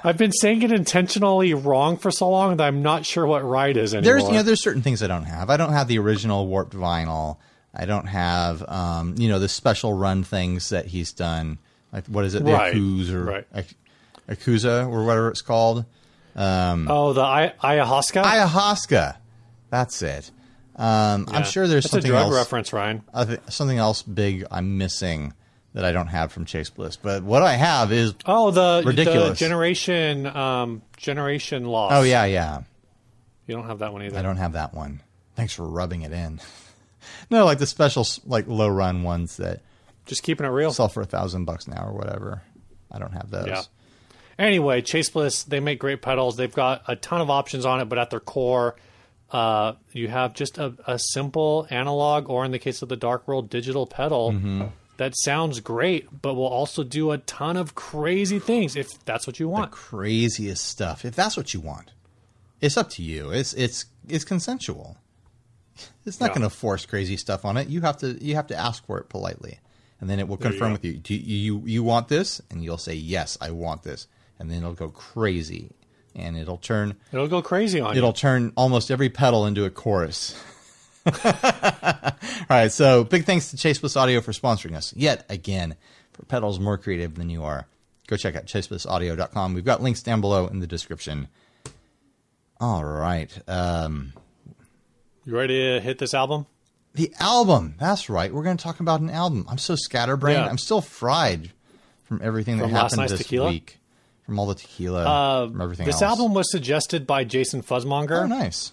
I've 0.07 0.19
been 0.19 0.33
saying 0.33 0.63
it 0.63 0.71
intentionally 0.73 1.55
wrong 1.55 1.97
for 1.97 2.11
so 2.11 2.29
long 2.29 2.57
that 2.59 2.65
I'm 2.67 2.83
not 2.83 3.07
sure 3.07 3.27
what 3.27 3.43
right 3.45 3.75
is 3.77 3.95
anymore. 3.95 4.19
There's 4.19 4.29
you 4.29 4.35
know 4.35 4.43
there's 4.43 4.63
certain 4.63 4.83
things 4.83 5.03
I 5.03 5.07
don't 5.07 5.25
have. 5.25 5.51
I 5.51 5.57
don't 5.57 5.73
have 5.73 5.89
the 5.89 5.99
original 5.99 6.47
warped 6.47 6.75
vinyl. 6.75 7.39
I 7.75 7.87
don't 7.87 8.07
have 8.07 8.63
um, 8.69 9.15
you 9.19 9.29
know 9.29 9.39
the 9.39 9.49
special 9.49 9.93
run 9.95 10.23
things 10.25 10.69
that 10.69 10.87
he's 10.87 11.13
done. 11.13 11.59
Like 11.93 12.07
what 12.07 12.25
is 12.25 12.35
it, 12.35 12.45
the 12.45 12.53
Right, 12.53 12.75
or 12.77 13.25
right. 13.25 13.47
Or 14.29 15.05
whatever 15.05 15.29
it's 15.29 15.43
called. 15.43 15.85
oh, 16.37 17.13
the 17.13 17.23
I- 17.23 17.53
ayahuasca. 17.63 18.25
Ayahuasca. 18.25 19.17
That's 19.71 20.03
it. 20.03 20.31
Um, 20.77 21.29
I'm 21.31 21.45
sure 21.45 21.69
there's 21.69 21.85
That's 21.85 21.93
something 21.93 22.11
a 22.11 22.15
drug 22.15 22.25
else. 22.27 22.35
reference, 22.35 22.73
Ryan. 22.73 23.03
Thi- 23.17 23.39
something 23.49 23.79
else 23.79 24.03
big 24.03 24.45
I'm 24.51 24.77
missing 24.77 25.33
that 25.75 25.85
I 25.85 25.93
don't 25.93 26.07
have 26.07 26.33
from 26.33 26.45
Chase 26.47 26.70
Bliss. 26.70 26.97
But 26.97 27.22
what 27.22 27.43
I 27.43 27.55
have 27.55 27.93
is 27.93 28.14
Oh, 28.27 28.51
the 28.51 28.83
Ridiculous. 28.87 29.31
the 29.31 29.35
generation 29.45 30.27
um, 30.27 30.83
generation 30.97 31.66
loss. 31.66 31.93
oh 31.95 32.03
yeah 32.03 32.25
yeah 32.25 32.62
you 33.47 33.55
don't 33.55 33.66
have 33.66 33.81
that 33.81 33.93
one 33.93 34.03
either. 34.03 34.18
I 34.18 34.22
don't 34.22 34.39
have 34.39 34.53
that 34.55 34.72
one. 34.72 35.01
Thanks 35.37 35.53
for 35.53 35.64
rubbing 35.68 36.03
it 36.03 36.12
in. 36.12 36.41
no, 37.31 37.45
like 37.45 37.59
the 37.59 37.66
special 37.66 38.07
like 38.25 38.47
low 38.49 38.68
run 38.68 39.03
ones 39.03 39.37
that 39.37 39.61
Just 40.07 40.22
keeping 40.22 40.47
it 40.47 40.51
real. 40.51 40.72
sell 40.72 40.89
for 40.89 41.03
a 41.03 41.07
thousand 41.07 41.45
bucks 41.45 41.68
now 41.68 41.85
or 41.87 41.93
whatever. 41.93 42.41
I 42.91 42.99
don't 42.99 43.12
have 43.12 43.31
those. 43.31 43.47
Yeah. 43.49 43.62
Anyway, 44.39 44.81
Chase 44.83 45.11
Bliss, 45.11 45.43
they 45.45 45.61
make 45.61 45.79
great 45.79 46.01
pedals. 46.03 46.37
They've 46.37 46.53
got 46.55 46.83
a 46.89 46.97
ton 46.97 47.20
of 47.20 47.31
options 47.31 47.64
on 47.66 47.81
it, 47.81 47.85
but 47.85 47.99
at 47.99 48.11
their 48.11 48.18
core, 48.20 48.75
uh, 49.31 49.75
you 49.93 50.09
have 50.09 50.35
just 50.35 50.59
a, 50.59 50.75
a 50.87 50.99
simple 50.99 51.66
analog, 51.70 52.29
or 52.31 52.45
in 52.45 52.51
the 52.51 52.59
case 52.59 52.83
of 52.83 52.89
the 52.89 52.97
Dark 52.97 53.29
World, 53.29 53.51
digital 53.51 53.87
pedal 53.87 54.33
Mm-hmm. 54.33 54.62
That 54.97 55.14
sounds 55.16 55.61
great, 55.61 56.22
but 56.22 56.34
will 56.34 56.47
also 56.47 56.84
do 56.84 57.11
a 57.11 57.18
ton 57.18 57.57
of 57.57 57.74
crazy 57.74 58.38
things 58.38 58.76
if 58.76 58.88
that's 59.05 59.26
what 59.26 59.40
you 59.40 59.49
want. 59.49 59.70
Craziest 59.72 60.64
stuff. 60.64 61.05
If 61.05 61.14
that's 61.16 61.36
what 61.36 61.53
you 61.55 61.61
want, 61.61 61.92
it's 62.61 62.76
up 62.76 62.90
to 62.90 63.03
you. 63.03 63.30
It's 63.30 63.53
it's 63.55 63.86
it's 64.09 64.24
consensual. 64.24 64.97
It's 66.07 66.20
not 66.20 66.30
Yeah. 66.30 66.34
going 66.38 66.51
to 66.51 66.55
force 66.57 66.86
crazy 66.86 67.16
stuff 67.16 67.45
on 67.45 67.57
it. 67.57 67.68
You 67.68 67.80
have 67.80 67.97
to 67.99 68.12
you 68.24 68.34
have 68.36 68.47
to 68.49 68.57
ask 68.57 68.84
for 68.86 68.99
it 68.99 69.09
politely, 69.09 69.59
and 70.01 70.09
then 70.09 70.18
it 70.20 70.28
will 70.28 70.36
you 70.36 70.42
confirm 70.51 70.68
go. 70.68 70.72
with 70.74 70.84
you. 70.84 70.92
Do 70.95 71.14
you 71.14 71.62
you 71.64 71.82
want 71.82 72.09
this? 72.09 72.40
And 72.51 72.62
you'll 72.62 72.78
say 72.78 72.95
yes, 72.95 73.36
I 73.40 73.51
want 73.51 73.82
this, 73.82 74.07
and 74.38 74.51
then 74.51 74.59
it'll 74.59 74.74
go 74.74 74.88
crazy, 74.90 75.72
and 76.14 76.36
it'll 76.36 76.59
turn 76.59 76.95
It'll 77.12 77.26
go 77.28 77.42
crazy 77.42 77.80
on 77.80 77.97
it'll 77.97 78.11
you. 78.11 78.14
turn 78.14 78.53
almost 78.57 78.90
every 78.90 79.09
pedal 79.11 79.47
into 79.47 79.64
a 79.64 79.70
chorus. 79.70 80.34
All 81.25 82.47
right, 82.51 82.73
so 82.73 83.05
big 83.05 83.25
thanks 83.25 83.51
to 83.51 83.57
Chase 83.57 83.79
Bliss 83.79 83.97
Audio 83.97 84.21
for 84.21 84.33
sponsoring 84.33 84.75
us 84.75 84.95
yet 84.97 85.27
again 85.29 85.77
for 86.13 86.25
pedals 86.25 86.59
more 86.61 86.79
creative 86.79 87.15
than 87.15 87.29
you 87.31 87.43
are. 87.45 87.67
Go 88.07 88.17
check 88.17 88.37
out 88.37 88.47
chaseblissaudio.com. 88.47 89.55
We've 89.55 89.65
got 89.65 89.83
links 89.83 90.03
down 90.03 90.21
below 90.21 90.47
in 90.47 90.61
the 90.61 90.67
description. 90.67 91.29
All 92.61 92.85
right. 92.85 93.31
Um, 93.49 94.13
You 95.25 95.37
ready 95.37 95.59
to 95.75 95.81
hit 95.81 95.99
this 95.99 96.15
album? 96.15 96.47
the 96.95 97.13
album. 97.19 97.75
That's 97.79 98.09
right. 98.09 98.33
We're 98.33 98.45
going 98.45 98.57
to 98.57 98.63
talk 98.63 98.79
about 98.81 99.01
an 99.01 99.11
album. 99.11 99.47
I'm 99.49 99.59
so 99.59 99.75
scatterbrained. 99.75 100.39
Yeah. 100.39 100.49
I'm 100.49 100.59
still 100.59 100.81
fried 100.81 101.51
from 102.05 102.21
everything 102.23 102.59
that 102.59 102.65
From 102.65 102.73
last 102.73 102.93
happened 102.95 103.09
this 103.11 103.19
tequila? 103.21 103.49
week. 103.51 103.79
From 104.27 104.39
all 104.39 104.47
the 104.47 104.55
tequila, 104.55 105.03
Uh, 105.05 105.49
from 105.49 105.61
everything 105.61 105.87
this 105.87 106.01
else. 106.01 106.19
album 106.19 106.35
was 106.35 106.51
suggested 106.51 107.07
by 107.07 107.25
Jason 107.25 107.63
Fuzzmonger. 107.63 108.23
Oh, 108.23 108.27
nice. 108.27 108.73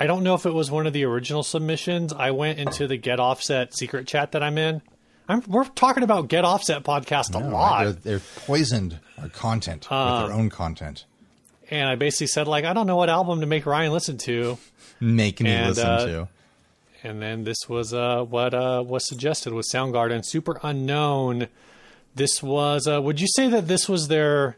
I 0.00 0.06
don't 0.06 0.22
know 0.22 0.34
if 0.34 0.46
it 0.46 0.54
was 0.54 0.70
one 0.70 0.86
of 0.86 0.92
the 0.92 1.04
original 1.04 1.42
submissions. 1.42 2.12
I 2.12 2.30
went 2.30 2.58
into 2.58 2.86
the 2.86 2.96
Get 2.96 3.18
Offset 3.20 3.76
secret 3.76 4.06
chat 4.06 4.32
that 4.32 4.42
I'm 4.42 4.56
in. 4.58 4.80
I'm, 5.28 5.42
we're 5.46 5.64
talking 5.64 6.02
about 6.04 6.28
Get 6.28 6.44
Offset 6.44 6.84
podcast 6.84 7.34
a 7.34 7.44
All 7.44 7.50
lot. 7.50 7.82
They're, 7.84 7.92
they're 7.92 8.22
poisoned 8.46 9.00
our 9.20 9.28
content 9.28 9.84
with 9.84 9.92
Um, 9.92 10.28
their 10.28 10.36
own 10.38 10.50
content. 10.50 11.04
and 11.70 11.88
I 11.88 11.96
basically 11.96 12.28
said 12.28 12.46
like 12.48 12.64
I 12.64 12.72
don't 12.72 12.86
know 12.86 12.96
what 12.96 13.10
album 13.10 13.40
to 13.40 13.46
make 13.46 13.66
Ryan 13.66 13.92
listen 13.92 14.16
to, 14.18 14.56
Make 15.00 15.40
me 15.40 15.50
and, 15.50 15.68
listen 15.68 15.86
uh, 15.86 16.06
to. 16.06 16.28
and 17.02 17.20
then 17.20 17.44
this 17.44 17.68
was 17.68 17.92
uh, 17.92 18.22
what 18.24 18.54
uh, 18.54 18.82
was 18.86 19.06
suggested 19.06 19.52
was 19.52 19.70
Soundgarden, 19.72 20.20
Superunknown. 20.24 21.48
This 22.14 22.42
was 22.42 22.86
uh, 22.88 23.02
would 23.02 23.20
you 23.20 23.28
say 23.28 23.48
that 23.48 23.68
this 23.68 23.88
was 23.88 24.08
their 24.08 24.56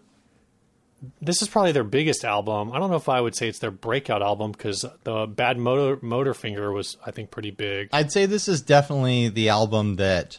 this 1.21 1.41
is 1.43 1.49
probably 1.49 1.73
their 1.73 1.85
biggest 1.85 2.25
album. 2.25 2.73
I 2.73 2.79
don't 2.79 2.91
know 2.91 2.97
if 2.97 3.09
I 3.09 3.21
would 3.21 3.35
say 3.35 3.49
it's 3.49 3.59
their 3.59 3.71
breakout 3.71 4.23
album 4.23 4.53
because 4.53 4.85
the 5.05 5.27
Bad 5.27 5.59
Motor 5.59 5.99
Motor 6.05 6.35
Finger 6.35 6.73
was 6.73 6.97
I 7.05 7.11
think 7.11 7.31
pretty 7.31 7.51
big. 7.51 7.89
I'd 7.93 8.13
say 8.13 8.27
this 8.27 8.49
is 8.49 8.61
definitely 8.61 9.29
the 9.29 9.49
album 9.49 9.97
that 9.97 10.39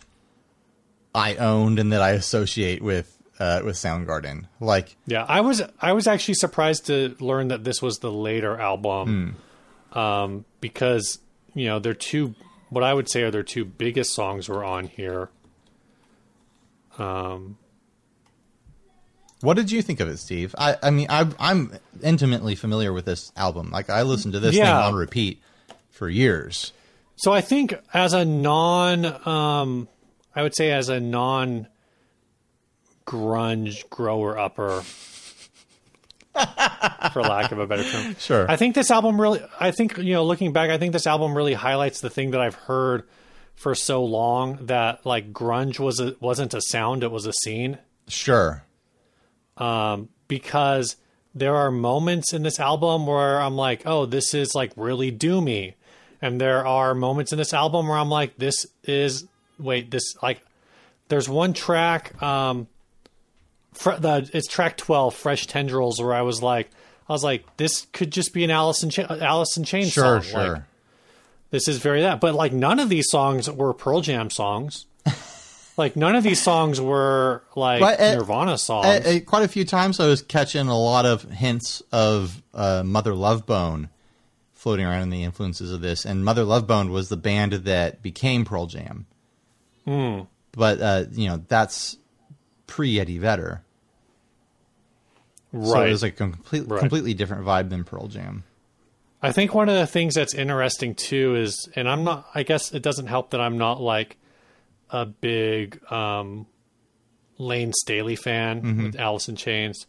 I 1.14 1.36
owned 1.36 1.80
and 1.80 1.92
that 1.92 2.02
I 2.02 2.12
associate 2.12 2.82
with 2.82 3.18
uh, 3.40 3.62
with 3.66 3.76
Soundgarden. 3.76 4.46
Like, 4.60 4.96
Yeah, 5.08 5.26
I 5.28 5.42
was 5.42 5.64
I 5.82 5.94
was 5.94 6.08
actually 6.08 6.36
surprised 6.36 6.86
to 6.88 7.16
learn 7.20 7.48
that 7.48 7.64
this 7.64 7.82
was 7.82 7.98
the 8.00 8.12
later 8.12 8.60
album, 8.60 9.38
um, 9.94 10.46
because 10.60 11.20
you 11.56 11.66
know 11.66 11.80
their 11.80 11.96
two 11.96 12.36
what 12.70 12.84
I 12.84 12.94
would 12.94 13.10
say 13.10 13.24
are 13.24 13.32
their 13.32 13.44
two 13.44 13.66
biggest 13.66 14.14
songs 14.14 14.48
were 14.48 14.64
on 14.64 14.86
here. 14.88 15.30
Um, 16.98 17.58
what 19.42 19.56
did 19.58 19.72
you 19.72 19.82
think 19.82 20.00
of 20.00 20.08
it, 20.08 20.18
Steve? 20.18 20.54
I, 20.58 20.78
I 20.82 20.92
mean, 20.92 21.08
I, 21.10 21.28
I'm 21.40 21.78
intimately 22.02 22.56
familiar 22.56 22.94
with 22.94 23.06
this 23.06 23.32
album. 23.36 23.72
Like, 23.72 23.90
I 23.90 24.04
listened 24.04 24.34
to 24.34 24.40
this 24.40 24.56
thing 24.56 24.66
on 24.66 24.94
repeat 24.96 25.42
for 25.90 26.10
years. 26.10 26.74
so 27.16 27.32
I 27.32 27.42
think 27.42 27.76
as 27.94 28.14
a 28.14 28.26
non, 28.26 29.06
um, 29.28 29.88
I 30.36 30.44
would 30.44 30.56
say 30.56 30.72
as 30.72 30.90
a 30.90 31.00
non 31.00 31.68
grunge 33.06 33.90
grower 33.90 34.38
upper. 34.38 34.84
for 37.12 37.22
lack 37.22 37.52
of 37.52 37.60
a 37.60 37.68
better 37.68 37.84
term. 37.84 38.16
Sure. 38.18 38.50
I 38.50 38.56
think 38.56 38.74
this 38.74 38.90
album 38.90 39.20
really 39.20 39.42
I 39.60 39.72
think 39.72 39.98
you 39.98 40.14
know 40.14 40.24
looking 40.24 40.54
back 40.54 40.70
I 40.70 40.78
think 40.78 40.94
this 40.94 41.06
album 41.06 41.36
really 41.36 41.54
highlights 41.54 42.00
the 42.00 42.10
thing 42.10 42.32
that 42.32 42.40
I've 42.40 42.56
heard 42.56 43.04
for 43.54 43.76
so 43.76 44.06
long 44.06 44.58
that 44.68 45.06
like 45.06 45.34
grunge 45.34 45.78
was 45.78 46.00
a, 46.00 46.16
wasn't 46.22 46.54
a 46.54 46.62
sound 46.62 47.04
it 47.04 47.12
was 47.12 47.26
a 47.26 47.34
scene 47.34 47.80
Sure. 48.08 48.64
Because 49.58 50.96
there 51.34 51.56
are 51.56 51.72
moments 51.72 52.34
in 52.34 52.44
this 52.44 52.60
album 52.60 53.06
where 53.08 53.40
I'm 53.42 53.56
like 53.56 53.84
oh 53.86 54.06
this 54.06 54.34
is 54.34 54.54
like 54.56 54.72
really 54.76 55.12
doomy 55.12 55.76
and 56.22 56.40
there 56.40 56.66
are 56.66 56.94
moments 56.94 57.32
in 57.32 57.38
this 57.38 57.54
album 57.54 57.88
where 57.88 57.98
I'm 57.98 58.10
like 58.10 58.38
this 58.38 58.66
is 58.84 59.28
wait 59.60 59.92
this 59.92 60.16
like 60.22 60.42
there's 61.08 61.30
one 61.30 61.54
track 61.54 62.22
um 62.22 62.68
fr- 63.74 63.94
the 63.94 64.30
it's 64.34 64.48
track 64.48 64.78
12 64.78 65.14
fresh 65.16 65.48
tendrils 65.48 66.02
where 66.02 66.14
I 66.14 66.22
was 66.22 66.42
like 66.42 66.70
I 67.08 67.14
was 67.14 67.24
like 67.24 67.46
this 67.58 67.88
could 67.92 68.12
just 68.12 68.34
be 68.34 68.44
an 68.44 68.52
Alice 68.52 68.84
in, 68.84 68.90
Cha- 68.90 69.18
Alice 69.20 69.58
in 69.58 69.64
Chains 69.66 69.92
Sure, 69.92 70.22
song. 70.22 70.34
Like, 70.34 70.46
sure. 70.46 70.68
this 71.50 71.68
is 71.68 71.80
very 71.80 72.02
that. 72.04 72.22
But 72.22 72.36
like 72.36 72.54
none 72.54 72.80
of 72.80 72.88
these 72.88 73.10
songs 73.10 73.50
were 73.52 73.74
Pearl 73.74 74.00
Jam 74.02 74.30
songs. 74.30 74.86
Like 75.78 75.96
none 75.96 76.16
of 76.16 76.24
these 76.24 76.42
songs 76.42 76.80
were 76.82 77.44
like 77.56 77.82
Nirvana 78.00 78.58
songs. 78.58 79.04
Quite 79.26 79.44
a 79.44 79.48
few 79.48 79.66
times 79.66 80.00
I 80.00 80.08
was 80.08 80.22
catching 80.22 80.68
a 80.68 80.78
lot 80.78 81.06
of 81.06 81.24
hints 81.24 81.82
of 81.92 82.42
uh, 82.54 82.84
Mother 82.86 83.14
Love 83.14 83.46
Bone 83.46 83.90
floating 84.54 84.86
around 84.86 85.04
in 85.04 85.10
the 85.10 85.24
influences 85.24 85.72
of 85.72 85.82
this. 85.82 86.06
And 86.06 86.24
Mother 86.24 86.44
Love 86.44 86.68
Bone 86.68 86.92
was 86.92 87.10
the 87.10 87.18
band 87.18 87.54
that 87.54 88.02
became 88.04 88.46
Pearl 88.46 88.68
Jam. 88.68 89.06
but 89.86 90.82
uh, 90.82 91.06
you 91.12 91.28
know 91.28 91.42
that's 91.48 91.98
pre 92.68 93.00
Eddie 93.00 93.18
Vedder. 93.18 93.64
right. 95.52 95.68
So 95.68 95.82
it 95.86 95.92
was 95.92 96.04
like 96.04 96.14
a 96.14 96.18
complete, 96.18 96.68
Right. 96.68 96.80
completely 96.80 97.14
different 97.14 97.46
vibe 97.46 97.70
than 97.70 97.84
Pearl 97.84 98.08
Jam. 98.08 98.44
I 99.24 99.32
think 99.32 99.54
one 99.54 99.70
of 99.70 99.76
the 99.76 99.86
things 99.86 100.16
that's 100.16 100.34
interesting 100.34 100.96
too 100.96 101.36
is, 101.36 101.70
and 101.76 101.88
I'm 101.88 102.04
not, 102.04 102.26
I 102.34 102.42
guess 102.44 102.72
it 102.74 102.82
doesn't 102.82 103.06
help 103.08 103.30
that 103.32 103.42
I'm 103.42 103.56
not 103.58 103.80
like 103.80 104.18
a 104.92 105.06
big 105.06 105.82
um, 105.92 106.46
Layne 107.38 107.74
Staley 107.74 108.16
fan 108.16 108.62
Mm-hmm. 108.62 108.84
with 108.88 109.00
Alice 109.00 109.28
in 109.30 109.36
Chains. 109.36 109.86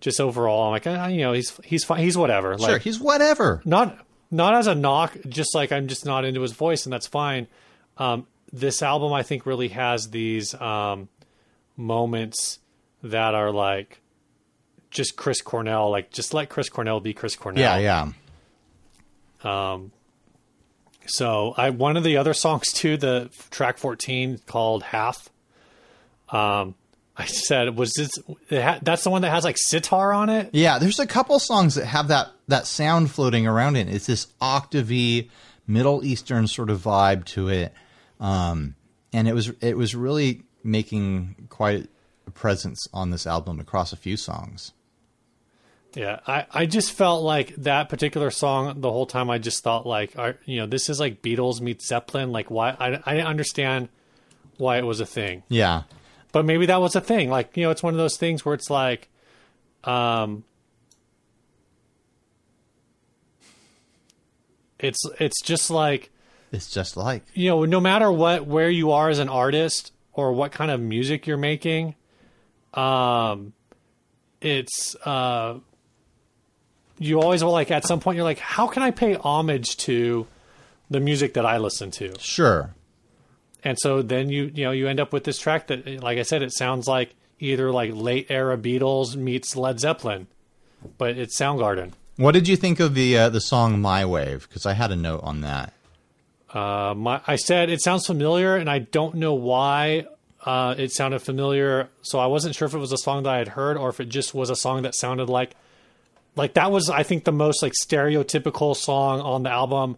Just 0.00 0.20
overall, 0.20 0.64
I'm 0.64 0.70
like, 0.72 0.86
uh, 0.86 1.08
you 1.10 1.20
know, 1.22 1.32
he's 1.32 1.58
he's 1.64 1.82
fine, 1.84 2.00
he's 2.00 2.16
whatever. 2.16 2.58
Sure, 2.58 2.72
Like, 2.72 2.82
he's 2.82 3.00
whatever. 3.00 3.62
not 3.64 3.98
not 4.30 4.54
as 4.54 4.66
a 4.66 4.74
knock, 4.74 5.16
just 5.28 5.54
like 5.54 5.72
I'm 5.72 5.86
just 5.88 6.04
not 6.04 6.24
into 6.24 6.40
his 6.42 6.52
voice, 6.52 6.84
and 6.84 6.92
that's 6.92 7.06
fine. 7.06 7.46
Um, 7.96 8.26
this 8.52 8.82
album, 8.82 9.12
I 9.12 9.22
think, 9.22 9.46
really 9.46 9.68
has 9.68 10.10
these 10.10 10.54
um, 10.54 11.08
moments 11.76 12.58
that 13.02 13.34
are 13.34 13.50
like 13.50 14.00
just 14.90 15.16
Chris 15.16 15.40
Cornell, 15.40 15.90
like 15.90 16.10
just 16.12 16.34
let 16.34 16.48
Chris 16.50 16.68
Cornell 16.68 17.00
be 17.00 17.14
Chris 17.14 17.34
Cornell. 17.36 17.62
Yeah, 17.80 18.12
yeah. 19.42 19.82
So 21.06 21.54
I 21.56 21.70
one 21.70 21.96
of 21.96 22.04
the 22.04 22.16
other 22.16 22.34
songs 22.34 22.72
too, 22.72 22.96
the 22.96 23.30
track 23.50 23.78
14 23.78 24.40
called 24.46 24.82
Half. 24.82 25.28
Um, 26.30 26.74
I 27.16 27.26
said 27.26 27.76
was 27.76 27.92
this 27.92 28.10
ha, 28.50 28.78
that's 28.82 29.04
the 29.04 29.10
one 29.10 29.22
that 29.22 29.30
has 29.30 29.44
like 29.44 29.56
sitar 29.58 30.12
on 30.12 30.30
it. 30.30 30.50
Yeah, 30.52 30.78
there's 30.78 30.98
a 30.98 31.06
couple 31.06 31.38
songs 31.38 31.76
that 31.76 31.86
have 31.86 32.08
that 32.08 32.30
that 32.48 32.66
sound 32.66 33.10
floating 33.10 33.46
around 33.46 33.76
in. 33.76 33.88
it. 33.88 33.94
It's 33.94 34.06
this 34.06 34.26
octavey 34.40 35.30
Middle 35.66 36.04
Eastern 36.04 36.46
sort 36.46 36.70
of 36.70 36.80
vibe 36.80 37.24
to 37.26 37.48
it, 37.48 37.72
um, 38.20 38.74
and 39.12 39.28
it 39.28 39.34
was 39.34 39.52
it 39.60 39.76
was 39.76 39.94
really 39.94 40.42
making 40.64 41.46
quite 41.50 41.88
a 42.26 42.30
presence 42.30 42.88
on 42.92 43.10
this 43.10 43.26
album 43.26 43.60
across 43.60 43.92
a 43.92 43.96
few 43.96 44.16
songs. 44.16 44.72
Yeah, 45.94 46.20
I, 46.26 46.46
I 46.50 46.66
just 46.66 46.92
felt 46.92 47.22
like 47.22 47.54
that 47.56 47.88
particular 47.88 48.30
song 48.30 48.80
the 48.80 48.90
whole 48.90 49.06
time. 49.06 49.30
I 49.30 49.38
just 49.38 49.62
thought 49.62 49.86
like, 49.86 50.18
I, 50.18 50.34
you 50.44 50.58
know, 50.58 50.66
this 50.66 50.88
is 50.88 50.98
like 50.98 51.22
Beatles 51.22 51.60
meets 51.60 51.86
Zeppelin. 51.86 52.32
Like, 52.32 52.50
why? 52.50 52.70
I 52.70 53.00
I 53.06 53.14
didn't 53.14 53.28
understand 53.28 53.88
why 54.56 54.78
it 54.78 54.84
was 54.84 55.00
a 55.00 55.06
thing, 55.06 55.42
Yeah, 55.48 55.82
but 56.32 56.44
maybe 56.44 56.66
that 56.66 56.80
was 56.80 56.96
a 56.96 57.00
thing. 57.00 57.30
Like, 57.30 57.56
you 57.56 57.64
know, 57.64 57.70
it's 57.70 57.82
one 57.82 57.94
of 57.94 57.98
those 57.98 58.16
things 58.16 58.44
where 58.44 58.54
it's 58.54 58.70
like, 58.70 59.08
um, 59.84 60.44
it's 64.78 65.00
it's 65.20 65.40
just 65.42 65.70
like 65.70 66.10
it's 66.52 66.70
just 66.70 66.96
like 66.96 67.22
you 67.34 67.50
know, 67.50 67.64
no 67.64 67.80
matter 67.80 68.10
what 68.10 68.46
where 68.46 68.70
you 68.70 68.92
are 68.92 69.08
as 69.08 69.18
an 69.18 69.28
artist 69.28 69.92
or 70.12 70.32
what 70.32 70.52
kind 70.52 70.70
of 70.70 70.80
music 70.80 71.26
you're 71.26 71.36
making, 71.36 71.94
um, 72.74 73.52
it's 74.40 74.94
uh, 75.04 75.58
you 76.98 77.20
always 77.20 77.42
will 77.42 77.52
like 77.52 77.70
at 77.70 77.84
some 77.84 78.00
point 78.00 78.16
you're 78.16 78.24
like, 78.24 78.38
how 78.38 78.66
can 78.66 78.82
I 78.82 78.90
pay 78.90 79.14
homage 79.14 79.76
to 79.78 80.26
the 80.90 81.00
music 81.00 81.34
that 81.34 81.46
I 81.46 81.58
listen 81.58 81.90
to? 81.92 82.18
sure. 82.18 82.74
And 83.66 83.78
so 83.80 84.02
then 84.02 84.28
you 84.28 84.50
you 84.54 84.64
know 84.64 84.72
you 84.72 84.88
end 84.88 85.00
up 85.00 85.12
with 85.12 85.24
this 85.24 85.38
track 85.38 85.68
that, 85.68 86.02
like 86.02 86.18
I 86.18 86.22
said, 86.22 86.42
it 86.42 86.52
sounds 86.52 86.86
like 86.86 87.14
either 87.38 87.70
like 87.70 87.92
late 87.94 88.26
era 88.28 88.58
Beatles 88.58 89.16
meets 89.16 89.56
Led 89.56 89.80
Zeppelin, 89.80 90.26
but 90.98 91.16
it's 91.16 91.38
Soundgarden. 91.38 91.92
What 92.16 92.32
did 92.32 92.46
you 92.46 92.56
think 92.56 92.78
of 92.78 92.94
the 92.94 93.16
uh, 93.16 93.28
the 93.30 93.40
song 93.40 93.80
"My 93.80 94.04
Wave"? 94.04 94.46
Because 94.48 94.66
I 94.66 94.74
had 94.74 94.92
a 94.92 94.96
note 94.96 95.20
on 95.24 95.40
that. 95.40 95.72
Uh, 96.52 96.94
my, 96.94 97.20
I 97.26 97.36
said 97.36 97.70
it 97.70 97.80
sounds 97.80 98.06
familiar, 98.06 98.54
and 98.54 98.70
I 98.70 98.78
don't 98.80 99.14
know 99.16 99.34
why 99.34 100.06
uh, 100.44 100.74
it 100.78 100.92
sounded 100.92 101.20
familiar. 101.20 101.88
So 102.02 102.18
I 102.18 102.26
wasn't 102.26 102.54
sure 102.54 102.66
if 102.66 102.74
it 102.74 102.78
was 102.78 102.92
a 102.92 102.98
song 102.98 103.24
that 103.24 103.30
I 103.30 103.38
had 103.38 103.48
heard 103.48 103.76
or 103.76 103.88
if 103.88 103.98
it 103.98 104.08
just 104.08 104.34
was 104.34 104.50
a 104.50 104.56
song 104.56 104.82
that 104.82 104.94
sounded 104.94 105.28
like 105.28 105.56
like 106.36 106.54
that 106.54 106.70
was 106.70 106.90
I 106.90 107.02
think 107.02 107.24
the 107.24 107.32
most 107.32 107.62
like 107.62 107.72
stereotypical 107.72 108.76
song 108.76 109.20
on 109.20 109.42
the 109.44 109.50
album 109.50 109.96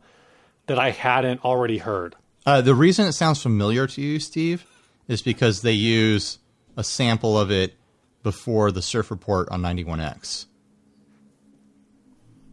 that 0.66 0.78
I 0.78 0.91
hadn't 0.91 1.45
already 1.45 1.78
heard. 1.78 2.16
Uh, 2.45 2.61
the 2.61 2.74
reason 2.74 3.07
it 3.07 3.12
sounds 3.12 3.43
familiar 3.43 3.87
to 3.87 4.01
you, 4.01 4.20
Steve, 4.20 4.64
is 5.09 5.22
because 5.22 5.62
they 5.62 5.72
use 5.72 6.39
a 6.76 6.84
sample 6.84 7.39
of 7.39 7.51
it 7.51 7.74
before 8.22 8.70
the 8.72 8.82
Surf 8.82 9.11
Report 9.11 9.49
on 9.51 9.62
91X. 9.62 10.47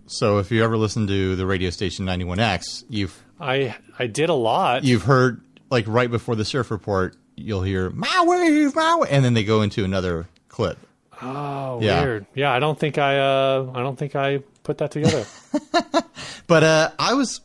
So 0.06 0.38
if 0.38 0.52
you 0.52 0.64
ever 0.64 0.78
listen 0.78 1.08
to 1.08 1.36
the 1.36 1.46
radio 1.46 1.70
station 1.70 2.06
91X, 2.06 2.84
you've 2.90 3.24
I 3.40 3.76
I 3.98 4.08
did 4.08 4.30
a 4.30 4.34
lot. 4.34 4.84
you've 4.84 5.04
heard 5.04 5.42
like 5.70 5.86
right 5.88 6.10
before 6.12 6.36
the 6.36 6.46
Surf 6.46 6.70
Report, 6.72 7.16
you'll 7.36 7.64
hear 7.64 7.90
"My 7.90 8.24
Wave, 8.26 8.76
My 8.76 8.98
Wave," 8.98 9.10
and 9.12 9.26
then 9.26 9.34
they 9.34 9.44
go 9.44 9.62
into 9.62 9.84
another 9.84 10.28
clip. 10.50 10.78
Oh, 11.24 11.80
Yeah. 11.82 12.02
weird. 12.04 12.26
Yeah, 12.36 12.52
I 12.52 12.60
don't 12.60 12.78
think 12.78 12.98
I 12.98 13.20
uh 13.20 13.72
I 13.74 13.82
don't 13.82 13.98
think 13.98 14.16
I 14.16 14.40
put 14.64 14.78
that 14.80 14.92
together. 14.92 15.26
But 16.48 16.64
uh, 16.64 16.92
I 17.00 17.14
was 17.14 17.42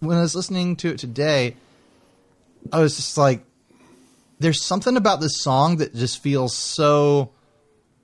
when 0.00 0.16
I 0.16 0.22
was 0.22 0.34
listening 0.34 0.76
to 0.76 0.88
it 0.90 0.98
today, 0.98 1.56
I 2.72 2.80
was 2.80 2.96
just 2.96 3.16
like, 3.16 3.44
"There's 4.38 4.62
something 4.62 4.96
about 4.96 5.20
this 5.20 5.40
song 5.40 5.76
that 5.76 5.94
just 5.94 6.22
feels 6.22 6.54
so 6.54 7.30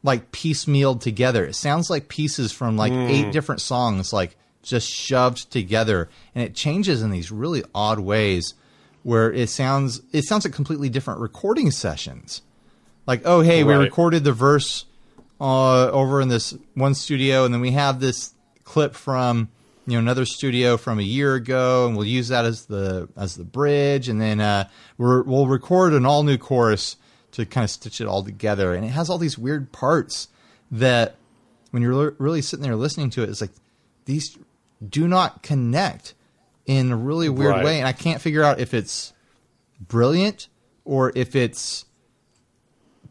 like 0.02 0.30
piecemealed 0.30 1.00
together. 1.00 1.44
It 1.44 1.54
sounds 1.54 1.90
like 1.90 2.08
pieces 2.08 2.52
from 2.52 2.76
like 2.76 2.92
eight 2.92 3.32
different 3.32 3.60
songs, 3.60 4.12
like 4.12 4.36
just 4.62 4.88
shoved 4.88 5.50
together, 5.50 6.08
and 6.34 6.44
it 6.44 6.54
changes 6.54 7.02
in 7.02 7.10
these 7.10 7.32
really 7.32 7.64
odd 7.74 7.98
ways, 7.98 8.54
where 9.02 9.32
it 9.32 9.48
sounds 9.48 10.00
it 10.12 10.24
sounds 10.24 10.44
like 10.44 10.54
completely 10.54 10.88
different 10.88 11.20
recording 11.20 11.70
sessions. 11.70 12.42
Like, 13.06 13.22
oh 13.24 13.40
hey, 13.40 13.64
we 13.64 13.74
recorded 13.74 14.22
the 14.22 14.32
verse 14.32 14.84
uh, 15.40 15.90
over 15.90 16.20
in 16.20 16.28
this 16.28 16.56
one 16.74 16.94
studio, 16.94 17.44
and 17.44 17.52
then 17.52 17.60
we 17.60 17.72
have 17.72 18.00
this 18.00 18.32
clip 18.64 18.94
from 18.94 19.48
you 19.86 19.92
know 19.94 19.98
another 19.98 20.24
studio 20.26 20.76
from 20.76 20.98
a 20.98 21.02
year 21.02 21.34
ago, 21.34 21.86
and 21.86 21.96
we'll 21.96 22.06
use 22.06 22.28
that 22.28 22.44
as 22.44 22.66
the 22.66 23.08
as 23.16 23.36
the 23.36 23.44
bridge, 23.44 24.08
and 24.08 24.20
then 24.20 24.40
uh, 24.40 24.68
we're, 24.98 25.22
we'll 25.22 25.46
record 25.46 25.92
an 25.92 26.04
all 26.06 26.22
new 26.22 26.38
chorus 26.38 26.96
to 27.32 27.44
kind 27.44 27.64
of 27.64 27.70
stitch 27.70 28.00
it 28.00 28.06
all 28.06 28.24
together, 28.24 28.74
and 28.74 28.84
it 28.84 28.88
has 28.88 29.10
all 29.10 29.18
these 29.18 29.36
weird 29.38 29.70
parts 29.72 30.28
that 30.70 31.16
when 31.70 31.82
you're 31.82 32.12
really 32.18 32.40
sitting 32.42 32.62
there 32.62 32.76
listening 32.76 33.10
to 33.10 33.22
it, 33.22 33.28
it's 33.28 33.40
like 33.40 33.50
these 34.06 34.36
do 34.86 35.06
not 35.06 35.42
connect 35.42 36.14
in 36.66 36.90
a 36.90 36.96
really 36.96 37.28
weird 37.28 37.50
Right. 37.56 37.64
way, 37.64 37.78
and 37.78 37.86
I 37.86 37.92
can't 37.92 38.20
figure 38.20 38.42
out 38.42 38.58
if 38.58 38.72
it's 38.74 39.12
brilliant 39.80 40.48
or 40.84 41.12
if 41.14 41.36
it's 41.36 41.84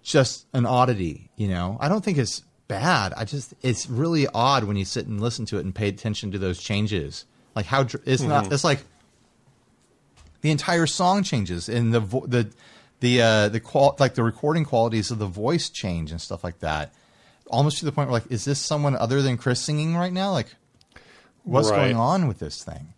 just 0.01 0.45
an 0.53 0.65
oddity, 0.65 1.24
you 1.35 1.47
know. 1.47 1.77
I 1.79 1.87
don't 1.89 2.03
think 2.03 2.17
it's 2.17 2.43
bad. 2.67 3.13
I 3.15 3.25
just 3.25 3.53
it's 3.61 3.89
really 3.89 4.27
odd 4.33 4.63
when 4.63 4.75
you 4.77 4.85
sit 4.85 5.07
and 5.07 5.21
listen 5.21 5.45
to 5.47 5.57
it 5.57 5.65
and 5.65 5.73
pay 5.73 5.87
attention 5.87 6.31
to 6.31 6.37
those 6.37 6.59
changes. 6.61 7.25
Like 7.55 7.65
how 7.65 7.83
dr- 7.83 8.03
it's 8.07 8.21
not 8.23 8.51
it's 8.51 8.63
like 8.63 8.79
the 10.41 10.51
entire 10.51 10.85
song 10.87 11.23
changes 11.23 11.69
and 11.69 11.93
the 11.93 11.99
vo- 11.99 12.25
the 12.27 12.51
the 12.99 13.21
uh 13.21 13.49
the 13.49 13.59
qual 13.59 13.95
like 13.99 14.15
the 14.15 14.23
recording 14.23 14.65
qualities 14.65 15.11
of 15.11 15.19
the 15.19 15.25
voice 15.27 15.69
change 15.69 16.11
and 16.11 16.21
stuff 16.21 16.43
like 16.43 16.59
that. 16.59 16.93
Almost 17.47 17.79
to 17.79 17.85
the 17.85 17.91
point 17.91 18.09
where 18.09 18.19
like 18.21 18.31
is 18.31 18.45
this 18.45 18.59
someone 18.59 18.95
other 18.95 19.21
than 19.21 19.37
Chris 19.37 19.61
singing 19.61 19.95
right 19.95 20.13
now? 20.13 20.31
Like 20.31 20.47
what's 21.43 21.69
Right. 21.69 21.77
going 21.77 21.95
on 21.97 22.27
with 22.27 22.39
this 22.39 22.63
thing? 22.63 22.93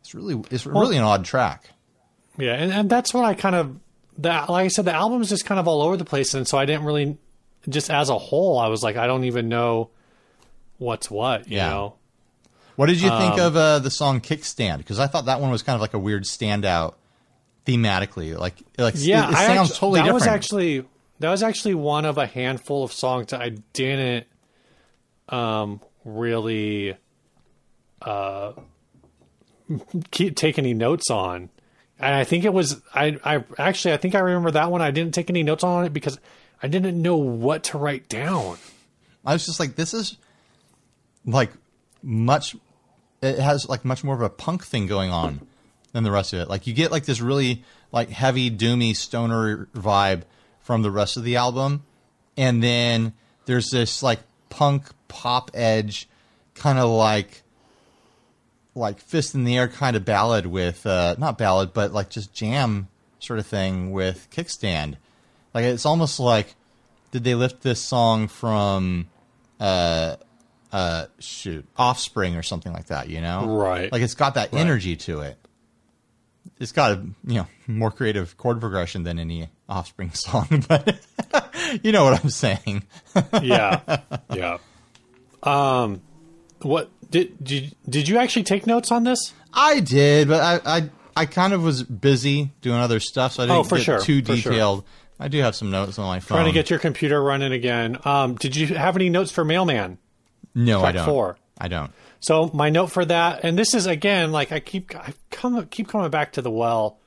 It's 0.00 0.14
really 0.14 0.42
it's 0.50 0.66
really 0.66 0.96
an 0.96 1.04
odd 1.04 1.24
track. 1.24 1.70
Yeah, 2.38 2.54
and, 2.54 2.72
and 2.72 2.90
that's 2.90 3.12
what 3.14 3.24
I 3.24 3.34
kind 3.34 3.54
of 3.54 3.76
that 4.18 4.48
like 4.50 4.64
I 4.64 4.68
said, 4.68 4.84
the 4.84 4.92
album 4.94 5.22
is 5.22 5.28
just 5.28 5.44
kind 5.44 5.58
of 5.60 5.68
all 5.68 5.82
over 5.82 5.96
the 5.96 6.04
place, 6.04 6.34
and 6.34 6.46
so 6.46 6.58
I 6.58 6.64
didn't 6.64 6.84
really 6.84 7.16
just 7.68 7.90
as 7.90 8.08
a 8.08 8.18
whole, 8.18 8.58
I 8.58 8.68
was 8.68 8.82
like, 8.82 8.96
I 8.96 9.06
don't 9.06 9.24
even 9.24 9.48
know 9.48 9.90
what's 10.78 11.10
what, 11.10 11.48
you 11.48 11.56
Yeah. 11.56 11.68
know. 11.70 11.94
What 12.76 12.86
did 12.86 13.00
you 13.00 13.10
think 13.10 13.34
Um, 13.34 13.40
of 13.48 13.56
uh, 13.56 13.78
the 13.80 13.90
song 13.90 14.20
"Kickstand"? 14.20 14.78
Because 14.78 14.98
I 14.98 15.06
thought 15.06 15.26
that 15.26 15.40
one 15.40 15.50
was 15.50 15.62
kind 15.62 15.74
of 15.74 15.80
like 15.82 15.94
a 15.94 15.98
weird 15.98 16.24
standout 16.24 16.94
thematically. 17.66 18.36
Like, 18.36 18.54
like 18.78 18.94
Yeah, 18.96 19.28
it, 19.28 19.32
it 19.32 19.36
sounds 19.36 19.70
actu- 19.70 19.78
totally 19.78 20.00
that 20.00 20.04
different. 20.04 20.14
was 20.14 20.26
actually 20.26 20.84
that 21.20 21.30
was 21.30 21.42
actually 21.42 21.74
one 21.74 22.04
of 22.04 22.18
a 22.18 22.26
handful 22.26 22.82
of 22.82 22.92
songs 22.92 23.26
that 23.28 23.40
I 23.42 23.50
didn't 23.74 24.26
um 25.28 25.80
really 26.04 26.96
uh 28.00 28.52
keep 30.10 30.34
take 30.36 30.58
any 30.58 30.74
notes 30.74 31.10
on. 31.10 31.50
And 31.98 32.14
I 32.14 32.24
think 32.24 32.44
it 32.44 32.52
was 32.52 32.80
I 32.94 33.18
I 33.24 33.44
actually 33.58 33.94
I 33.94 33.96
think 33.98 34.14
I 34.14 34.18
remember 34.20 34.50
that 34.52 34.70
one 34.70 34.82
I 34.82 34.90
didn't 34.90 35.14
take 35.14 35.30
any 35.30 35.42
notes 35.42 35.62
on 35.62 35.84
it 35.84 35.92
because 35.92 36.18
I 36.62 36.68
didn't 36.68 37.00
know 37.00 37.16
what 37.16 37.64
to 37.64 37.78
write 37.78 38.08
down. 38.08 38.58
I 39.24 39.32
was 39.32 39.46
just 39.46 39.58
like, 39.58 39.74
this 39.74 39.94
is 39.94 40.16
like 41.26 41.50
much. 42.02 42.56
It 43.20 43.38
has 43.38 43.68
like 43.68 43.84
much 43.84 44.04
more 44.04 44.14
of 44.14 44.20
a 44.20 44.30
punk 44.30 44.64
thing 44.64 44.86
going 44.86 45.10
on 45.10 45.46
than 45.92 46.04
the 46.04 46.10
rest 46.10 46.32
of 46.32 46.40
it. 46.40 46.48
Like 46.48 46.66
you 46.66 46.72
get 46.74 46.90
like 46.90 47.04
this 47.04 47.20
really 47.20 47.64
like 47.90 48.10
heavy 48.10 48.50
doomy 48.50 48.96
stoner 48.96 49.68
vibe 49.74 50.22
from 50.60 50.82
the 50.82 50.90
rest 50.90 51.16
of 51.16 51.24
the 51.24 51.36
album, 51.36 51.84
and 52.36 52.62
then 52.62 53.12
there's 53.46 53.70
this 53.70 54.02
like 54.02 54.20
punk 54.48 54.86
pop 55.08 55.50
edge, 55.54 56.08
kind 56.54 56.78
of 56.78 56.90
like 56.90 57.42
like 58.74 59.00
fist 59.00 59.34
in 59.34 59.44
the 59.44 59.56
air 59.56 59.68
kind 59.68 59.96
of 59.96 60.04
ballad 60.04 60.46
with 60.46 60.86
uh, 60.86 61.14
not 61.18 61.36
ballad 61.36 61.74
but 61.74 61.92
like 61.92 62.08
just 62.08 62.32
jam 62.32 62.88
sort 63.18 63.38
of 63.38 63.46
thing 63.46 63.92
with 63.92 64.28
Kickstand. 64.30 64.96
Like 65.54 65.64
it's 65.64 65.86
almost 65.86 66.18
like 66.20 66.54
did 67.10 67.24
they 67.24 67.34
lift 67.34 67.62
this 67.62 67.80
song 67.80 68.28
from 68.28 69.08
uh 69.60 70.16
uh 70.72 71.06
shoot 71.18 71.66
Offspring 71.76 72.36
or 72.36 72.42
something 72.42 72.72
like 72.72 72.86
that? 72.86 73.08
You 73.08 73.20
know, 73.20 73.46
Right. 73.56 73.90
Like 73.92 74.02
it's 74.02 74.14
got 74.14 74.34
that 74.34 74.54
energy 74.54 74.96
to 74.96 75.20
it. 75.20 75.36
It's 76.58 76.72
got 76.72 76.92
a 76.92 76.94
you 77.26 77.34
know 77.34 77.46
more 77.66 77.90
creative 77.90 78.36
chord 78.36 78.60
progression 78.60 79.02
than 79.04 79.18
any 79.18 79.48
Offspring 79.68 80.10
song, 80.14 80.64
but 80.68 80.98
you 81.82 81.92
know 81.92 82.04
what 82.04 82.22
I'm 82.22 82.30
saying. 82.30 82.84
yeah, 83.42 84.00
yeah. 84.32 84.58
Um, 85.42 86.02
what 86.62 86.90
did 87.10 87.42
did 87.42 87.74
did 87.88 88.08
you 88.08 88.18
actually 88.18 88.44
take 88.44 88.66
notes 88.66 88.90
on 88.92 89.04
this? 89.04 89.32
I 89.52 89.80
did, 89.80 90.28
but 90.28 90.40
I, 90.40 90.78
I 90.78 90.90
I 91.16 91.26
kind 91.26 91.52
of 91.52 91.62
was 91.62 91.82
busy 91.82 92.50
doing 92.60 92.78
other 92.78 93.00
stuff, 93.00 93.32
so 93.32 93.42
I 93.42 93.46
didn't 93.46 93.66
Oh, 93.66 93.76
get 93.76 93.82
sure, 93.84 94.00
too 94.00 94.22
for 94.22 94.36
sure. 94.36 94.52
I 95.22 95.28
do 95.28 95.38
have 95.40 95.54
some 95.54 95.70
notes 95.70 96.00
on 96.00 96.06
my 96.06 96.18
phone. 96.18 96.38
Trying 96.38 96.46
to 96.48 96.52
get 96.52 96.68
your 96.68 96.80
computer 96.80 97.22
running 97.22 97.52
again. 97.52 97.96
Um, 98.04 98.34
did 98.34 98.56
you 98.56 98.66
have 98.74 98.96
any 98.96 99.08
notes 99.08 99.30
for 99.30 99.44
Mailman? 99.44 99.98
no, 100.54 100.82
I 100.82 100.90
don't. 100.90 101.04
four. 101.06 101.38
I 101.58 101.68
don't. 101.68 101.92
So 102.18 102.50
my 102.52 102.70
note 102.70 102.88
for 102.88 103.04
that, 103.04 103.44
and 103.44 103.56
this 103.56 103.72
is 103.72 103.86
again 103.86 104.32
like 104.32 104.50
I 104.50 104.58
keep 104.58 104.94
I 104.96 105.14
come 105.30 105.64
keep 105.66 105.88
coming 105.88 106.10
back 106.10 106.32
to 106.32 106.42
the 106.42 106.50
well 106.50 106.98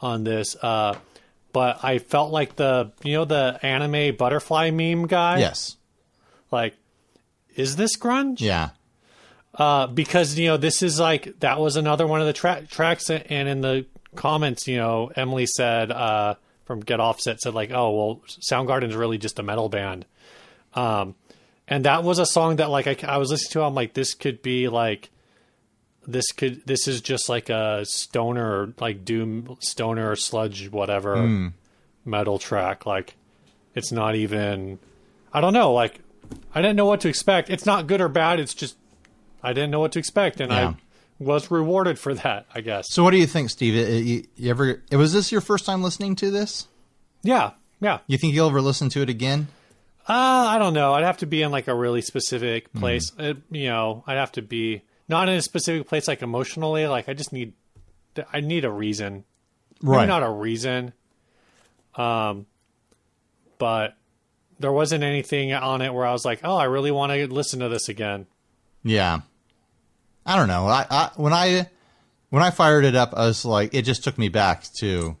on 0.00 0.24
this, 0.24 0.56
uh, 0.62 0.94
but 1.52 1.82
I 1.82 1.98
felt 1.98 2.32
like 2.32 2.56
the 2.56 2.92
you 3.02 3.14
know 3.14 3.24
the 3.24 3.58
anime 3.62 4.14
butterfly 4.16 4.70
meme 4.70 5.06
guy. 5.06 5.38
Yes. 5.38 5.76
Like, 6.50 6.76
is 7.56 7.76
this 7.76 7.96
grunge? 7.96 8.40
Yeah. 8.40 8.70
Uh, 9.54 9.86
because 9.86 10.38
you 10.38 10.48
know 10.48 10.56
this 10.58 10.82
is 10.82 11.00
like 11.00 11.40
that 11.40 11.58
was 11.58 11.76
another 11.76 12.06
one 12.06 12.20
of 12.20 12.26
the 12.26 12.32
tra- 12.34 12.66
tracks, 12.66 13.08
and 13.08 13.48
in 13.48 13.62
the 13.62 13.86
comments, 14.14 14.68
you 14.68 14.76
know, 14.76 15.10
Emily 15.16 15.46
said 15.46 15.90
uh, 15.90 16.34
from 16.64 16.80
Get 16.80 17.00
Offset 17.00 17.40
said 17.40 17.54
like, 17.54 17.70
oh 17.70 17.90
well, 17.90 18.22
Soundgarden's 18.50 18.96
really 18.96 19.18
just 19.18 19.38
a 19.38 19.42
metal 19.42 19.68
band. 19.68 20.06
Um, 20.74 21.14
and 21.68 21.84
that 21.84 22.04
was 22.04 22.18
a 22.18 22.26
song 22.26 22.56
that 22.56 22.70
like 22.70 22.86
I, 23.04 23.14
I 23.14 23.16
was 23.18 23.30
listening 23.30 23.52
to. 23.52 23.62
I'm 23.62 23.74
like, 23.74 23.94
this 23.94 24.14
could 24.14 24.42
be 24.42 24.68
like, 24.68 25.10
this 26.06 26.32
could 26.32 26.66
this 26.66 26.86
is 26.88 27.00
just 27.00 27.28
like 27.28 27.48
a 27.48 27.84
stoner 27.86 28.72
like 28.80 29.04
doom 29.04 29.56
stoner 29.60 30.10
or 30.10 30.16
sludge 30.16 30.68
whatever 30.70 31.52
metal 32.04 32.38
track. 32.38 32.84
Like, 32.86 33.14
it's 33.74 33.92
not 33.92 34.14
even. 34.14 34.78
I 35.32 35.40
don't 35.40 35.54
know. 35.54 35.72
Like, 35.72 36.00
I 36.54 36.60
didn't 36.60 36.76
know 36.76 36.86
what 36.86 37.00
to 37.02 37.08
expect. 37.08 37.50
It's 37.50 37.66
not 37.66 37.86
good 37.86 38.00
or 38.00 38.08
bad. 38.08 38.40
It's 38.40 38.54
just 38.54 38.76
I 39.42 39.52
didn't 39.52 39.70
know 39.70 39.80
what 39.80 39.92
to 39.92 39.98
expect, 39.98 40.40
and 40.40 40.52
Yeah. 40.52 40.68
I 40.68 40.74
was 41.18 41.50
rewarded 41.50 41.98
for 41.98 42.14
that. 42.14 42.46
I 42.54 42.60
guess. 42.60 42.90
So, 42.90 43.02
what 43.02 43.10
do 43.12 43.18
you 43.18 43.26
think, 43.26 43.50
Steve? 43.50 43.74
Uh, 43.74 43.90
You, 43.92 44.24
you 44.36 44.50
ever 44.50 44.82
was 44.92 45.12
this 45.12 45.30
your 45.32 45.40
first 45.40 45.64
time 45.66 45.82
listening 45.82 46.16
to 46.16 46.30
this? 46.30 46.66
Yeah, 47.22 47.52
yeah. 47.80 47.98
You 48.06 48.18
think 48.18 48.34
you'll 48.34 48.48
ever 48.48 48.60
listen 48.60 48.88
to 48.90 49.02
it 49.02 49.08
again? 49.08 49.48
Uh, 50.06 50.12
I 50.12 50.58
don't 50.58 50.74
know. 50.74 50.92
I'd 50.92 51.04
have 51.04 51.18
to 51.18 51.26
be 51.26 51.40
in 51.42 51.50
like 51.50 51.66
a 51.68 51.74
really 51.74 52.02
specific 52.02 52.68
Hmm. 52.72 52.78
place. 52.78 53.12
It, 53.18 53.38
you 53.50 53.68
know, 53.68 54.04
I'd 54.06 54.16
have 54.18 54.32
to 54.32 54.42
be 54.42 54.82
not 55.08 55.28
in 55.28 55.36
a 55.36 55.42
specific 55.42 55.88
place, 55.88 56.06
like 56.08 56.20
emotionally. 56.22 56.86
Like 56.86 57.08
I 57.08 57.14
just 57.14 57.32
need, 57.32 57.54
I 58.32 58.40
need 58.40 58.64
a 58.66 58.70
reason. 58.70 59.24
Maybe 59.80 60.06
not 60.06 60.22
a 60.22 60.30
reason. 60.30 60.92
Um, 61.94 62.46
but 63.58 63.94
there 64.60 64.72
wasn't 64.72 65.04
anything 65.04 65.52
on 65.52 65.80
it 65.82 65.92
where 65.94 66.04
I 66.06 66.12
was 66.12 66.24
like, 66.24 66.40
oh, 66.44 66.56
I 66.56 66.64
really 66.64 66.90
want 66.90 67.12
to 67.12 67.26
listen 67.32 67.60
to 67.60 67.68
this 67.68 67.88
again. 67.88 68.26
Yeah. 68.82 69.20
I 70.26 70.36
don't 70.36 70.48
know. 70.48 70.66
I, 70.66 70.86
I 70.90 71.10
when 71.16 71.32
I 71.32 71.68
when 72.30 72.42
I 72.42 72.50
fired 72.50 72.84
it 72.84 72.96
up, 72.96 73.12
I 73.14 73.26
was 73.26 73.44
like, 73.44 73.74
it 73.74 73.82
just 73.82 74.04
took 74.04 74.18
me 74.18 74.28
back 74.28 74.64
to 74.80 74.86
you 74.86 75.16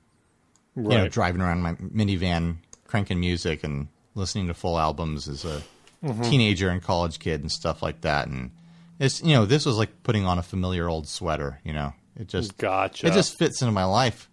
know 0.82 1.08
driving 1.08 1.40
around 1.40 1.62
my 1.62 1.74
minivan, 1.74 2.56
cranking 2.86 3.20
music 3.20 3.64
and 3.64 3.88
listening 4.14 4.48
to 4.48 4.54
full 4.54 4.78
albums 4.78 5.28
as 5.28 5.44
a 5.44 5.62
mm-hmm. 6.02 6.22
teenager 6.22 6.68
and 6.68 6.82
college 6.82 7.18
kid 7.18 7.40
and 7.40 7.50
stuff 7.50 7.82
like 7.82 8.00
that. 8.02 8.28
And 8.28 8.50
it's 8.98 9.22
you 9.22 9.34
know 9.34 9.46
this 9.46 9.66
was 9.66 9.76
like 9.76 10.02
putting 10.02 10.24
on 10.24 10.38
a 10.38 10.42
familiar 10.42 10.88
old 10.88 11.06
sweater. 11.08 11.60
You 11.64 11.72
know, 11.72 11.92
it 12.18 12.28
just 12.28 12.56
Gotcha. 12.56 13.06
it 13.06 13.12
just 13.12 13.38
fits 13.38 13.62
into 13.62 13.72
my 13.72 13.84
life. 13.84 14.28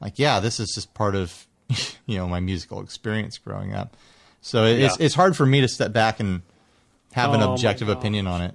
Like, 0.00 0.18
yeah, 0.18 0.40
this 0.40 0.60
is 0.60 0.72
just 0.74 0.92
part 0.94 1.14
of 1.14 1.46
you 2.06 2.18
know 2.18 2.26
my 2.26 2.40
musical 2.40 2.80
experience 2.80 3.38
growing 3.38 3.74
up. 3.74 3.96
So 4.40 4.64
it's 4.64 4.98
Yeah. 4.98 5.06
it's 5.06 5.14
hard 5.14 5.36
for 5.36 5.46
me 5.46 5.60
to 5.60 5.68
step 5.68 5.92
back 5.92 6.20
and 6.20 6.42
have 7.12 7.32
an 7.32 7.42
Oh 7.42 7.46
my 7.46 7.52
objective 7.52 7.88
opinion 7.88 8.26
on 8.26 8.42
it. 8.42 8.54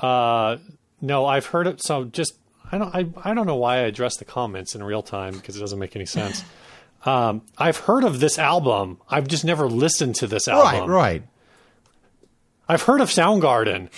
Uh, 0.00 0.58
no, 1.00 1.26
I've 1.26 1.46
heard 1.46 1.66
it. 1.66 1.82
So 1.82 2.04
just 2.04 2.34
I 2.70 2.78
don't 2.78 2.94
I, 2.94 3.06
I 3.30 3.34
don't 3.34 3.46
know 3.46 3.56
why 3.56 3.76
I 3.76 3.80
address 3.80 4.16
the 4.16 4.24
comments 4.24 4.74
in 4.74 4.82
real 4.82 5.02
time 5.02 5.34
because 5.34 5.56
it 5.56 5.60
doesn't 5.60 5.78
make 5.78 5.96
any 5.96 6.06
sense. 6.06 6.44
um, 7.04 7.42
I've 7.56 7.78
heard 7.78 8.04
of 8.04 8.20
this 8.20 8.38
album. 8.38 8.98
I've 9.08 9.28
just 9.28 9.44
never 9.44 9.68
listened 9.68 10.16
to 10.16 10.26
this 10.26 10.48
Right, 10.48 10.74
album. 10.74 10.90
right. 10.90 11.22
I've 12.68 12.82
heard 12.82 13.00
of 13.00 13.08
Soundgarden. 13.08 13.88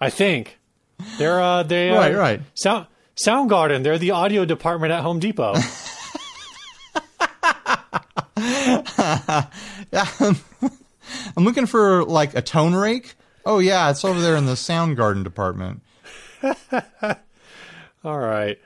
I 0.00 0.10
think 0.10 0.58
they're 1.18 1.40
uh, 1.40 1.62
they 1.62 1.90
uh, 1.90 1.96
Right, 1.96 2.14
right. 2.16 2.40
Sound 2.54 2.86
Soundgarden. 3.24 3.82
They're 3.82 3.98
the 3.98 4.10
audio 4.12 4.44
department 4.44 4.92
at 4.92 5.02
Home 5.02 5.18
Depot. 5.18 5.54
I'm 11.36 11.44
looking 11.44 11.66
for 11.66 12.04
like 12.04 12.34
a 12.34 12.42
tone 12.42 12.74
rake. 12.74 13.14
Oh 13.46 13.58
yeah, 13.58 13.90
it's 13.90 14.04
over 14.04 14.20
there 14.20 14.36
in 14.36 14.46
the 14.46 14.56
sound 14.56 14.96
garden 14.96 15.22
department. 15.22 15.82
All 18.04 18.18
right, 18.18 18.58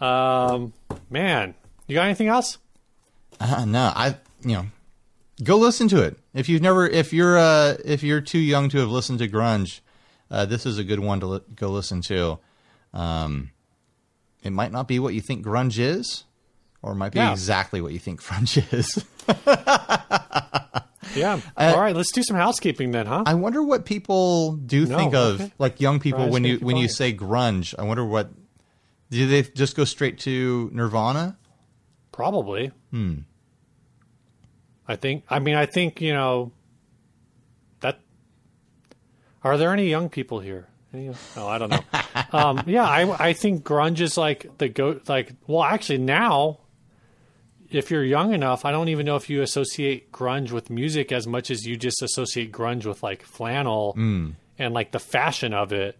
um, 0.00 0.72
man. 1.10 1.54
You 1.86 1.94
got 1.94 2.04
anything 2.04 2.28
else? 2.28 2.58
Uh, 3.40 3.64
no, 3.64 3.92
I 3.94 4.16
you 4.44 4.52
know, 4.54 4.66
go 5.42 5.56
listen 5.56 5.88
to 5.88 6.02
it. 6.02 6.18
If 6.34 6.48
you've 6.48 6.62
never, 6.62 6.86
if 6.86 7.12
you're 7.12 7.38
uh, 7.38 7.76
if 7.84 8.02
you're 8.02 8.20
too 8.20 8.38
young 8.38 8.68
to 8.70 8.78
have 8.78 8.88
listened 8.90 9.18
to 9.20 9.28
grunge, 9.28 9.80
uh, 10.30 10.44
this 10.46 10.64
is 10.66 10.78
a 10.78 10.84
good 10.84 11.00
one 11.00 11.20
to 11.20 11.26
li- 11.26 11.40
go 11.54 11.68
listen 11.68 12.00
to. 12.02 12.38
Um, 12.94 13.50
it 14.42 14.50
might 14.50 14.72
not 14.72 14.88
be 14.88 14.98
what 14.98 15.14
you 15.14 15.20
think 15.20 15.44
grunge 15.44 15.78
is, 15.78 16.24
or 16.82 16.92
it 16.92 16.96
might 16.96 17.12
be 17.12 17.18
Yeah. 17.18 17.32
exactly 17.32 17.80
what 17.80 17.92
you 17.92 17.98
think 17.98 18.22
grunge 18.22 18.62
is. 18.72 19.04
Yeah. 21.14 21.40
All 21.56 21.80
right, 21.80 21.94
let's 21.94 22.12
do 22.12 22.22
some 22.22 22.36
housekeeping 22.36 22.90
then, 22.90 23.06
huh? 23.06 23.24
I 23.26 23.34
wonder 23.34 23.62
what 23.62 23.84
people 23.84 24.52
do 24.52 24.86
No, 24.86 24.96
think 24.98 25.14
of 25.14 25.40
okay. 25.40 25.52
like 25.58 25.80
young 25.80 26.00
people 26.00 26.28
when 26.28 26.44
you 26.44 26.58
when 26.58 26.76
you 26.76 26.88
say 26.88 27.12
grunge. 27.14 27.74
I 27.78 27.82
wonder 27.82 28.04
what 28.04 28.30
do 29.10 29.26
they 29.26 29.42
just 29.42 29.76
go 29.76 29.84
straight 29.84 30.18
to 30.20 30.70
Nirvana? 30.72 31.36
Probably. 32.12 32.72
Hmm. 32.90 33.18
I 34.88 34.96
think. 34.96 35.24
I 35.28 35.38
mean, 35.38 35.54
I 35.54 35.66
think 35.66 36.00
you 36.00 36.12
know. 36.12 36.52
That. 37.80 38.00
Are 39.44 39.56
there 39.56 39.72
any 39.72 39.88
young 39.88 40.08
people 40.08 40.40
here? 40.40 40.68
Any, 40.94 41.10
oh, 41.36 41.46
I 41.46 41.58
don't 41.58 41.70
know. 41.70 41.80
um, 42.32 42.62
yeah, 42.66 42.84
I 42.84 43.28
I 43.28 43.32
think 43.32 43.64
grunge 43.64 44.00
is 44.00 44.16
like 44.16 44.58
the 44.58 44.68
go. 44.68 45.00
Like, 45.08 45.32
well, 45.46 45.62
actually, 45.62 45.98
now, 45.98 46.60
if 47.74 47.90
you're 47.90 48.04
young 48.04 48.34
enough, 48.34 48.64
I 48.64 48.70
don't 48.70 48.88
even 48.88 49.06
know 49.06 49.16
if 49.16 49.28
you 49.30 49.42
associate 49.42 50.12
grunge 50.12 50.50
with 50.50 50.70
music 50.70 51.12
as 51.12 51.26
much 51.26 51.50
as 51.50 51.66
you 51.66 51.76
just 51.76 52.02
associate 52.02 52.52
grunge 52.52 52.84
with 52.86 53.02
like 53.02 53.22
flannel 53.22 53.94
and 53.96 54.74
like 54.74 54.92
the 54.92 54.98
fashion 55.00 55.52
of 55.54 55.72
it. 55.72 55.96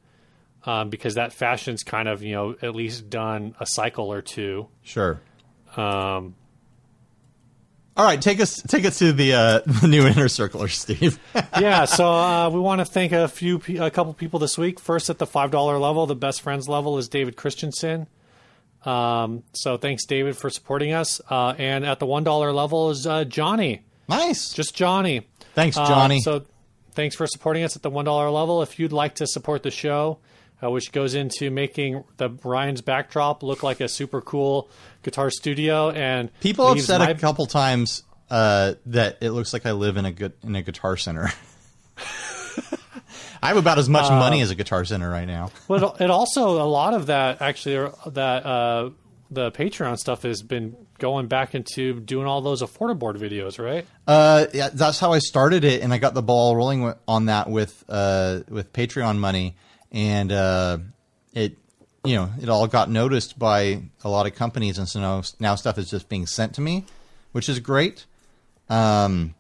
Um, 0.65 0.91
because 0.91 1.17
that 1.17 1.33
fashion's 1.33 1.83
kind 1.83 2.07
of 2.09 2.23
you 2.23 2.35
know 2.37 2.55
at 2.63 2.77
least 2.77 3.11
done 3.11 3.57
a 3.59 3.67
cycle 3.67 4.13
or 4.13 4.23
two. 4.23 4.69
Sure. 4.83 5.21
Um, 5.77 6.37
All 7.97 8.05
right, 8.07 8.23
take 8.23 8.41
us 8.41 8.63
take 8.63 8.85
us 8.85 8.99
to 9.01 9.13
the 9.13 9.33
uh, 9.33 9.61
the 9.67 9.89
new 9.89 10.07
inner 10.07 10.27
circler, 10.27 10.71
Steve. 10.73 11.19
yeah, 11.59 11.85
so 11.87 12.09
uh, 12.09 12.49
we 12.49 12.61
want 12.61 12.81
to 12.81 12.85
thank 12.85 13.11
a 13.11 13.27
few, 13.27 13.61
a 13.81 13.91
couple 13.91 14.15
people 14.15 14.39
this 14.39 14.57
week. 14.57 14.79
First, 14.79 15.11
at 15.11 15.19
the 15.19 15.27
five 15.27 15.51
dollar 15.51 15.79
level, 15.79 16.07
the 16.07 16.15
best 16.15 16.43
friends 16.43 16.69
level 16.69 16.97
is 16.97 17.09
David 17.09 17.37
Christensen. 17.37 18.07
Um, 18.85 19.43
so 19.53 19.77
thanks, 19.77 20.05
David, 20.07 20.37
for 20.37 20.51
supporting 20.51 20.93
us. 20.93 21.21
Uh, 21.29 21.55
and 21.59 21.85
at 21.85 21.99
the 21.99 22.07
one 22.07 22.25
dollar 22.25 22.53
level 22.53 22.91
is 22.91 23.07
uh, 23.07 23.25
Johnny, 23.25 23.83
nice. 24.09 24.53
just 24.53 24.75
Johnny. 24.75 25.27
Thanks, 25.55 25.77
Uh, 25.77 25.87
Johnny. 25.87 26.21
so 26.21 26.45
thanks 26.93 27.15
for 27.17 27.27
supporting 27.27 27.63
us 27.65 27.77
at 27.77 27.83
the 27.83 27.91
one 27.91 28.05
dollar 28.05 28.31
level. 28.31 28.63
If 28.63 28.79
you'd 28.79 28.93
like 28.93 29.17
to 29.17 29.27
support 29.27 29.63
the 29.63 29.71
show, 29.71 30.19
uh, 30.63 30.71
which 30.71 30.93
goes 30.93 31.15
into 31.15 31.51
making 31.51 32.05
the 32.17 32.31
Ryan's 32.45 32.81
backdrop 32.81 33.43
look 33.43 33.63
like 33.63 33.81
a 33.81 33.89
super 33.89 34.21
cool 34.21 34.69
guitar 35.03 35.31
studio, 35.31 35.91
and 35.91 36.31
People 36.41 36.69
have 36.69 36.81
said 36.81 36.99
my- 36.99 37.11
a 37.11 37.15
couple 37.19 37.47
times 37.47 38.03
uh, 38.31 38.75
that 38.87 39.19
it 39.21 39.31
looks 39.31 39.53
like 39.53 39.67
I 39.67 39.73
live 39.73 39.97
in 39.97 40.05
a 40.07 40.13
good 40.13 40.33
in 40.43 40.57
a 40.57 40.63
guitar 40.63 40.97
center. 40.97 41.31
I 43.43 43.49
have 43.49 43.57
about 43.57 43.79
as 43.79 43.89
much 43.89 44.11
Uh, 44.11 44.19
money 44.19 44.41
as 44.41 44.51
a 44.51 44.55
guitar 44.55 44.85
center 44.85 45.11
right 45.11 45.27
now. 45.27 45.51
Well, 45.69 45.97
it 45.99 46.11
also 46.11 46.63
a 46.63 46.69
lot 46.69 46.95
of 46.95 47.07
that 47.07 47.43
actually 47.43 47.91
that 48.07 48.47
uh, 48.47 48.91
the 49.31 49.51
Patreon 49.51 49.99
stuff 49.99 50.23
has 50.23 50.43
been 50.43 50.77
going 50.99 51.27
back 51.27 51.55
into 51.55 51.99
doing 52.01 52.27
all 52.27 52.41
those 52.41 52.63
affordable 52.63 53.13
videos, 53.17 53.59
right? 53.59 53.87
Uh, 54.07 54.47
yeah, 54.55 54.69
that's 54.73 55.01
how 55.01 55.13
I 55.13 55.19
started 55.19 55.65
it, 55.65 55.83
and 55.83 55.93
I 55.93 55.99
got 55.99 56.15
the 56.15 56.23
ball 56.23 56.55
rolling 56.55 56.95
on 57.09 57.27
that 57.27 57.51
with 57.51 57.85
uh, 57.89 58.41
with 58.49 58.73
Patreon 58.73 59.19
money, 59.19 59.57
and 59.91 60.31
uh, 60.31 60.79
it 61.33 61.57
you 62.05 62.17
know, 62.17 62.31
it 62.41 62.49
all 62.49 62.67
got 62.67 62.91
noticed 62.91 63.39
by 63.39 63.83
a 64.05 64.09
lot 64.09 64.27
of 64.27 64.35
companies, 64.35 64.79
and 64.79 64.89
so 64.89 65.01
now, 65.01 65.23
now 65.39 65.55
stuff 65.55 65.79
is 65.79 65.89
just 65.89 66.09
being 66.09 66.27
sent 66.27 66.55
to 66.55 66.61
me, 66.61 66.85
which 67.33 67.49
is 67.49 67.59
great. 67.61 68.07
Um, 68.69 69.35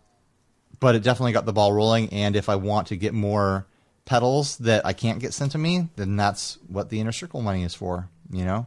but 0.78 0.94
it 0.94 1.03
definitely 1.03 1.32
got 1.32 1.44
the 1.46 1.53
ball 1.53 1.72
rolling. 1.72 2.09
And 2.11 2.36
if 2.36 2.48
I 2.48 2.57
want 2.57 2.88
to 2.88 2.96
get 2.96 3.14
more 3.14 3.66
pedals 4.05 4.59
that 4.59 4.84
I 4.86 4.92
can't 4.92 5.18
get 5.20 5.32
sent 5.34 5.53
to 5.53 5.59
me, 5.59 5.88
then 5.96 6.16
that's 6.16 6.59
what 6.68 6.90
the 6.90 7.00
inner 7.00 7.12
circle 7.12 7.40
money 7.42 7.62
is 7.62 7.74
for. 7.74 8.09
You 8.30 8.44
know, 8.44 8.66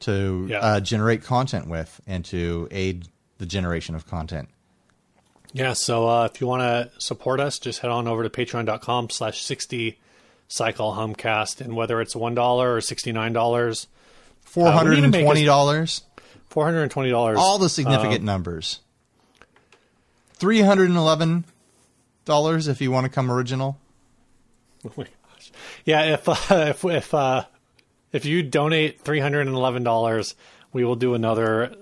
to 0.00 0.46
Yeah. 0.48 0.58
uh, 0.60 0.80
generate 0.80 1.22
content 1.24 1.66
with 1.68 2.00
and 2.06 2.24
to 2.26 2.68
aid 2.70 3.08
the 3.38 3.46
generation 3.46 3.94
of 3.94 4.06
content. 4.06 4.48
Yeah, 5.52 5.72
so 5.72 6.06
uh, 6.08 6.28
if 6.32 6.40
you 6.40 6.46
want 6.46 6.60
to 6.62 6.90
support 7.00 7.40
us, 7.40 7.58
just 7.58 7.78
head 7.80 7.90
on 7.90 8.06
over 8.06 8.22
to 8.22 8.28
patreon.com 8.30 9.08
slash 9.10 9.42
60 9.42 9.98
cycle 10.46 10.92
humcast. 10.92 11.60
And 11.62 11.74
whether 11.74 12.00
it's 12.02 12.14
$1 12.14 12.36
or 12.58 12.78
$69, 12.80 13.86
Four 14.42 14.70
hundred 14.70 14.90
need 14.92 14.96
to 14.98 15.02
and 15.04 15.12
make 15.12 15.24
twenty 15.24 15.44
dollars. 15.44 16.02
$420. 16.50 17.36
All 17.36 17.58
the 17.58 17.68
significant 17.68 18.24
numbers. 18.24 18.80
Three 20.34 20.60
hundred 20.62 20.88
and 20.88 20.96
eleven 20.98 21.44
dollars 22.24 22.68
if 22.68 22.80
you 22.80 22.90
want 22.90 23.04
to 23.04 23.10
come 23.10 23.30
original. 23.30 23.78
Oh 24.98 25.02
my 25.02 25.04
gosh. 25.34 25.52
Yeah, 25.84 26.14
if 26.14 26.28
uh, 26.28 26.34
if 26.50 26.84
if 26.84 27.14
uh, 27.14 27.44
if 28.12 28.24
you 28.24 28.42
donate 28.42 29.00
three 29.00 29.20
hundred 29.20 29.46
and 29.46 29.56
eleven 29.56 29.82
dollars, 29.84 30.34
we 30.72 30.84
will 30.84 30.96
do 30.96 31.14
another 31.14 31.74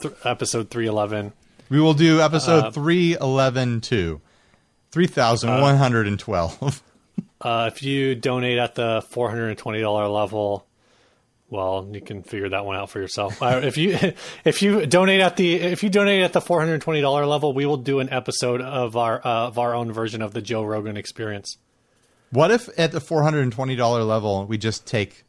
th- 0.00 0.14
episode 0.24 0.70
three 0.70 0.86
eleven. 0.86 1.32
We 1.68 1.80
will 1.80 1.94
do 1.94 2.20
episode 2.20 2.74
three 2.74 3.16
eleven 3.16 3.80
two. 3.80 4.20
Three 4.90 5.06
thousand 5.06 5.60
one 5.60 5.76
hundred 5.76 6.06
and 6.06 6.18
twelve. 6.18 6.82
Uh, 7.40 7.70
if 7.72 7.82
you 7.82 8.14
donate 8.14 8.58
at 8.58 8.74
the 8.74 9.02
four 9.10 9.28
hundred 9.28 9.48
and 9.50 9.58
twenty 9.58 9.78
dollar 9.80 10.08
level, 10.08 10.66
well, 11.50 11.86
you 11.92 12.00
can 12.00 12.22
figure 12.22 12.48
that 12.48 12.64
one 12.64 12.74
out 12.74 12.88
for 12.88 13.00
yourself. 13.00 13.40
Uh, 13.42 13.60
if 13.62 13.76
you 13.76 13.98
if 14.44 14.62
you 14.62 14.86
donate 14.86 15.20
at 15.20 15.36
the 15.36 15.54
if 15.56 15.82
you 15.82 15.90
donate 15.90 16.22
at 16.22 16.32
the 16.32 16.40
four 16.40 16.58
hundred 16.58 16.80
twenty 16.80 17.02
dollar 17.02 17.26
level, 17.26 17.52
we 17.52 17.66
will 17.66 17.76
do 17.76 18.00
an 18.00 18.08
episode 18.10 18.62
of 18.62 18.96
our 18.96 19.20
uh, 19.24 19.48
of 19.48 19.58
our 19.58 19.74
own 19.74 19.92
version 19.92 20.22
of 20.22 20.32
the 20.32 20.40
Joe 20.40 20.64
Rogan 20.64 20.96
Experience. 20.96 21.58
What 22.30 22.50
if 22.50 22.68
at 22.78 22.92
the 22.92 23.00
four 23.00 23.22
hundred 23.22 23.42
and 23.42 23.52
twenty 23.52 23.76
dollar 23.76 24.02
level 24.02 24.46
we 24.46 24.58
just 24.58 24.86
take 24.86 25.24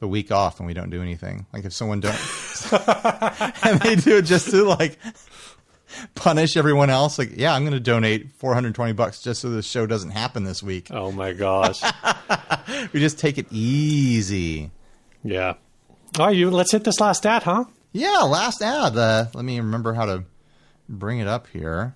the 0.00 0.08
week 0.08 0.32
off 0.32 0.58
and 0.58 0.66
we 0.66 0.74
don't 0.74 0.90
do 0.90 1.00
anything? 1.02 1.46
Like 1.52 1.64
if 1.64 1.72
someone 1.72 2.00
don't 2.00 2.14
and 3.64 3.80
they 3.80 3.94
do 3.96 4.16
it 4.18 4.22
just 4.24 4.50
to 4.50 4.64
like 4.64 4.98
punish 6.14 6.56
everyone 6.56 6.90
else. 6.90 7.18
Like, 7.18 7.36
yeah, 7.36 7.54
I'm 7.54 7.62
going 7.62 7.72
to 7.74 7.80
donate 7.80 8.32
four 8.32 8.54
hundred 8.54 8.74
twenty 8.74 8.92
bucks 8.92 9.22
just 9.22 9.40
so 9.40 9.50
the 9.50 9.62
show 9.62 9.86
doesn't 9.86 10.10
happen 10.10 10.42
this 10.44 10.62
week. 10.62 10.88
Oh 10.90 11.12
my 11.12 11.32
gosh! 11.32 11.80
We 12.92 13.00
just 13.00 13.18
take 13.18 13.38
it 13.38 13.46
easy. 13.50 14.70
yeah. 15.24 15.54
All 16.18 16.26
right, 16.26 16.36
you 16.36 16.50
let's 16.50 16.70
hit 16.72 16.84
this 16.84 17.00
last 17.00 17.24
ad, 17.26 17.42
huh? 17.42 17.64
Yeah, 17.92 18.18
last 18.20 18.62
ad. 18.62 18.96
Uh, 18.96 19.26
let 19.34 19.44
me 19.44 19.58
remember 19.58 19.94
how 19.94 20.04
to 20.06 20.24
bring 20.88 21.18
it 21.18 21.26
up 21.26 21.46
here. 21.48 21.94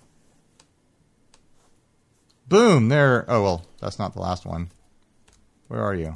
Boom, 2.49 2.89
there. 2.89 3.25
Oh, 3.29 3.43
well, 3.43 3.67
that's 3.87 4.01
not 4.01 4.15
the 4.15 4.21
last 4.21 4.45
one. 4.45 4.69
Where 5.69 5.81
are 5.81 5.95
you? 5.95 6.15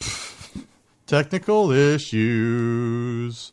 Technical 1.06 1.70
issues. 1.70 3.52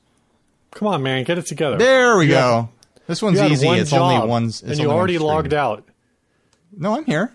Come 0.72 0.88
on, 0.88 1.04
man, 1.04 1.26
get 1.26 1.38
it 1.38 1.46
together. 1.48 1.78
There 1.78 2.18
we 2.18 2.28
You 2.28 2.32
go. 2.32 2.38
have- 2.38 2.70
this 3.08 3.22
one's 3.22 3.42
easy. 3.42 3.66
one 3.68 3.80
it's 3.80 3.92
only 3.92 4.26
one. 4.26 4.46
It's 4.46 4.62
and 4.62 4.78
you 4.80 4.90
already 4.90 5.18
logged 5.18 5.54
out. 5.54 5.86
No, 6.78 6.96
I'm 6.96 7.04
here. 7.04 7.34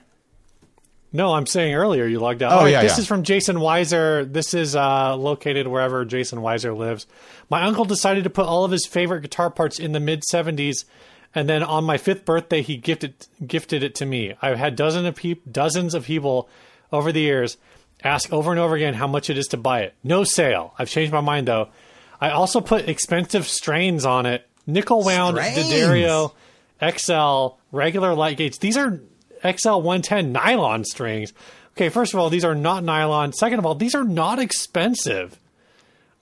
No, 1.13 1.35
I'm 1.35 1.45
saying 1.47 1.75
earlier 1.75 2.07
you 2.07 2.19
logged 2.19 2.43
out. 2.43 2.63
Oh, 2.63 2.65
yeah, 2.65 2.81
this 2.83 2.97
yeah. 2.97 3.01
is 3.03 3.07
from 3.07 3.25
Jason 3.25 3.57
Weiser. 3.57 4.31
This 4.33 4.55
is 4.55 4.75
uh, 4.75 5.15
located 5.17 5.67
wherever 5.69 6.07
Jason 6.07 6.39
Weiser 6.39 6.75
lives. 6.75 7.07
My 7.51 7.65
uncle 7.65 7.85
decided 7.85 8.25
to 8.25 8.31
put 8.31 8.47
all 8.47 8.65
of 8.65 8.71
his 8.71 8.87
favorite 8.87 9.21
guitar 9.21 9.51
parts 9.51 9.79
in 9.79 9.93
the 9.93 10.01
mid 10.01 10.23
'70s, 10.33 10.87
and 11.37 11.49
then 11.49 11.63
on 11.63 11.85
my 11.85 11.99
fifth 11.99 12.25
birthday, 12.25 12.63
he 12.63 12.77
gifted 12.79 13.15
gifted 13.47 13.83
it 13.85 13.95
to 13.97 14.07
me. 14.07 14.35
I've 14.43 14.59
had 14.59 14.75
dozens 14.75 15.07
of 15.07 15.15
peop- 15.15 15.53
dozens 15.53 15.95
of 15.95 16.05
people 16.05 16.49
over 16.91 17.13
the 17.13 17.21
years 17.21 17.59
ask 18.03 18.33
over 18.33 18.51
and 18.51 18.59
over 18.59 18.75
again 18.75 18.95
how 18.95 19.07
much 19.07 19.31
it 19.31 19.37
is 19.39 19.47
to 19.49 19.57
buy 19.57 19.83
it. 19.83 19.95
No 20.03 20.25
sale. 20.25 20.75
I've 20.79 20.89
changed 20.89 21.13
my 21.13 21.21
mind 21.21 21.47
though. 21.47 21.69
I 22.21 22.31
also 22.31 22.61
put 22.61 22.89
expensive 22.89 23.47
strains 23.47 24.07
on 24.07 24.25
it. 24.25 24.49
Nickel 24.67 25.05
wound 25.05 25.37
Strains? 25.37 25.69
D'Addario 25.69 26.33
XL 26.83 27.57
regular 27.71 28.15
light 28.15 28.39
gauge. 28.39 28.59
These 28.59 28.77
are 28.79 29.01
XL 29.43 29.81
110 29.81 30.33
nylon 30.33 30.85
strings. 30.85 31.33
Okay, 31.73 31.91
first 31.91 32.15
of 32.15 32.21
all, 32.21 32.31
these 32.31 32.45
are 32.45 32.55
not 32.55 32.83
nylon. 32.83 33.35
Second 33.35 33.59
of 33.59 33.67
all, 33.67 33.75
these 33.75 33.95
are 33.95 34.05
not 34.05 34.39
expensive. 34.39 35.39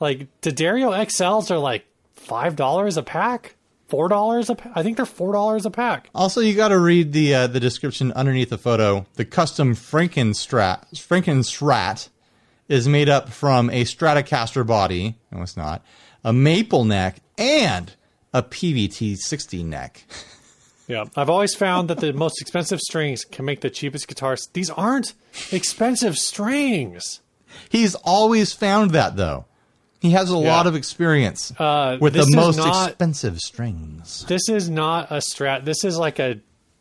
Like 0.01 0.27
D'Addario 0.41 0.91
XLs 0.91 1.53
are 1.53 1.59
like 1.59 1.87
five 2.17 2.57
dollars 2.57 2.97
a 2.97 3.03
pack, 3.05 3.55
four 3.89 4.09
dollars 4.09 4.51
a 4.51 4.55
pack. 4.55 4.72
I 4.74 4.82
think 4.82 4.97
they're 4.97 5.07
four 5.07 5.32
dollars 5.32 5.66
a 5.66 5.70
pack. 5.70 6.09
Also, 6.14 6.41
you 6.41 6.55
got 6.55 6.68
to 6.68 6.78
read 6.78 7.12
the 7.12 7.35
uh, 7.35 7.47
the 7.47 7.61
description 7.61 8.12
underneath 8.12 8.51
the 8.51 8.59
photo. 8.59 9.07
The 9.14 9.24
custom 9.24 9.74
Frankenstrat 9.74 10.95
Frankenstrat 10.95 12.09
is 12.68 12.89
made 12.89 13.09
up 13.09 13.28
from 13.28 13.70
a 13.70 13.85
Stratocaster 13.85 14.66
body. 14.66 15.16
No, 15.30 15.43
it's 15.43 15.57
not. 15.57 15.85
A 16.24 16.32
maple 16.32 16.85
neck 16.85 17.18
and 17.37 17.93
a 18.32 18.43
Peavey 18.43 18.93
T-60 18.93 19.64
neck. 19.64 20.05
Yeah, 20.87 21.05
I've 21.16 21.30
always 21.30 21.55
found 21.55 21.89
that 21.89 22.01
the 22.01 22.12
most 22.12 22.41
expensive 22.41 22.80
strings 22.80 23.24
can 23.24 23.45
make 23.45 23.61
the 23.62 23.70
cheapest 23.70 24.07
guitars. 24.09 24.49
These 24.53 24.70
aren't 24.70 25.14
expensive 25.51 26.16
strings. 26.16 27.20
He's 27.68 27.95
always 27.95 28.53
found 28.53 28.91
that 28.91 29.16
though. 29.16 29.47
He 30.05 30.11
has 30.11 30.29
a 30.29 30.37
lot 30.37 30.67
of 30.67 30.75
experience 30.77 31.51
Uh, 31.59 31.97
with 31.99 32.13
the 32.13 32.27
most 32.37 32.59
not- 32.59 32.91
expensive 32.91 33.39
strings. 33.39 34.27
This 34.29 34.51
is 34.51 34.69
not 34.69 35.11
a 35.11 35.17
strat. 35.17 35.65
This 35.65 35.83
is 35.83 35.97
like 35.97 36.19
a 36.19 36.41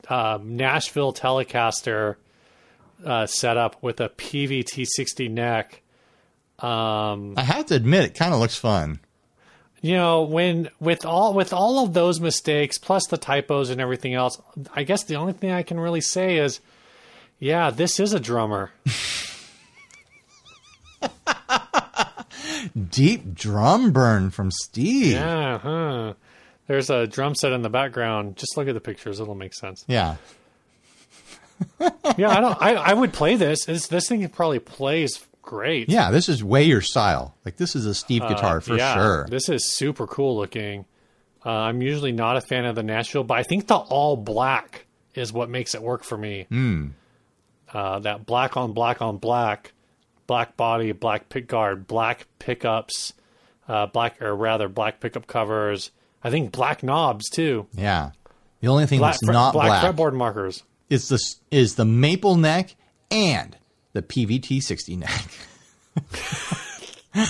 um, 0.09 0.57
Nashville 0.57 1.13
Telecaster 1.13 2.17
uh, 3.05 3.25
setup 3.25 3.81
with 3.81 4.01
a 4.01 4.09
Peavey 4.09 4.65
T-60 4.65 5.31
neck. 5.31 5.81
Um, 6.59 7.35
I 7.37 7.43
have 7.43 7.67
to 7.67 7.75
admit, 7.75 8.03
it 8.03 8.13
kind 8.15 8.33
of 8.33 8.41
looks 8.41 8.57
fun. 8.57 8.99
you 9.81 9.93
know, 9.95 10.23
when 10.23 10.69
with 10.81 11.05
all 11.05 11.33
with 11.33 11.53
all 11.53 11.85
of 11.85 11.93
those 11.93 12.19
mistakes 12.19 12.77
plus 12.77 13.07
the 13.07 13.17
typos 13.17 13.69
and 13.69 13.79
everything 13.79 14.13
else, 14.13 14.37
I 14.73 14.83
guess 14.83 15.03
the 15.05 15.15
only 15.15 15.31
thing 15.31 15.51
I 15.51 15.63
can 15.63 15.79
really 15.79 16.01
say 16.01 16.39
is, 16.39 16.59
yeah, 17.39 17.69
this 17.69 18.01
is 18.01 18.11
a 18.13 18.19
drummer. 18.19 18.71
Deep 22.89 23.33
drum 23.35 23.91
burn 23.91 24.29
from 24.31 24.49
Steve. 24.51 25.13
Yeah, 25.13 25.57
huh. 25.59 26.13
There's 26.67 26.89
a 26.89 27.05
drum 27.07 27.35
set 27.35 27.51
in 27.51 27.61
the 27.61 27.69
background. 27.69 28.35
Just 28.37 28.57
look 28.57 28.67
at 28.67 28.73
the 28.73 28.81
pictures; 28.81 29.19
it'll 29.19 29.35
make 29.35 29.53
sense. 29.53 29.83
Yeah. 29.87 30.15
Yeah, 32.17 32.29
I 32.29 32.41
don't. 32.41 32.61
I, 32.61 32.73
I 32.73 32.93
would 32.93 33.13
play 33.13 33.35
this. 33.35 33.65
This 33.65 33.87
this 33.87 34.09
thing 34.09 34.27
probably 34.29 34.59
plays 34.59 35.25
great. 35.41 35.87
Yeah, 35.89 36.11
this 36.11 36.27
is 36.27 36.43
way 36.43 36.63
your 36.63 36.81
style. 36.81 37.35
Like 37.45 37.55
this 37.57 37.75
is 37.75 37.85
a 37.85 37.93
Steve 37.93 38.21
guitar 38.21 38.59
for 38.59 38.73
Uh, 38.73 38.77
yeah, 38.77 38.93
sure. 38.95 39.27
This 39.29 39.47
is 39.49 39.65
super 39.65 40.05
cool 40.05 40.35
looking. 40.35 40.85
Uh, 41.45 41.51
I'm 41.51 41.81
usually 41.81 42.11
not 42.11 42.35
a 42.37 42.41
fan 42.41 42.65
of 42.65 42.75
the 42.75 42.83
Nashville, 42.83 43.23
but 43.23 43.37
I 43.37 43.43
think 43.43 43.67
the 43.67 43.75
all 43.77 44.17
black 44.17 44.87
is 45.15 45.31
what 45.31 45.49
makes 45.49 45.73
it 45.73 45.81
work 45.81 46.03
for 46.03 46.17
me. 46.17 46.47
Hmm. 46.49 46.87
Uh, 47.71 47.99
that 47.99 48.25
black 48.25 48.57
on 48.57 48.73
black 48.73 49.01
on 49.01 49.17
black, 49.17 49.71
black 50.27 50.57
body, 50.57 50.91
black 50.91 51.29
pick 51.29 51.47
guard, 51.47 51.87
black 51.87 52.27
pickups, 52.39 53.13
uh, 53.67 53.85
black 53.87 54.21
or 54.21 54.35
rather 54.35 54.67
black 54.67 54.99
pickup 54.99 55.27
covers. 55.27 55.91
I 56.23 56.29
think 56.29 56.51
black 56.51 56.83
knobs 56.83 57.29
too. 57.29 57.67
Yeah. 57.73 58.11
The 58.61 58.67
only 58.69 58.85
thing 58.85 58.99
Black, 58.99 59.13
that's 59.19 59.23
not 59.23 59.51
black, 59.53 59.81
black, 59.81 59.95
fretboard 59.95 60.13
markers. 60.13 60.63
is 60.89 61.09
the 61.09 61.19
is 61.51 61.75
the 61.75 61.83
maple 61.85 62.37
neck 62.37 62.75
and 63.11 63.57
the 63.91 64.01
Peavey 64.01 64.41
T-60 64.41 64.99
neck. 64.99 65.25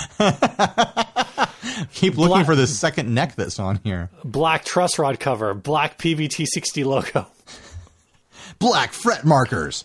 Keep 1.92 2.16
looking 2.16 2.28
Black- 2.28 2.46
for 2.46 2.54
the 2.54 2.66
second 2.66 3.12
neck 3.14 3.34
that's 3.34 3.58
on 3.58 3.80
here. 3.84 4.10
Black 4.24 4.64
truss 4.64 4.98
rod 4.98 5.18
cover, 5.20 5.54
black 5.54 5.98
Peavey 5.98 6.28
T-60 6.30 6.84
logo. 6.84 7.26
Black 8.58 8.92
fret 8.92 9.24
markers. 9.24 9.84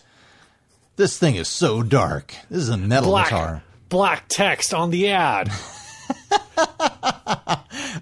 This 0.96 1.18
thing 1.18 1.36
is 1.36 1.48
so 1.48 1.82
dark. 1.82 2.34
This 2.50 2.62
is 2.62 2.68
a 2.68 2.76
metal 2.76 3.10
Black 3.10 3.26
guitar. 3.26 3.62
black 3.88 4.24
text 4.28 4.74
on 4.74 4.90
the 4.90 5.08
ad. 5.08 5.50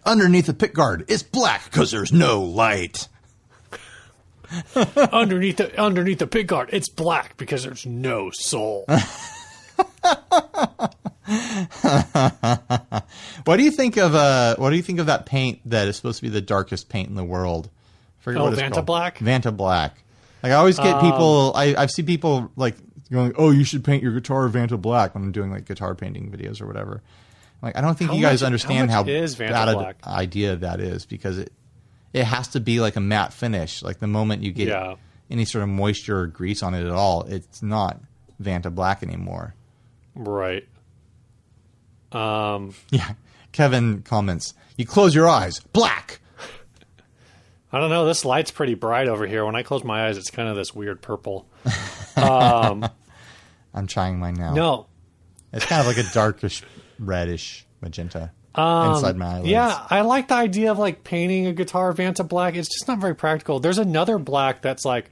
Underneath 0.05 0.47
the 0.47 0.55
pickguard, 0.55 1.05
it's 1.09 1.23
black 1.23 1.65
because 1.65 1.91
there's 1.91 2.13
no 2.13 2.43
light. 2.43 3.09
underneath 5.13 5.59
the 5.59 5.79
underneath 5.81 6.19
the 6.21 6.27
pick 6.27 6.47
guard, 6.47 6.71
it's 6.73 6.89
black 6.89 7.37
because 7.37 7.63
there's 7.65 7.85
no 7.87 8.31
soul. 8.33 8.87
What 13.45 13.57
do 13.57 13.63
you 13.63 13.71
think 13.71 13.97
of 13.97 14.15
uh? 14.15 14.57
What 14.57 14.71
do 14.71 14.77
you 14.77 14.83
think 14.83 14.99
of 14.99 15.07
that 15.07 15.27
paint 15.27 15.61
that 15.67 15.89
is 15.89 15.97
supposed 15.97 16.17
to 16.19 16.23
be 16.23 16.29
the 16.29 16.41
darkest 16.41 16.89
paint 16.89 17.09
in 17.09 17.15
the 17.15 17.25
world? 17.25 17.69
I 18.21 18.23
forget 18.23 18.41
Oh, 18.41 18.45
what 18.45 18.53
it's 18.55 18.63
Vanta 18.63 18.73
called. 18.75 18.87
Black? 18.87 19.19
Vanta 19.19 19.55
Black. 19.57 20.03
Like 20.43 20.53
I 20.53 20.57
always 20.57 20.77
get 20.79 21.01
people. 21.01 21.53
I 21.55 21.75
I've 21.77 21.91
seen 21.91 22.07
people 22.07 22.51
like 22.57 22.77
going, 23.11 23.33
"Oh, 23.37 23.51
you 23.51 23.65
should 23.65 23.85
paint 23.85 24.03
your 24.03 24.13
guitar 24.13 24.49
Vanta 24.49 24.81
black." 24.81 25.15
When 25.15 25.25
I'm 25.25 25.33
doing 25.33 25.51
like 25.51 25.65
guitar 25.67 25.95
painting 25.95 26.31
videos 26.31 26.61
or 26.63 26.67
whatever, 26.67 27.03
like 27.63 27.77
I 27.77 27.81
don't 27.81 27.99
think 27.99 28.13
you 28.13 28.21
guys 28.23 28.43
much- 28.43 28.47
understand 28.47 28.91
how 28.91 29.03
how, 29.05 29.11
is 29.11 29.35
bad 29.37 29.69
an 29.69 29.75
black? 29.75 29.97
idea 30.07 30.57
that 30.57 30.81
is 30.81 31.07
because 31.07 31.39
it 31.39 31.53
it 32.13 32.25
has 32.25 32.49
to 32.49 32.61
be 32.61 32.81
like 32.81 32.97
a 32.97 33.01
matte 33.01 33.33
finish. 33.33 33.83
Like 33.83 33.99
the 33.99 34.07
moment 34.07 34.43
you 34.43 34.53
get 34.53 34.69
Yeah. 34.69 34.95
any 35.31 35.45
sort 35.45 35.63
of 35.63 35.69
moisture 35.71 36.21
or 36.21 36.27
grease 36.27 36.63
on 36.63 36.73
it 36.75 36.85
at 36.87 36.93
all, 36.93 37.23
it's 37.23 37.63
not 37.63 38.01
Vanta 38.43 38.73
black 38.75 39.03
anymore. 39.03 39.55
Right. 40.15 40.67
Um, 42.13 42.75
Yeah. 42.91 43.13
Kevin 43.53 44.03
comments, 44.03 44.55
"You 44.77 44.87
close 44.87 45.15
your 45.15 45.29
eyes, 45.29 45.59
black." 45.73 46.21
I 47.73 47.81
don't 47.81 47.91
know. 47.91 48.07
This 48.07 48.25
light's 48.25 48.51
pretty 48.51 48.75
bright 48.75 49.09
over 49.09 49.27
here. 49.27 49.45
When 49.45 49.55
I 49.57 49.63
close 49.63 49.85
my 49.85 50.07
eyes, 50.09 50.17
it's 50.17 50.31
kind 50.31 50.49
of 50.49 50.57
this 50.57 50.75
weird 50.75 51.03
purple. 51.03 51.47
Um, 52.17 52.89
I'm 53.75 53.87
trying 53.87 54.19
mine 54.19 54.35
now. 54.35 54.55
no. 54.55 54.87
It's 55.53 55.65
kind 55.65 55.81
of 55.81 55.87
like 55.87 55.97
a 55.99 56.05
darkish 56.13 56.63
reddish 56.99 57.65
magenta 57.81 58.33
inside 58.55 59.17
my 59.17 59.27
eyelids. 59.27 59.45
Um, 59.45 59.51
Yeah, 59.51 59.87
I 59.89 60.01
like 60.03 60.29
the 60.29 60.35
idea 60.35 60.71
of 60.71 60.79
like 60.79 61.05
painting 61.05 61.47
a 61.47 61.53
guitar 61.53 61.93
Vanta 61.95 62.27
black. 62.27 62.55
It's 62.57 62.69
just 62.69 62.89
not 62.89 62.99
very 62.99 63.15
practical. 63.15 63.61
There's 63.61 63.79
another 63.79 64.19
black 64.19 64.63
that's 64.63 64.85
like 64.85 65.11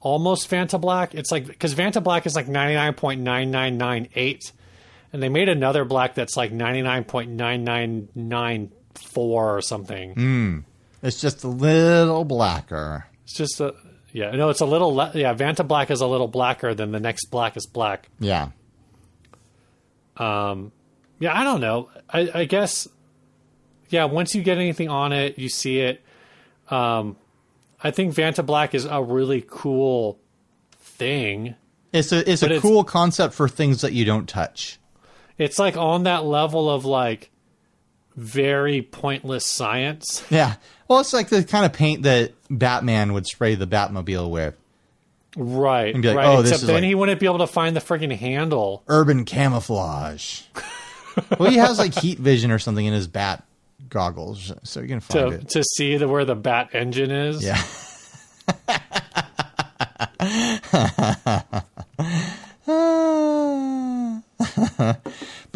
almost 0.00 0.48
Vanta 0.50 0.80
black. 0.80 1.14
It's 1.14 1.30
like 1.32 1.46
because 1.46 1.74
Vanta 1.74 2.02
black 2.02 2.26
is 2.26 2.34
like 2.36 2.46
99.9998, 2.46 4.52
and 5.12 5.22
they 5.22 5.28
made 5.28 5.48
another 5.48 5.84
black 5.84 6.14
that's 6.14 6.36
like 6.36 6.52
99.9994 6.52 8.70
or 9.16 9.60
something. 9.62 10.64
It's 11.06 11.20
just 11.20 11.44
a 11.44 11.48
little 11.48 12.24
blacker. 12.24 13.06
It's 13.24 13.34
just 13.34 13.60
a 13.60 13.74
yeah, 14.12 14.30
no, 14.32 14.48
it's 14.48 14.60
a 14.60 14.66
little 14.66 14.94
le- 14.94 15.12
yeah. 15.14 15.34
Vanta 15.34 15.66
black 15.66 15.90
is 15.90 16.00
a 16.00 16.06
little 16.06 16.28
blacker 16.28 16.74
than 16.74 16.90
the 16.90 17.00
next 17.00 17.26
blackest 17.26 17.72
black. 17.72 18.08
Yeah. 18.18 18.48
Um, 20.16 20.72
yeah, 21.18 21.38
I 21.38 21.44
don't 21.44 21.60
know. 21.60 21.90
I, 22.08 22.30
I 22.34 22.44
guess, 22.44 22.88
yeah. 23.90 24.04
Once 24.04 24.34
you 24.34 24.42
get 24.42 24.58
anything 24.58 24.88
on 24.88 25.12
it, 25.12 25.38
you 25.38 25.48
see 25.48 25.80
it. 25.80 26.02
Um, 26.70 27.16
I 27.82 27.90
think 27.90 28.14
Vanta 28.14 28.44
Black 28.44 28.74
is 28.74 28.86
a 28.86 29.02
really 29.02 29.44
cool 29.46 30.18
thing. 30.80 31.54
It's 31.92 32.12
a 32.12 32.28
it's 32.30 32.42
a 32.42 32.46
it's- 32.46 32.62
cool 32.62 32.84
concept 32.84 33.34
for 33.34 33.48
things 33.48 33.82
that 33.82 33.92
you 33.92 34.04
don't 34.04 34.28
touch. 34.28 34.78
It's 35.38 35.58
like 35.58 35.76
on 35.76 36.04
that 36.04 36.24
level 36.24 36.70
of 36.70 36.84
like 36.86 37.30
very 38.16 38.82
pointless 38.82 39.44
science. 39.46 40.24
Yeah. 40.30 40.54
Well, 40.88 41.00
it's 41.00 41.12
like 41.12 41.28
the 41.28 41.44
kind 41.44 41.64
of 41.66 41.72
paint 41.72 42.02
that 42.04 42.32
Batman 42.50 43.12
would 43.12 43.26
spray 43.26 43.54
the 43.54 43.66
Batmobile 43.66 44.30
with. 44.30 44.54
Right. 45.36 45.92
And 45.92 46.02
be 46.02 46.08
like, 46.08 46.16
right. 46.16 46.26
"Oh, 46.26 46.42
this 46.42 46.52
Except 46.52 46.62
is 46.62 46.66
then 46.66 46.74
like- 46.76 46.84
he 46.84 46.94
wouldn't 46.94 47.20
be 47.20 47.26
able 47.26 47.38
to 47.38 47.46
find 47.46 47.76
the 47.76 47.80
friggin' 47.80 48.14
handle. 48.16 48.82
Urban 48.88 49.24
camouflage. 49.24 50.42
well, 51.38 51.50
he 51.50 51.56
has 51.58 51.78
like 51.78 51.94
heat 51.94 52.18
vision 52.18 52.50
or 52.50 52.58
something 52.58 52.86
in 52.86 52.92
his 52.94 53.06
bat 53.06 53.44
goggles, 53.90 54.52
so 54.62 54.80
you 54.80 54.88
can 54.88 55.00
find 55.00 55.30
To, 55.30 55.36
it. 55.36 55.48
to 55.50 55.62
see 55.62 55.96
the, 55.96 56.08
where 56.08 56.24
the 56.24 56.34
bat 56.34 56.70
engine 56.72 57.10
is. 57.10 57.44
Yeah. 57.44 57.62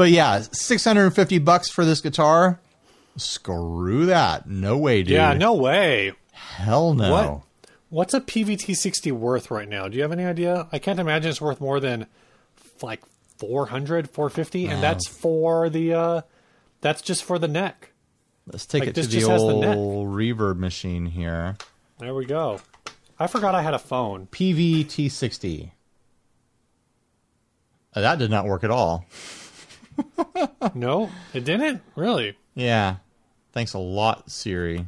but 0.00 0.10
yeah, 0.10 0.40
650 0.50 1.40
bucks 1.40 1.68
for 1.70 1.84
this 1.84 2.00
guitar. 2.00 2.58
Screw 3.18 4.06
that. 4.06 4.48
No 4.48 4.78
way, 4.78 5.02
dude. 5.02 5.10
Yeah, 5.12 5.34
no 5.34 5.52
way. 5.52 6.12
Hell 6.32 6.94
no. 6.94 7.10
What? 7.12 7.42
What's 7.90 8.14
a 8.14 8.20
Peavey 8.22 8.58
T-60 8.58 9.12
worth 9.12 9.50
right 9.50 9.68
now? 9.68 9.88
Do 9.88 9.96
you 9.98 10.02
have 10.02 10.10
any 10.12 10.24
idea? 10.24 10.66
I 10.72 10.78
can't 10.78 10.98
imagine 10.98 11.28
it's 11.28 11.40
worth 11.42 11.60
more 11.60 11.80
than 11.80 12.06
like 12.80 13.02
400, 13.36 14.08
450 14.08 14.68
and 14.68 14.82
that's 14.82 15.06
for 15.06 15.68
the 15.68 15.92
uh 15.92 16.20
that's 16.80 17.02
just 17.02 17.22
for 17.22 17.38
the 17.38 17.48
neck. 17.48 17.92
Let's 18.46 18.64
take 18.64 18.80
Like, 18.80 18.88
it 18.88 19.02
to 19.02 19.06
the 19.06 19.18
the 19.20 19.24
old 19.30 19.60
neck. 19.60 19.76
reverb 19.76 20.56
machine 20.56 21.04
here. 21.04 21.58
There 21.98 22.14
we 22.14 22.24
go. 22.24 22.62
I 23.18 23.26
forgot 23.26 23.54
I 23.54 23.60
had 23.60 23.74
a 23.74 23.78
phone. 23.78 24.28
Peavey 24.28 24.88
T-60. 24.88 25.72
Uh, 27.92 28.00
that 28.00 28.18
did 28.18 28.30
not 28.30 28.46
work 28.46 28.64
at 28.64 28.70
all. 28.70 29.04
No, 30.74 31.10
it 31.34 31.44
didn't? 31.44 31.82
Really? 31.96 32.36
Yeah. 32.54 32.96
Thanks 33.52 33.74
a 33.74 33.78
lot, 33.78 34.30
Siri. 34.30 34.86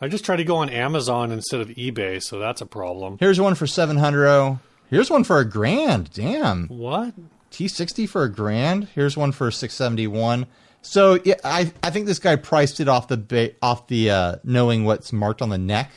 I 0.00 0.08
just 0.08 0.24
tried 0.24 0.36
to 0.36 0.44
go 0.44 0.56
on 0.56 0.68
Amazon 0.68 1.30
instead 1.30 1.60
of 1.60 1.68
eBay, 1.68 2.20
so 2.22 2.38
that's 2.38 2.60
a 2.60 2.66
problem. 2.66 3.18
Here's 3.20 3.40
one 3.40 3.54
for 3.54 3.66
700. 3.66 4.58
Here's 4.90 5.10
one 5.10 5.22
for 5.24 5.38
a 5.38 5.44
grand. 5.44 6.10
Damn. 6.12 6.66
What? 6.68 7.14
T60 7.52 8.08
for 8.08 8.24
a 8.24 8.28
grand. 8.32 8.88
Here's 8.94 9.16
one 9.16 9.30
for 9.32 9.50
671. 9.50 10.46
So 10.80 11.20
yeah, 11.24 11.34
I 11.44 11.72
I 11.82 11.90
think 11.90 12.06
this 12.06 12.18
guy 12.18 12.34
priced 12.34 12.80
it 12.80 12.88
off 12.88 13.06
the 13.06 13.16
ba- 13.16 13.52
off 13.62 13.86
the 13.86 14.10
uh, 14.10 14.36
knowing 14.42 14.84
what's 14.84 15.12
marked 15.12 15.40
on 15.40 15.48
the 15.50 15.58
neck. 15.58 15.92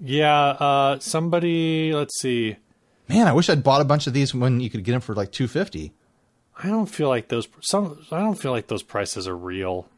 Yeah, 0.00 0.32
uh 0.32 0.98
somebody, 1.00 1.92
let's 1.92 2.18
see. 2.20 2.56
Man, 3.08 3.26
I 3.26 3.32
wish 3.32 3.48
I'd 3.50 3.62
bought 3.64 3.80
a 3.80 3.84
bunch 3.84 4.06
of 4.06 4.12
these 4.12 4.34
when 4.34 4.60
you 4.60 4.70
could 4.70 4.84
get 4.84 4.92
them 4.92 5.00
for 5.00 5.14
like 5.14 5.32
250. 5.32 5.92
I 6.62 6.68
don't 6.68 6.86
feel 6.86 7.08
like 7.08 7.28
those 7.28 7.48
some 7.60 8.04
I 8.10 8.18
don't 8.20 8.34
feel 8.38 8.50
like 8.52 8.66
those 8.66 8.82
prices 8.82 9.28
are 9.28 9.36
real. 9.36 9.88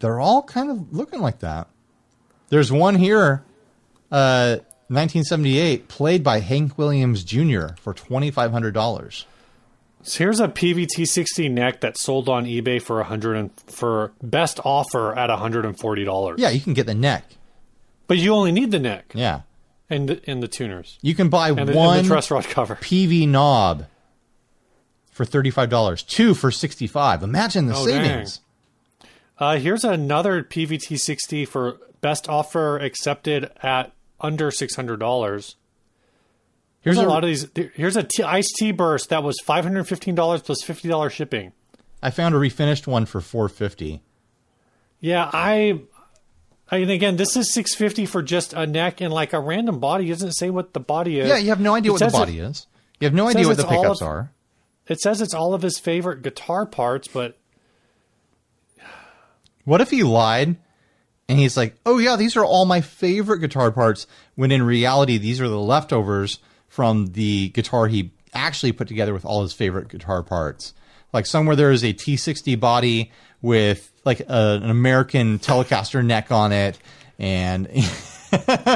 They're 0.00 0.20
all 0.20 0.42
kind 0.42 0.70
of 0.70 0.92
looking 0.94 1.20
like 1.20 1.40
that. 1.40 1.68
There's 2.50 2.70
one 2.72 2.94
here, 2.94 3.42
uh, 4.10 4.58
1978, 4.88 5.88
played 5.88 6.22
by 6.24 6.40
Hank 6.40 6.78
Williams 6.78 7.24
Jr. 7.24 7.74
for 7.80 7.92
twenty 7.92 8.30
five 8.30 8.50
hundred 8.52 8.72
dollars. 8.74 9.26
So 10.02 10.18
here's 10.24 10.38
a 10.40 10.46
Peavey 10.46 10.86
T-60 10.86 11.50
neck 11.50 11.80
that 11.80 11.98
sold 11.98 12.28
on 12.28 12.46
eBay 12.46 12.80
for 12.80 13.00
a 13.00 13.04
hundred 13.04 13.34
and 13.34 13.50
for 13.66 14.12
best 14.22 14.60
offer 14.64 15.14
at 15.18 15.28
hundred 15.28 15.66
and 15.66 15.78
forty 15.78 16.04
dollars. 16.04 16.38
Yeah, 16.40 16.50
you 16.50 16.60
can 16.60 16.72
get 16.72 16.86
the 16.86 16.94
neck. 16.94 17.24
but 18.06 18.16
you 18.16 18.32
only 18.32 18.52
need 18.52 18.70
the 18.70 18.78
neck 18.78 19.12
Yeah, 19.14 19.40
and 19.90 20.08
the, 20.08 20.20
and 20.26 20.42
the 20.42 20.48
tuners 20.48 20.98
you 21.02 21.14
can 21.14 21.28
buy 21.28 21.50
and 21.50 21.68
the, 21.68 21.72
one 21.74 21.98
the 22.04 22.08
truss 22.08 22.30
rod 22.30 22.44
cover. 22.44 22.76
Peavey 22.76 23.28
knob 23.28 23.86
for 25.18 25.24
thirty 25.24 25.50
five 25.50 25.68
dollars, 25.68 26.04
two 26.04 26.32
for 26.32 26.52
sixty 26.52 26.86
five. 26.86 27.24
Imagine 27.24 27.66
the 27.66 27.74
Oh, 27.74 27.84
savings. 27.84 28.40
Uh, 29.36 29.56
here's 29.56 29.82
another 29.84 30.42
Peavey 30.44 30.80
T-60 30.80 31.46
for 31.46 31.78
best 32.00 32.28
offer 32.28 32.78
accepted 32.78 33.50
at 33.62 33.92
under 34.20 34.52
six 34.52 34.76
hundred 34.76 35.00
dollars. 35.00 35.56
Here's 36.80 36.98
a 36.98 37.04
a 37.04 37.08
lot 37.08 37.24
of 37.24 37.28
these. 37.28 37.48
Here's 37.74 37.96
a 37.96 38.04
t- 38.04 38.22
iced 38.22 38.54
tea 38.60 38.70
burst 38.70 39.08
that 39.08 39.24
was 39.24 39.40
five 39.44 39.64
hundred 39.64 39.84
fifteen 39.88 40.14
dollars 40.14 40.40
plus 40.42 40.62
fifty 40.62 40.88
dollars 40.88 41.12
shipping. 41.12 41.52
I 42.00 42.10
found 42.10 42.32
a 42.36 42.38
refinished 42.38 42.86
one 42.86 43.04
for 43.04 43.20
four 43.20 43.48
fifty. 43.48 44.00
Yeah, 45.00 45.28
I. 45.32 45.80
I 46.70 46.78
mean, 46.80 46.90
again, 46.90 47.16
this 47.16 47.34
is 47.36 47.52
six 47.52 47.74
fifty 47.74 48.06
for 48.06 48.22
just 48.22 48.52
a 48.52 48.68
neck 48.68 49.00
and 49.00 49.12
like 49.12 49.32
a 49.32 49.40
random 49.40 49.80
body. 49.80 50.06
It 50.06 50.10
doesn't 50.10 50.32
say 50.34 50.50
what 50.50 50.74
the 50.74 50.80
body 50.80 51.18
is. 51.18 51.28
Yeah, 51.28 51.38
you 51.38 51.48
have 51.48 51.60
no 51.60 51.74
idea 51.74 51.90
It 51.90 51.94
what 51.94 52.00
the 52.00 52.10
body 52.10 52.38
is. 52.38 52.68
You 53.00 53.06
have 53.06 53.14
no 53.14 53.26
idea 53.26 53.48
what 53.48 53.56
the 53.56 53.66
pickups 53.66 54.00
of- 54.00 54.06
are. 54.08 54.32
It 54.88 55.00
says 55.00 55.20
it's 55.20 55.34
all 55.34 55.54
of 55.54 55.62
his 55.62 55.78
favorite 55.78 56.22
guitar 56.22 56.66
parts, 56.66 57.08
but 57.08 57.36
What 59.64 59.80
if 59.82 59.90
he 59.90 60.02
lied 60.02 60.56
and 61.28 61.38
he's 61.38 61.56
like, 61.56 61.76
"Oh 61.84 61.98
yeah, 61.98 62.16
these 62.16 62.36
are 62.36 62.44
all 62.44 62.64
my 62.64 62.80
favorite 62.80 63.40
guitar 63.40 63.70
parts," 63.70 64.06
when 64.34 64.50
in 64.50 64.62
reality 64.62 65.18
these 65.18 65.40
are 65.40 65.48
the 65.48 65.60
leftovers 65.60 66.38
from 66.68 67.08
the 67.08 67.50
guitar 67.50 67.86
he 67.86 68.12
actually 68.32 68.72
put 68.72 68.88
together 68.88 69.12
with 69.12 69.24
all 69.24 69.42
his 69.42 69.52
favorite 69.52 69.88
guitar 69.88 70.22
parts. 70.22 70.72
Like 71.12 71.26
somewhere 71.26 71.56
there 71.56 71.70
is 71.70 71.84
a 71.84 71.92
T60 71.92 72.58
body 72.58 73.12
with 73.42 73.92
like 74.04 74.20
a, 74.20 74.60
an 74.62 74.70
American 74.70 75.38
Telecaster 75.38 76.04
neck 76.04 76.32
on 76.32 76.52
it, 76.52 76.78
and 77.18 77.68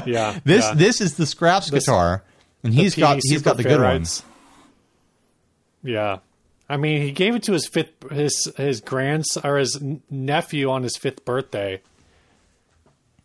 yeah, 0.06 0.38
this 0.44 0.64
yeah. 0.64 0.74
this 0.74 1.00
is 1.00 1.16
the 1.16 1.26
scraps 1.26 1.70
guitar, 1.70 2.22
and 2.62 2.74
he's 2.74 2.94
got 2.94 3.18
he's 3.22 3.40
got 3.40 3.56
the 3.56 3.62
good 3.62 3.80
ones. 3.80 4.22
Yeah, 5.82 6.18
I 6.68 6.76
mean, 6.76 7.02
he 7.02 7.10
gave 7.12 7.34
it 7.34 7.42
to 7.44 7.52
his 7.52 7.66
fifth, 7.66 8.10
his 8.10 8.52
his 8.56 8.80
grandson 8.80 9.42
or 9.44 9.56
his 9.58 9.80
nephew 10.10 10.70
on 10.70 10.82
his 10.82 10.96
fifth 10.96 11.24
birthday. 11.24 11.82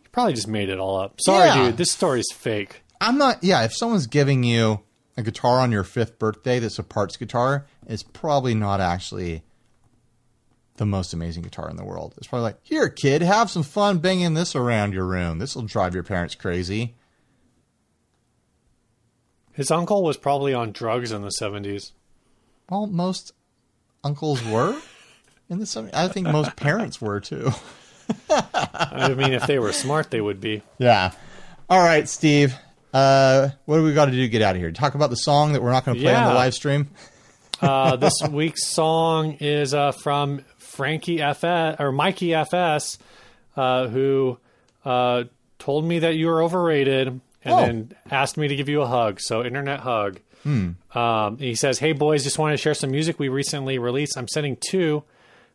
He 0.01 0.09
probably 0.11 0.33
just 0.33 0.47
made 0.47 0.69
it 0.69 0.79
all 0.79 0.97
up. 0.99 1.19
Sorry, 1.21 1.47
Yeah. 1.47 1.65
dude, 1.67 1.77
this 1.77 1.91
story's 1.91 2.31
fake. 2.33 2.81
I'm 2.99 3.17
not. 3.17 3.43
Yeah, 3.43 3.63
if 3.63 3.75
someone's 3.75 4.07
giving 4.07 4.43
you 4.43 4.81
a 5.15 5.21
guitar 5.23 5.59
on 5.59 5.71
your 5.71 5.83
fifth 5.83 6.17
birthday 6.19 6.59
that's 6.59 6.79
a 6.79 6.83
parts 6.83 7.15
guitar, 7.17 7.67
it's 7.87 8.03
probably 8.03 8.53
not 8.55 8.81
actually 8.81 9.43
the 10.77 10.85
most 10.85 11.13
amazing 11.13 11.41
guitar 11.43 11.69
in 11.69 11.75
the 11.75 11.83
world. 11.85 12.13
It's 12.17 12.27
probably 12.27 12.43
like, 12.43 12.57
here, 12.61 12.87
kid, 12.89 13.23
have 13.23 13.49
some 13.49 13.63
fun 13.63 13.97
banging 13.97 14.35
this 14.35 14.55
around 14.55 14.93
your 14.93 15.05
room. 15.05 15.39
This 15.39 15.55
will 15.55 15.63
drive 15.63 15.93
your 15.95 16.03
parents 16.03 16.35
crazy. 16.35 16.95
His 19.53 19.71
uncle 19.71 20.03
was 20.03 20.17
probably 20.17 20.53
on 20.53 20.71
drugs 20.71 21.11
in 21.11 21.23
the 21.23 21.31
seventies. 21.31 21.93
Well, 22.69 22.87
most 22.87 23.33
uncles 24.03 24.43
were 24.43 24.75
in 25.49 25.59
the 25.59 25.89
I 25.93 26.07
think 26.07 26.27
most 26.27 26.55
parents 26.55 27.01
were 27.01 27.19
too. 27.19 27.51
I 28.29 29.13
mean, 29.15 29.33
if 29.33 29.47
they 29.47 29.59
were 29.59 29.71
smart, 29.73 30.11
they 30.11 30.21
would 30.21 30.39
be. 30.41 30.61
Yeah. 30.77 31.11
All 31.69 31.79
right, 31.83 32.07
Steve. 32.07 32.55
Uh, 32.93 33.49
what 33.65 33.77
do 33.77 33.83
we 33.83 33.93
got 33.93 34.05
to 34.05 34.11
do 34.11 34.17
to 34.21 34.29
get 34.29 34.41
out 34.41 34.55
of 34.55 34.61
here? 34.61 34.71
Talk 34.71 34.95
about 34.95 35.09
the 35.09 35.15
song 35.17 35.53
that 35.53 35.61
we're 35.61 35.71
not 35.71 35.85
going 35.85 35.97
to 35.97 36.03
play 36.03 36.15
on 36.15 36.27
the 36.27 36.33
live 36.33 36.53
stream. 36.53 36.89
Uh, 37.59 37.95
this 37.95 38.13
week's 38.29 38.67
song 38.67 39.31
is 39.39 39.73
uh, 39.73 39.91
from 39.91 40.45
Frankie 40.59 41.19
FS 41.19 41.77
or 41.79 41.91
Mikey 41.91 42.35
FS, 42.35 42.99
uh, 43.55 43.87
who 43.87 44.37
uh, 44.85 45.23
told 45.57 45.83
me 45.83 45.97
that 45.97 46.13
you 46.13 46.27
were 46.27 46.43
overrated 46.43 47.07
and 47.07 47.21
Oh. 47.43 47.55
then 47.65 47.95
asked 48.11 48.37
me 48.37 48.47
to 48.47 48.55
give 48.55 48.69
you 48.69 48.83
a 48.83 48.85
hug. 48.85 49.19
So, 49.19 49.43
internet 49.43 49.79
hug. 49.79 50.19
Um, 50.97 51.37
he 51.37 51.55
says, 51.55 51.79
"Hey 51.79 51.91
boys, 51.91 52.23
just 52.23 52.39
want 52.39 52.53
to 52.53 52.57
share 52.57 52.73
some 52.73 52.91
music 52.91 53.19
we 53.19 53.29
recently 53.29 53.77
released. 53.77 54.17
I'm 54.17 54.27
sending 54.27 54.57
two. 54.69 55.03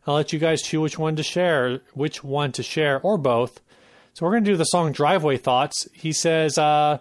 I'll 0.05 0.15
let 0.15 0.33
you 0.33 0.39
guys 0.39 0.61
choose 0.61 0.81
which 0.81 0.99
one 0.99 1.15
to 1.15 1.23
share, 1.23 1.79
which 1.93 2.23
one 2.23 2.51
to 2.53 2.63
share, 2.63 2.99
or 3.01 3.17
both. 3.17 3.61
So 4.13 4.25
we're 4.25 4.33
gonna 4.33 4.45
do 4.45 4.57
the 4.57 4.65
song 4.65 4.91
Driveway 4.91 5.37
Thoughts. 5.37 5.87
He 5.93 6.11
says, 6.11 6.57
uh, 6.57 6.99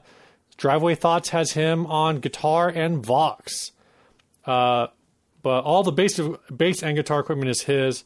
Driveway 0.57 0.95
Thoughts 0.95 1.30
has 1.30 1.53
him 1.53 1.86
on 1.86 2.20
guitar 2.20 2.68
and 2.68 3.05
Vox, 3.05 3.72
uh, 4.47 4.86
but 5.43 5.64
all 5.64 5.82
the 5.82 5.93
bass, 5.93 6.20
bass 6.57 6.82
and 6.82 6.97
guitar 6.97 7.20
equipment 7.20 7.51
is 7.51 7.62
his. 7.62 8.05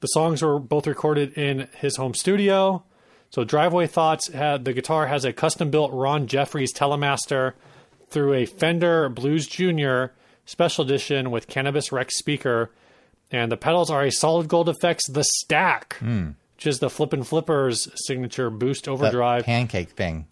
The 0.00 0.08
songs 0.08 0.42
were 0.42 0.58
both 0.58 0.86
recorded 0.86 1.32
in 1.32 1.68
his 1.78 1.96
home 1.96 2.14
studio. 2.14 2.84
So 3.30 3.42
Driveway 3.42 3.86
Thoughts 3.86 4.30
had 4.32 4.64
the 4.64 4.72
guitar 4.74 5.06
has 5.06 5.24
a 5.24 5.32
custom 5.32 5.70
built 5.70 5.92
Ron 5.92 6.26
Jeffries 6.26 6.72
Telemaster 6.74 7.54
through 8.14 8.32
a 8.32 8.46
Fender 8.46 9.08
Blues 9.08 9.46
Junior 9.46 10.14
special 10.46 10.84
edition 10.84 11.32
with 11.32 11.48
Cannabis 11.48 11.90
Rex 11.90 12.16
speaker, 12.16 12.70
and 13.30 13.50
the 13.50 13.56
pedals 13.56 13.90
are 13.90 14.04
a 14.04 14.12
Solid 14.12 14.46
Gold 14.48 14.68
Effects 14.68 15.08
The 15.08 15.24
Stack, 15.24 15.96
hmm. 15.98 16.28
which 16.56 16.66
is 16.66 16.78
the 16.78 16.88
Flippin' 16.88 17.24
Flippers 17.24 17.88
signature 18.06 18.50
boost 18.50 18.88
overdrive, 18.88 19.44
pancake 19.44 19.90
thing. 19.90 20.26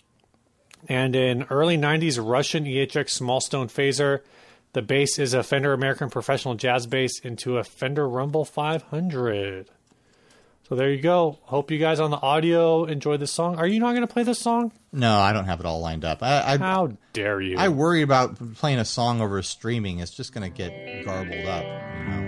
and 0.89 1.17
an 1.17 1.47
early 1.51 1.77
'90s 1.77 2.25
Russian 2.25 2.65
EHX 2.65 3.11
small 3.11 3.41
stone 3.41 3.67
phaser. 3.67 4.21
The 4.75 4.83
bass 4.83 5.19
is 5.19 5.35
a 5.35 5.43
Fender 5.43 5.75
American 5.75 6.09
Professional 6.09 6.55
Jazz 6.55 6.87
bass 6.87 7.19
into 7.23 7.59
a 7.59 7.65
Fender 7.65 8.09
Rumble 8.09 8.45
500. 8.47 9.69
So 10.69 10.77
there 10.77 10.91
you 10.91 11.03
go. 11.03 11.39
Hope 11.43 11.71
you 11.71 11.79
guys 11.79 12.01
on 12.01 12.11
the 12.11 12.17
audio 12.21 12.85
enjoy 12.85 13.17
this 13.17 13.33
song. 13.33 13.57
Are 13.57 13.67
you 13.67 13.81
not 13.81 13.91
going 13.91 14.07
to 14.07 14.13
play 14.13 14.23
this 14.23 14.39
song? 14.39 14.73
No, 14.93 15.19
I 15.19 15.33
don't 15.33 15.45
have 15.45 15.61
it 15.61 15.67
all 15.67 15.81
lined 15.81 16.05
up. 16.05 16.23
I 16.23 16.55
I, 16.55 16.57
How 16.59 16.93
dare 17.13 17.41
you? 17.41 17.57
I 17.59 17.69
worry 17.69 18.03
about 18.03 18.55
playing 18.55 18.79
a 18.79 18.85
song 18.85 19.21
over 19.21 19.43
streaming. 19.43 19.99
It's 19.99 20.13
just 20.13 20.33
going 20.33 20.51
to 20.51 20.57
get 20.57 21.05
garbled 21.05 21.47
up. 21.47 21.65
You 21.65 22.05
know. 22.09 22.22